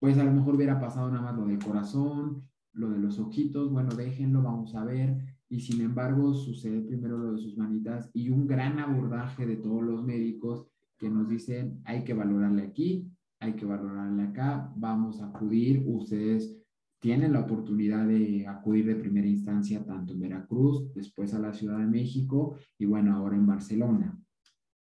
pues 0.00 0.16
a 0.18 0.24
lo 0.24 0.32
mejor 0.32 0.54
hubiera 0.54 0.80
pasado 0.80 1.10
nada 1.10 1.22
más 1.22 1.36
lo 1.36 1.46
del 1.46 1.58
corazón, 1.58 2.47
lo 2.78 2.90
de 2.90 2.98
los 2.98 3.18
ojitos, 3.18 3.70
bueno, 3.70 3.90
déjenlo, 3.94 4.42
vamos 4.42 4.74
a 4.74 4.84
ver. 4.84 5.16
Y 5.50 5.60
sin 5.60 5.80
embargo, 5.80 6.34
sucede 6.34 6.80
primero 6.82 7.18
lo 7.18 7.32
de 7.32 7.38
sus 7.38 7.56
manitas 7.56 8.10
y 8.14 8.30
un 8.30 8.46
gran 8.46 8.78
abordaje 8.78 9.46
de 9.46 9.56
todos 9.56 9.82
los 9.82 10.04
médicos 10.04 10.66
que 10.98 11.10
nos 11.10 11.28
dicen, 11.28 11.80
hay 11.84 12.04
que 12.04 12.14
valorarle 12.14 12.62
aquí, 12.62 13.10
hay 13.40 13.54
que 13.54 13.64
valorarle 13.64 14.22
acá, 14.22 14.72
vamos 14.76 15.20
a 15.20 15.26
acudir, 15.26 15.84
ustedes 15.86 16.58
tienen 17.00 17.32
la 17.32 17.40
oportunidad 17.40 18.06
de 18.06 18.46
acudir 18.46 18.86
de 18.86 18.96
primera 18.96 19.26
instancia 19.26 19.84
tanto 19.84 20.12
en 20.12 20.20
Veracruz, 20.20 20.92
después 20.94 21.32
a 21.34 21.38
la 21.38 21.52
Ciudad 21.52 21.78
de 21.78 21.86
México 21.86 22.56
y 22.76 22.86
bueno, 22.86 23.14
ahora 23.14 23.36
en 23.36 23.46
Barcelona. 23.46 24.20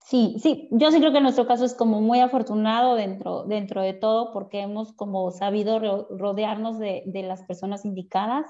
Sí, 0.05 0.37
sí, 0.39 0.69
yo 0.71 0.91
sí 0.91 0.99
creo 0.99 1.13
que 1.13 1.23
nuestro 1.23 1.47
caso 1.47 1.65
es 1.65 1.75
como 1.75 2.03
muy 2.03 2.21
afortunado 2.21 2.95
dentro, 2.95 3.45
dentro 3.45 3.81
de 3.81 3.95
todo 3.95 4.35
porque 4.35 4.61
hemos 4.61 4.93
como 4.93 5.31
sabido 5.31 5.79
rodearnos 6.11 6.79
de, 6.79 7.05
de 7.07 7.23
las 7.23 7.43
personas 7.45 7.87
indicadas 7.87 8.45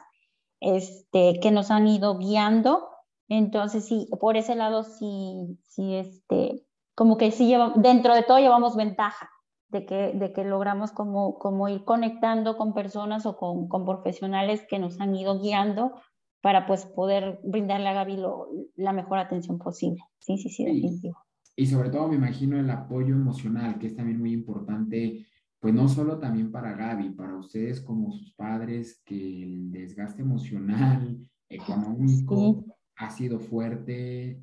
este, 0.59 1.39
que 1.41 1.53
nos 1.53 1.71
han 1.71 1.87
ido 1.87 2.19
guiando. 2.19 2.89
Entonces, 3.29 3.87
sí, 3.87 4.09
por 4.21 4.37
ese 4.37 4.57
lado 4.57 4.83
sí, 4.83 5.57
sí, 5.69 5.95
este, 5.95 6.67
como 6.97 7.17
que 7.17 7.31
sí 7.31 7.47
lleva, 7.47 7.73
dentro 7.77 8.15
de 8.15 8.25
todo 8.25 8.39
llevamos 8.39 8.75
ventaja 8.75 9.31
de 9.69 9.87
que, 9.87 10.13
de 10.13 10.33
que 10.33 10.43
logramos 10.43 10.91
como, 10.91 11.39
como 11.39 11.69
ir 11.69 11.85
conectando 11.85 12.57
con 12.57 12.75
personas 12.75 13.27
o 13.27 13.37
con, 13.37 13.69
con 13.69 13.85
profesionales 13.85 14.67
que 14.69 14.81
nos 14.81 15.01
han 15.01 15.15
ido 15.15 15.39
guiando 15.39 15.93
para 16.41 16.67
pues 16.67 16.85
poder 16.85 17.41
brindarle 17.45 17.89
a 17.89 17.95
Gaby 17.95 18.17
lo, 18.17 18.49
la 18.75 18.93
mejor 18.93 19.19
atención 19.19 19.59
posible. 19.59 20.03
Sí, 20.19 20.37
sí, 20.37 20.49
sí, 20.49 20.65
definitivo. 20.65 21.25
Y 21.57 21.67
sobre 21.67 21.91
todo 21.91 22.09
me 22.09 22.17
imagino 22.17 22.59
el 22.59 22.69
apoyo 22.71 23.15
emocional, 23.15 23.79
que 23.79 23.87
es 23.87 23.97
también 23.97 24.19
muy 24.19 24.33
importante, 24.33 25.27
pues 25.61 25.73
no 25.73 25.89
solo 25.89 26.19
también 26.19 26.51
para 26.51 26.75
Gaby, 26.75 27.11
para 27.11 27.37
ustedes 27.37 27.81
como 27.81 28.13
sus 28.13 28.33
padres, 28.33 29.01
que 29.05 29.43
el 29.43 29.71
desgaste 29.71 30.23
emocional, 30.23 31.17
económico, 31.49 32.65
ha 32.97 33.11
sido 33.11 33.39
fuerte. 33.39 34.43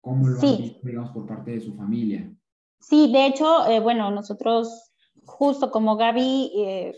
¿Cómo 0.00 0.28
lo 0.28 0.40
han 0.40 0.56
visto, 0.56 0.86
digamos, 0.86 1.10
por 1.10 1.26
parte 1.26 1.50
de 1.50 1.60
su 1.60 1.74
familia? 1.74 2.32
Sí, 2.80 3.12
de 3.12 3.26
hecho, 3.26 3.66
eh, 3.66 3.80
bueno, 3.80 4.10
nosotros, 4.12 4.92
justo 5.24 5.72
como 5.72 5.96
Gaby, 5.96 6.52
eh, 6.56 6.96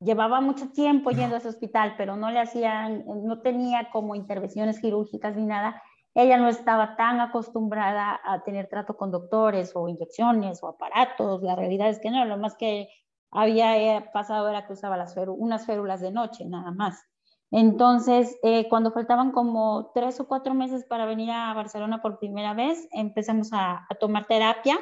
llevaba 0.00 0.40
mucho 0.40 0.70
tiempo 0.70 1.10
yendo 1.10 1.34
a 1.34 1.38
ese 1.38 1.48
hospital, 1.48 1.94
pero 1.98 2.16
no 2.16 2.30
le 2.30 2.40
hacían, 2.40 3.04
no 3.06 3.40
tenía 3.42 3.90
como 3.92 4.14
intervenciones 4.14 4.80
quirúrgicas 4.80 5.36
ni 5.36 5.44
nada 5.44 5.80
ella 6.14 6.38
no 6.38 6.48
estaba 6.48 6.96
tan 6.96 7.20
acostumbrada 7.20 8.20
a 8.24 8.42
tener 8.44 8.68
trato 8.68 8.96
con 8.96 9.10
doctores 9.10 9.72
o 9.74 9.88
inyecciones 9.88 10.62
o 10.62 10.68
aparatos. 10.68 11.42
La 11.42 11.56
realidad 11.56 11.88
es 11.90 11.98
que 11.98 12.10
no, 12.10 12.24
lo 12.24 12.36
más 12.36 12.56
que 12.56 12.88
había 13.32 13.76
eh, 13.76 14.10
pasado 14.12 14.48
era 14.48 14.66
que 14.66 14.74
usaba 14.74 15.04
unas 15.28 15.66
férulas 15.66 16.00
de 16.00 16.12
noche, 16.12 16.44
nada 16.44 16.70
más. 16.70 17.02
Entonces, 17.50 18.36
eh, 18.42 18.68
cuando 18.68 18.92
faltaban 18.92 19.32
como 19.32 19.90
tres 19.92 20.18
o 20.20 20.26
cuatro 20.26 20.54
meses 20.54 20.84
para 20.84 21.04
venir 21.04 21.30
a 21.30 21.52
Barcelona 21.52 22.00
por 22.00 22.18
primera 22.18 22.54
vez, 22.54 22.88
empezamos 22.92 23.52
a, 23.52 23.86
a 23.88 23.94
tomar 24.00 24.26
terapia, 24.26 24.78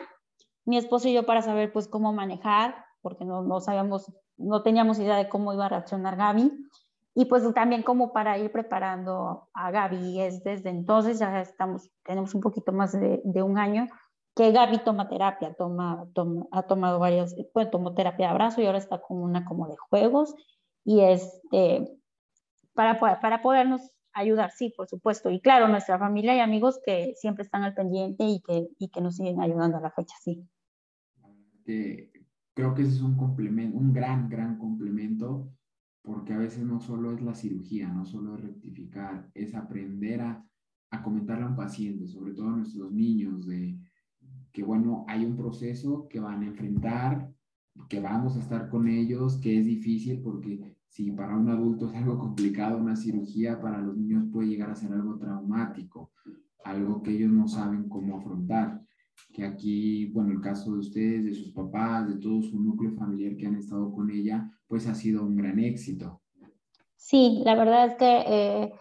mi 0.64 0.76
esposo 0.76 1.09
y 1.09 1.14
yo 1.14 1.26
para 1.26 1.43
saber 1.43 1.72
pues 1.72 1.89
cómo 1.89 2.12
manejar, 2.12 2.85
porque 3.01 3.24
no, 3.24 3.43
no 3.43 3.61
sabíamos, 3.61 4.12
no 4.37 4.62
teníamos 4.62 4.99
idea 4.99 5.16
de 5.16 5.28
cómo 5.28 5.53
iba 5.53 5.66
a 5.66 5.70
reaccionar 5.70 6.16
Gaby. 6.16 6.51
Y 7.15 7.27
pues 7.27 7.43
también 7.55 7.83
como 7.83 8.13
para 8.13 8.39
ir 8.39 8.51
preparando 8.51 9.49
a 9.53 9.71
Gaby, 9.71 10.21
es 10.21 10.43
desde 10.43 10.71
entonces, 10.71 11.19
ya 11.19 11.41
estamos, 11.43 11.91
tenemos 12.05 12.35
un 12.35 12.41
poquito 12.41 12.73
más 12.73 12.93
de, 12.93 13.21
de 13.25 13.43
un 13.43 13.59
año, 13.59 13.87
que 14.35 14.51
Gaby 14.51 14.79
toma 14.79 15.09
terapia, 15.09 15.53
toma, 15.55 16.07
toma, 16.15 16.47
ha 16.53 16.63
tomado 16.63 16.99
varias, 16.99 17.37
pues 17.53 17.71
tomó 17.71 17.95
terapia 17.95 18.27
de 18.27 18.33
abrazo 18.33 18.63
y 18.63 18.67
ahora 18.67 18.79
está 18.79 19.01
con 19.01 19.19
una 19.19 19.45
como 19.45 19.69
de 19.69 19.77
juegos. 19.77 20.35
Y 20.85 21.01
este, 21.01 21.87
para, 22.73 22.99
para 22.99 23.43
podernos 23.43 23.93
ayudar, 24.15 24.51
sí, 24.51 24.73
por 24.75 24.89
supuesto. 24.89 25.31
Y 25.31 25.41
claro, 25.41 25.69
nuestra 25.69 25.99
familia 25.99 26.35
y 26.35 26.41
amigos 26.41 26.81
que 26.85 27.13
siempre 27.17 27.45
están 27.45 27.63
al 27.63 27.75
pendiente 27.75 28.25
y 28.25 28.41
que, 28.41 28.69
y 28.79 28.89
que 28.89 29.01
nos 29.03 29.17
siguen 29.17 29.41
ayudando 29.41 29.77
a 29.77 29.81
la 29.81 29.91
fecha, 29.91 30.15
sí. 30.23 30.49
creo 31.65 32.75
que 32.75 32.83
ese 32.83 32.93
es 32.93 33.03
un 33.03 33.17
complemento, 33.17 33.77
un 33.77 33.93
gran, 33.93 34.31
gran 34.31 34.59
complemento 34.59 35.53
porque 36.03 36.32
a 36.32 36.38
veces 36.38 36.64
no 36.64 36.80
solo 36.80 37.12
es 37.12 37.22
la 37.22 37.34
cirugía, 37.34 37.88
no 37.88 38.05
solo 38.05 38.34
es 38.34 38.42
rectificar, 38.42 39.30
es 39.34 39.55
aprender 39.55 40.20
a, 40.20 40.44
a 40.90 41.03
comentarle 41.03 41.44
a 41.44 41.48
un 41.48 41.57
paciente, 41.57 42.07
sobre 42.07 42.34
todo 42.34 42.48
a 42.48 42.57
nuestros 42.57 42.92
niños, 42.92 43.46
de 43.46 43.78
que 44.53 44.62
bueno, 44.62 45.05
hay 45.09 45.24
un 45.24 45.36
proceso 45.36 46.07
que 46.09 46.20
van 46.20 46.42
a 46.42 46.46
enfrentar, 46.46 47.32
que 47.88 48.00
vamos 48.00 48.36
a 48.36 48.40
estar 48.40 48.68
con 48.68 48.88
ellos, 48.88 49.38
que 49.38 49.59
es 49.59 49.64
difícil 49.64 50.20
porque 50.20 50.76
si 50.88 51.11
para 51.11 51.36
un 51.36 51.48
adulto 51.48 51.88
es 51.88 51.96
algo 51.96 52.18
complicado 52.18 52.76
una 52.76 52.96
cirugía, 52.96 53.61
para 53.61 53.80
los 53.80 53.96
niños 53.96 54.26
puede 54.30 54.48
llegar 54.48 54.70
a 54.70 54.76
ser 54.76 54.92
algo 54.92 55.16
traumático, 55.16 56.12
algo 56.64 57.03
que 57.03 57.12
ellos 57.12 57.32
no 57.32 57.48
saben 57.48 57.88
cómo 57.88 58.18
afrontar 58.18 58.82
que 59.33 59.45
aquí, 59.45 60.07
bueno, 60.07 60.33
el 60.33 60.41
caso 60.41 60.73
de 60.73 60.79
ustedes, 60.79 61.25
de 61.25 61.35
sus 61.35 61.53
papás, 61.53 62.09
de 62.09 62.21
todo 62.21 62.43
su 62.43 62.59
núcleo 62.59 62.93
familiar 62.93 63.37
que 63.37 63.47
han 63.47 63.57
estado 63.57 63.93
con 63.93 64.11
ella, 64.11 64.51
pues 64.67 64.87
ha 64.87 64.95
sido 64.95 65.23
un 65.23 65.37
gran 65.37 65.59
éxito. 65.59 66.21
Sí, 66.97 67.43
la 67.45 67.55
verdad 67.55 67.87
es 67.87 67.95
que 67.95 68.25
eh, 68.27 68.73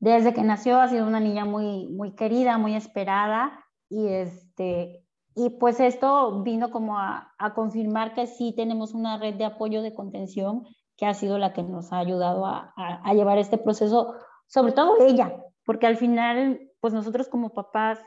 desde 0.00 0.34
que 0.34 0.42
nació 0.42 0.80
ha 0.80 0.88
sido 0.88 1.06
una 1.06 1.20
niña 1.20 1.44
muy, 1.44 1.88
muy 1.88 2.12
querida, 2.12 2.58
muy 2.58 2.74
esperada 2.74 3.64
y 3.88 4.08
este... 4.08 5.04
Y 5.36 5.48
pues 5.50 5.78
esto 5.78 6.42
vino 6.42 6.70
como 6.70 6.98
a, 6.98 7.32
confirmar 7.54 8.14
que 8.14 8.26
sí 8.26 8.52
tenemos 8.54 8.94
una 8.94 9.16
red 9.16 9.36
de 9.36 9.44
apoyo 9.44 9.80
de 9.80 9.94
contención 9.94 10.64
que 10.96 11.06
ha 11.06 11.14
sido 11.14 11.38
la 11.38 11.52
que 11.52 11.62
nos 11.62 11.92
ha 11.92 11.98
ayudado 11.98 12.44
a, 12.44 12.74
a 12.76 13.14
llevar 13.14 13.38
este 13.38 13.56
proceso, 13.56 14.14
sobre 14.48 14.72
todo 14.72 15.00
ella, 15.00 15.32
porque 15.64 15.86
al 15.86 15.96
final, 15.96 16.60
pues 16.80 16.92
nosotros 16.92 17.28
como 17.28 17.54
papás 17.54 18.00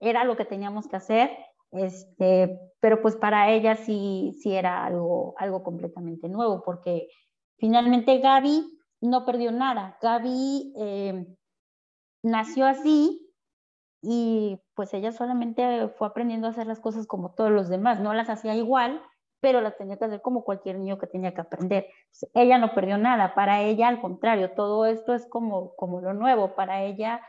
era 0.00 0.24
lo 0.24 0.36
que 0.36 0.44
teníamos 0.44 0.88
que 0.88 0.96
hacer, 0.96 1.30
este, 1.70 2.58
pero 2.80 3.00
pues 3.00 3.16
para 3.16 3.50
ella 3.50 3.76
sí, 3.76 4.36
sí 4.42 4.54
era 4.54 4.84
algo, 4.84 5.34
algo 5.38 5.62
completamente 5.62 6.28
nuevo, 6.28 6.62
porque 6.64 7.08
finalmente 7.58 8.18
Gaby 8.18 8.64
no 9.02 9.24
perdió 9.24 9.52
nada. 9.52 9.98
Gaby 10.02 10.72
eh, 10.76 11.26
nació 12.22 12.66
así 12.66 13.30
y 14.02 14.58
pues 14.74 14.92
ella 14.94 15.12
solamente 15.12 15.88
fue 15.98 16.08
aprendiendo 16.08 16.46
a 16.46 16.50
hacer 16.50 16.66
las 16.66 16.80
cosas 16.80 17.06
como 17.06 17.34
todos 17.34 17.50
los 17.50 17.68
demás, 17.68 18.00
no 18.00 18.14
las 18.14 18.30
hacía 18.30 18.54
igual, 18.54 19.02
pero 19.40 19.60
las 19.60 19.76
tenía 19.76 19.98
que 19.98 20.04
hacer 20.06 20.22
como 20.22 20.44
cualquier 20.44 20.78
niño 20.78 20.98
que 20.98 21.06
tenía 21.06 21.34
que 21.34 21.40
aprender. 21.42 21.86
Pues, 22.10 22.30
ella 22.34 22.58
no 22.58 22.74
perdió 22.74 22.98
nada, 22.98 23.34
para 23.34 23.62
ella 23.62 23.88
al 23.88 24.00
contrario, 24.00 24.52
todo 24.52 24.86
esto 24.86 25.14
es 25.14 25.26
como, 25.26 25.74
como 25.76 26.00
lo 26.00 26.14
nuevo, 26.14 26.54
para 26.54 26.82
ella 26.82 27.20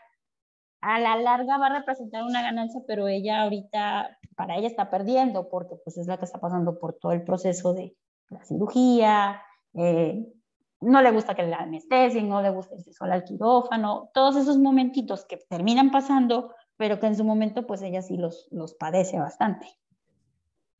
a 0.81 0.99
la 0.99 1.15
larga 1.15 1.57
va 1.57 1.67
a 1.67 1.79
representar 1.79 2.23
una 2.23 2.41
ganancia, 2.41 2.81
pero 2.87 3.07
ella 3.07 3.43
ahorita, 3.43 4.17
para 4.35 4.57
ella 4.57 4.67
está 4.67 4.89
perdiendo 4.89 5.47
porque 5.47 5.75
pues 5.83 5.97
es 5.97 6.07
la 6.07 6.17
que 6.17 6.25
está 6.25 6.39
pasando 6.39 6.79
por 6.79 6.93
todo 6.93 7.11
el 7.11 7.23
proceso 7.23 7.73
de 7.73 7.95
la 8.29 8.43
cirugía, 8.43 9.41
eh, 9.75 10.25
no 10.81 11.01
le 11.01 11.11
gusta 11.11 11.35
que 11.35 11.43
le 11.43 11.53
anestesien, 11.53 12.27
no 12.27 12.41
le 12.41 12.49
gusta 12.49 12.75
irse 12.75 12.91
sola 12.93 13.13
al 13.13 13.23
quirófano, 13.23 14.09
todos 14.13 14.35
esos 14.35 14.57
momentitos 14.57 15.25
que 15.25 15.37
terminan 15.37 15.91
pasando, 15.91 16.55
pero 16.75 16.99
que 16.99 17.07
en 17.07 17.15
su 17.15 17.23
momento 17.23 17.67
pues 17.67 17.83
ella 17.83 18.01
sí 18.01 18.17
los, 18.17 18.47
los 18.51 18.73
padece 18.73 19.19
bastante. 19.19 19.67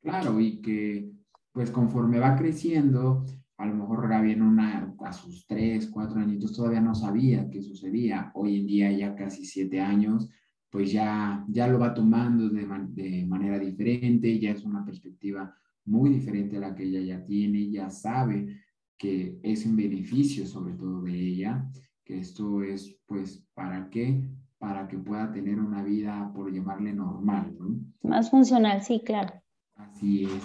Claro, 0.02 0.40
y 0.40 0.60
que 0.60 1.12
pues 1.52 1.70
conforme 1.70 2.18
va 2.18 2.34
creciendo, 2.34 3.24
a 3.62 3.66
lo 3.66 3.76
mejor 3.76 4.08
Gaby 4.08 4.32
en 4.32 4.42
una, 4.42 4.92
a 4.98 5.12
sus 5.12 5.46
tres, 5.46 5.88
cuatro 5.88 6.18
añitos 6.18 6.52
todavía 6.52 6.80
no 6.80 6.96
sabía 6.96 7.48
qué 7.48 7.62
sucedía. 7.62 8.32
Hoy 8.34 8.58
en 8.58 8.66
día, 8.66 8.90
ya 8.90 9.14
casi 9.14 9.44
siete 9.44 9.80
años, 9.80 10.28
pues 10.68 10.90
ya, 10.90 11.44
ya 11.48 11.68
lo 11.68 11.78
va 11.78 11.94
tomando 11.94 12.48
de, 12.48 12.66
de 12.88 13.24
manera 13.24 13.60
diferente, 13.60 14.40
ya 14.40 14.50
es 14.50 14.64
una 14.64 14.84
perspectiva 14.84 15.54
muy 15.84 16.10
diferente 16.10 16.56
a 16.56 16.60
la 16.60 16.74
que 16.74 16.82
ella 16.82 17.00
ya 17.02 17.24
tiene, 17.24 17.70
ya 17.70 17.88
sabe 17.88 18.62
que 18.98 19.38
es 19.44 19.64
un 19.64 19.76
beneficio 19.76 20.44
sobre 20.44 20.74
todo 20.74 21.00
de 21.02 21.16
ella, 21.16 21.64
que 22.04 22.18
esto 22.18 22.64
es 22.64 22.98
pues 23.06 23.46
para 23.54 23.88
qué, 23.90 24.28
para 24.58 24.88
que 24.88 24.98
pueda 24.98 25.30
tener 25.30 25.60
una 25.60 25.84
vida, 25.84 26.32
por 26.34 26.52
llamarle 26.52 26.94
normal, 26.94 27.54
¿no? 27.60 27.78
Más 28.02 28.28
funcional, 28.28 28.82
sí, 28.82 29.02
claro. 29.04 29.40
Así 29.76 30.24
es, 30.24 30.42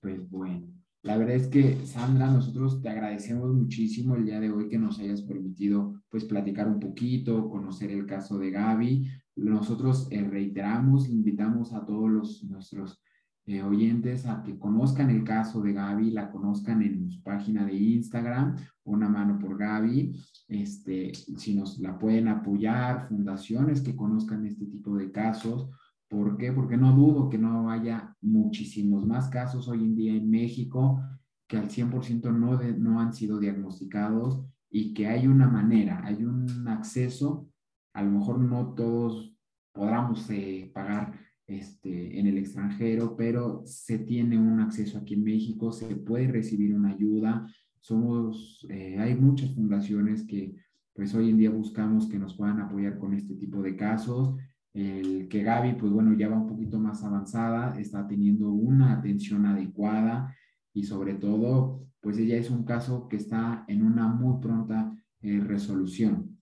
pues 0.00 0.28
bueno. 0.28 0.79
La 1.02 1.16
verdad 1.16 1.36
es 1.36 1.48
que, 1.48 1.86
Sandra, 1.86 2.30
nosotros 2.30 2.82
te 2.82 2.90
agradecemos 2.90 3.54
muchísimo 3.54 4.16
el 4.16 4.26
día 4.26 4.38
de 4.38 4.50
hoy 4.50 4.68
que 4.68 4.78
nos 4.78 4.98
hayas 4.98 5.22
permitido, 5.22 5.94
pues, 6.10 6.26
platicar 6.26 6.68
un 6.68 6.78
poquito, 6.78 7.48
conocer 7.48 7.90
el 7.90 8.04
caso 8.04 8.38
de 8.38 8.50
Gaby. 8.50 9.08
nosotros 9.36 10.08
eh, 10.10 10.22
reiteramos, 10.22 11.08
invitamos 11.08 11.72
a 11.72 11.86
todos 11.86 12.10
los, 12.10 12.44
nuestros 12.44 13.02
eh, 13.46 13.62
oyentes 13.62 14.26
a 14.26 14.42
que 14.42 14.58
conozcan 14.58 15.08
el 15.08 15.24
caso 15.24 15.62
de 15.62 15.72
Gaby, 15.72 16.10
la 16.10 16.30
conozcan 16.30 16.82
en 16.82 17.10
su 17.10 17.22
página 17.22 17.64
de 17.64 17.74
Instagram, 17.74 18.56
una 18.84 19.08
mano 19.08 19.38
por 19.38 19.56
Gaby, 19.56 20.14
este, 20.48 21.14
si 21.14 21.54
nos 21.54 21.78
la 21.78 21.98
pueden 21.98 22.28
apoyar, 22.28 23.08
fundaciones 23.08 23.80
que 23.80 23.96
conozcan 23.96 24.44
este 24.44 24.66
tipo 24.66 24.94
de 24.96 25.10
casos. 25.10 25.70
¿Por 26.10 26.36
qué? 26.36 26.52
Porque 26.52 26.76
no 26.76 26.92
dudo 26.92 27.30
que 27.30 27.38
no 27.38 27.70
haya 27.70 28.16
muchísimos 28.20 29.06
más 29.06 29.28
casos 29.28 29.68
hoy 29.68 29.84
en 29.84 29.94
día 29.94 30.12
en 30.12 30.28
México 30.28 31.00
que 31.46 31.56
al 31.56 31.68
100% 31.68 32.32
no, 32.32 32.60
no 32.78 33.00
han 33.00 33.12
sido 33.12 33.38
diagnosticados 33.38 34.44
y 34.68 34.92
que 34.92 35.06
hay 35.06 35.28
una 35.28 35.48
manera, 35.48 36.00
hay 36.04 36.24
un 36.24 36.66
acceso, 36.68 37.48
a 37.92 38.02
lo 38.02 38.10
mejor 38.10 38.40
no 38.40 38.74
todos 38.74 39.36
podamos 39.72 40.28
eh, 40.30 40.70
pagar 40.74 41.18
este, 41.46 42.18
en 42.18 42.26
el 42.26 42.38
extranjero, 42.38 43.16
pero 43.16 43.62
se 43.64 43.98
tiene 43.98 44.36
un 44.38 44.60
acceso 44.60 44.98
aquí 44.98 45.14
en 45.14 45.24
México, 45.24 45.72
se 45.72 45.94
puede 45.96 46.28
recibir 46.28 46.74
una 46.74 46.90
ayuda. 46.90 47.46
Somos, 47.80 48.66
eh, 48.68 48.98
hay 48.98 49.14
muchas 49.14 49.54
fundaciones 49.54 50.24
que 50.24 50.56
pues 50.92 51.14
hoy 51.14 51.30
en 51.30 51.38
día 51.38 51.50
buscamos 51.50 52.08
que 52.08 52.18
nos 52.18 52.34
puedan 52.34 52.60
apoyar 52.60 52.98
con 52.98 53.14
este 53.14 53.34
tipo 53.34 53.62
de 53.62 53.76
casos. 53.76 54.36
El 54.72 55.28
que 55.28 55.42
Gaby, 55.42 55.74
pues 55.74 55.92
bueno, 55.92 56.16
ya 56.16 56.28
va 56.28 56.36
un 56.36 56.46
poquito 56.46 56.78
más 56.78 57.02
avanzada, 57.02 57.78
está 57.78 58.06
teniendo 58.06 58.50
una 58.50 58.92
atención 58.92 59.46
adecuada 59.46 60.34
y 60.72 60.84
sobre 60.84 61.14
todo, 61.14 61.82
pues 62.00 62.18
ella 62.18 62.36
es 62.36 62.50
un 62.50 62.64
caso 62.64 63.08
que 63.08 63.16
está 63.16 63.64
en 63.66 63.84
una 63.84 64.06
muy 64.06 64.40
pronta 64.40 64.94
eh, 65.22 65.40
resolución. 65.40 66.40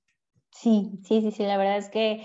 Sí, 0.50 0.98
sí, 1.04 1.22
sí, 1.22 1.30
sí, 1.30 1.42
la 1.44 1.56
verdad 1.56 1.78
es 1.78 1.88
que 1.88 2.22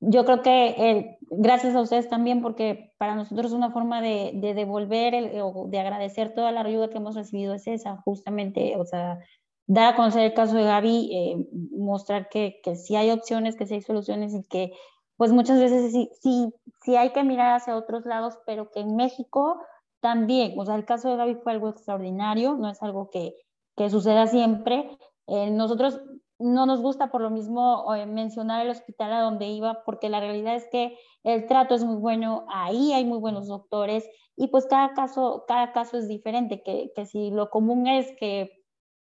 yo 0.00 0.24
creo 0.24 0.42
que 0.42 0.68
eh, 0.68 1.18
gracias 1.30 1.74
a 1.74 1.80
ustedes 1.80 2.08
también, 2.08 2.42
porque 2.42 2.92
para 2.98 3.14
nosotros 3.14 3.52
una 3.52 3.70
forma 3.70 4.02
de, 4.02 4.32
devolver 4.34 5.40
o 5.42 5.68
de 5.68 5.80
agradecer 5.80 6.34
toda 6.34 6.52
la 6.52 6.62
ayuda 6.62 6.90
que 6.90 6.98
hemos 6.98 7.14
recibido 7.14 7.54
es 7.54 7.66
esa, 7.66 7.96
justamente, 7.98 8.76
o 8.76 8.84
sea, 8.84 9.18
dar 9.66 9.94
a 9.94 9.96
conocer 9.96 10.22
el 10.22 10.34
caso 10.34 10.56
de 10.56 10.64
Gaby, 10.64 11.10
eh, 11.12 11.46
mostrar 11.72 12.28
que, 12.28 12.60
que 12.62 12.76
sí 12.76 12.96
hay 12.96 13.10
opciones, 13.10 13.56
que 13.56 13.66
sí 13.66 13.74
hay 13.74 13.82
soluciones 13.82 14.34
y 14.34 14.42
que 14.44 14.72
pues 15.16 15.32
muchas 15.32 15.58
veces 15.58 15.92
sí, 15.92 16.10
sí, 16.20 16.52
sí 16.82 16.96
hay 16.96 17.12
que 17.12 17.24
mirar 17.24 17.54
hacia 17.54 17.76
otros 17.76 18.06
lados, 18.06 18.38
pero 18.46 18.70
que 18.70 18.80
en 18.80 18.96
México 18.96 19.60
también, 20.00 20.58
o 20.58 20.64
sea, 20.64 20.76
el 20.76 20.84
caso 20.84 21.08
de 21.08 21.16
Gaby 21.16 21.34
fue 21.36 21.52
algo 21.52 21.68
extraordinario, 21.68 22.54
no 22.54 22.68
es 22.70 22.82
algo 22.82 23.10
que, 23.10 23.34
que 23.76 23.90
suceda 23.90 24.26
siempre. 24.26 24.98
Eh, 25.26 25.50
nosotros 25.50 26.00
no 26.38 26.66
nos 26.66 26.82
gusta 26.82 27.10
por 27.10 27.22
lo 27.22 27.30
mismo 27.30 27.94
eh, 27.94 28.06
mencionar 28.06 28.62
el 28.62 28.70
hospital 28.70 29.12
a 29.12 29.20
donde 29.20 29.46
iba, 29.46 29.84
porque 29.84 30.08
la 30.08 30.20
realidad 30.20 30.54
es 30.54 30.66
que 30.70 30.98
el 31.24 31.46
trato 31.46 31.74
es 31.74 31.84
muy 31.84 31.96
bueno, 31.96 32.44
ahí 32.48 32.92
hay 32.92 33.04
muy 33.04 33.18
buenos 33.18 33.48
doctores 33.48 34.08
y 34.36 34.48
pues 34.48 34.66
cada 34.66 34.92
caso, 34.92 35.44
cada 35.48 35.72
caso 35.72 35.96
es 35.96 36.08
diferente, 36.08 36.62
que, 36.62 36.92
que 36.94 37.06
si 37.06 37.30
lo 37.30 37.48
común 37.48 37.86
es 37.86 38.12
que 38.18 38.64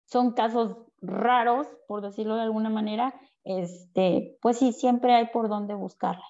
son 0.06 0.32
casos 0.32 0.76
raros, 1.02 1.66
por 1.86 2.00
decirlo 2.00 2.36
de 2.36 2.42
alguna 2.42 2.70
manera, 2.70 3.14
este, 3.58 4.36
pues 4.40 4.58
sí, 4.58 4.72
siempre 4.72 5.14
hay 5.14 5.26
por 5.32 5.48
dónde 5.48 5.74
buscarla. 5.74 6.24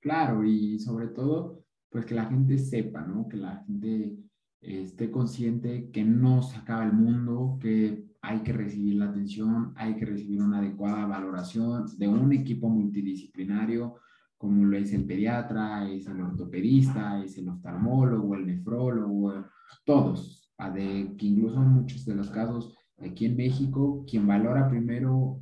Claro, 0.00 0.44
y 0.44 0.78
sobre 0.78 1.08
todo, 1.08 1.64
pues 1.88 2.04
que 2.04 2.14
la 2.14 2.26
gente 2.26 2.58
sepa, 2.58 3.00
¿no? 3.00 3.28
Que 3.28 3.36
la 3.36 3.64
gente 3.64 4.16
esté 4.60 5.10
consciente 5.10 5.90
que 5.90 6.04
no 6.04 6.42
se 6.42 6.56
acaba 6.56 6.84
el 6.84 6.92
mundo, 6.92 7.58
que 7.60 8.04
hay 8.22 8.40
que 8.40 8.52
recibir 8.52 8.96
la 8.96 9.10
atención, 9.10 9.72
hay 9.76 9.96
que 9.96 10.06
recibir 10.06 10.42
una 10.42 10.58
adecuada 10.58 11.06
valoración 11.06 11.86
de 11.98 12.08
un 12.08 12.32
equipo 12.32 12.68
multidisciplinario, 12.68 13.96
como 14.38 14.64
lo 14.64 14.76
es 14.76 14.92
el 14.92 15.04
pediatra, 15.04 15.88
es 15.90 16.06
el 16.06 16.20
ortopedista, 16.20 17.22
es 17.22 17.38
el 17.38 17.48
oftalmólogo, 17.48 18.34
el 18.34 18.46
nefrólogo, 18.46 19.44
todos, 19.84 20.50
de, 20.74 21.14
que 21.18 21.26
incluso 21.26 21.56
en 21.62 21.68
muchos 21.68 22.04
de 22.04 22.14
los 22.14 22.30
casos 22.30 22.76
aquí 22.98 23.26
en 23.26 23.36
México, 23.36 24.04
quien 24.08 24.26
valora 24.26 24.68
primero 24.68 25.40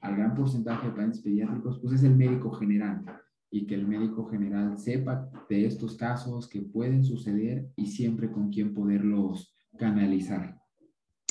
al 0.00 0.16
gran 0.16 0.34
porcentaje 0.34 0.86
de 0.86 0.92
pacientes 0.92 1.20
pediátricos, 1.20 1.78
pues 1.80 1.94
es 1.94 2.02
el 2.04 2.16
médico 2.16 2.50
general 2.52 3.04
y 3.50 3.66
que 3.66 3.74
el 3.74 3.86
médico 3.86 4.26
general 4.26 4.78
sepa 4.78 5.28
de 5.48 5.66
estos 5.66 5.96
casos 5.96 6.48
que 6.48 6.62
pueden 6.62 7.04
suceder 7.04 7.68
y 7.76 7.86
siempre 7.86 8.30
con 8.30 8.50
quién 8.50 8.72
poderlos 8.72 9.54
canalizar. 9.76 10.56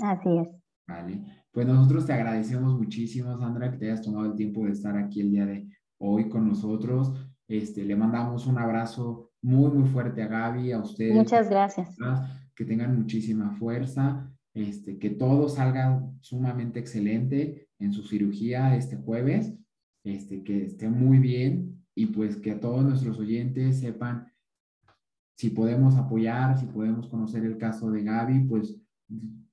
Así 0.04 0.30
es. 0.38 0.48
Vale. 0.88 1.24
Pues 1.52 1.66
nosotros 1.66 2.06
te 2.06 2.14
agradecemos 2.14 2.78
muchísimo, 2.78 3.38
Sandra, 3.38 3.72
que 3.72 3.78
te 3.78 3.86
hayas 3.86 4.02
tomado 4.02 4.26
el 4.26 4.36
tiempo 4.36 4.66
de 4.66 4.72
estar 4.72 4.98
aquí 4.98 5.22
el 5.22 5.32
día 5.32 5.46
de 5.46 5.68
hoy 5.98 6.30
con 6.30 6.48
nosotros. 6.48 7.14
Este, 7.48 7.84
le 7.84 7.96
mandamos 7.96 8.48
un 8.48 8.58
abrazo 8.58 9.32
muy, 9.42 9.72
muy 9.72 9.88
fuerte 9.88 10.22
a 10.22 10.28
Gaby, 10.28 10.72
a 10.74 10.80
ustedes. 10.80 11.16
Muchas 11.16 11.50
gracias. 11.50 11.96
Que 12.56 12.66
tengan 12.66 12.98
muchísima 12.98 13.52
fuerza, 13.52 14.30
este, 14.60 14.98
que 14.98 15.10
todo 15.10 15.50
salga 15.50 16.04
sumamente 16.22 16.80
excelente 16.80 17.70
en 17.80 17.94
su 17.94 18.04
cirugía 18.04 18.76
este 18.76 18.98
jueves, 18.98 19.54
este, 20.04 20.44
que 20.44 20.66
esté 20.66 20.90
muy 20.90 21.20
bien 21.20 21.84
y 21.96 22.08
pues 22.08 22.38
que 22.38 22.56
todos 22.56 22.84
nuestros 22.84 23.20
oyentes 23.20 23.80
sepan 23.80 24.32
si 25.36 25.52
podemos 25.52 25.96
apoyar, 25.96 26.58
si 26.58 26.66
podemos 26.66 27.08
conocer 27.08 27.46
el 27.46 27.58
caso 27.58 27.90
de 27.92 28.04
Gaby, 28.04 28.42
pues 28.42 28.82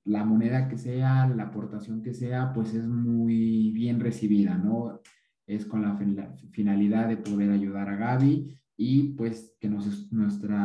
la 0.03 0.25
moneda 0.25 0.67
que 0.67 0.77
sea, 0.77 1.27
la 1.29 1.43
aportación 1.43 2.01
que 2.01 2.13
sea, 2.13 2.51
pues 2.53 2.73
es 2.73 2.85
muy 2.85 3.71
bien 3.71 3.99
recibida, 3.99 4.57
¿no? 4.57 5.01
Es 5.45 5.65
con 5.65 5.81
la 5.81 5.97
finalidad 6.51 7.07
de 7.07 7.17
poder 7.17 7.51
ayudar 7.51 7.87
a 7.89 7.95
Gaby 7.95 8.56
y 8.77 9.13
pues 9.13 9.55
que 9.59 9.67
nos, 9.67 10.11
nuestro 10.11 10.55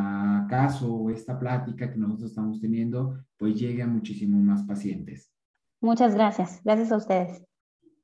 caso 0.47 0.93
o 0.93 1.09
esta 1.09 1.39
plática 1.39 1.91
que 1.91 1.97
nosotros 1.97 2.29
estamos 2.29 2.61
teniendo, 2.61 3.17
pues 3.37 3.55
llegue 3.55 3.81
a 3.81 3.87
muchísimos 3.87 4.41
más 4.41 4.63
pacientes. 4.63 5.33
Muchas 5.81 6.13
gracias. 6.13 6.61
Gracias 6.63 6.91
a 6.91 6.97
ustedes. 6.97 7.43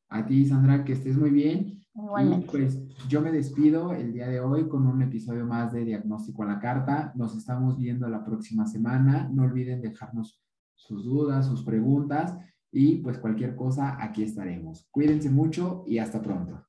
A 0.09 0.25
ti, 0.25 0.45
Sandra, 0.45 0.83
que 0.83 0.93
estés 0.93 1.15
muy 1.15 1.29
bien. 1.29 1.85
Igualmente. 1.93 2.45
Y 2.45 2.49
pues 2.49 2.81
yo 3.07 3.21
me 3.21 3.31
despido 3.31 3.93
el 3.93 4.11
día 4.11 4.27
de 4.27 4.39
hoy 4.39 4.67
con 4.67 4.87
un 4.87 5.01
episodio 5.03 5.45
más 5.45 5.71
de 5.71 5.85
Diagnóstico 5.85 6.43
a 6.43 6.47
la 6.47 6.59
Carta. 6.59 7.13
Nos 7.15 7.37
estamos 7.37 7.77
viendo 7.77 8.09
la 8.09 8.25
próxima 8.25 8.65
semana. 8.65 9.29
No 9.31 9.43
olviden 9.43 9.81
dejarnos 9.81 10.41
sus 10.75 11.05
dudas, 11.05 11.45
sus 11.45 11.63
preguntas 11.63 12.35
y 12.71 12.97
pues 12.97 13.17
cualquier 13.17 13.55
cosa, 13.55 14.01
aquí 14.03 14.23
estaremos. 14.23 14.87
Cuídense 14.91 15.29
mucho 15.29 15.83
y 15.87 15.99
hasta 15.99 16.21
pronto. 16.21 16.68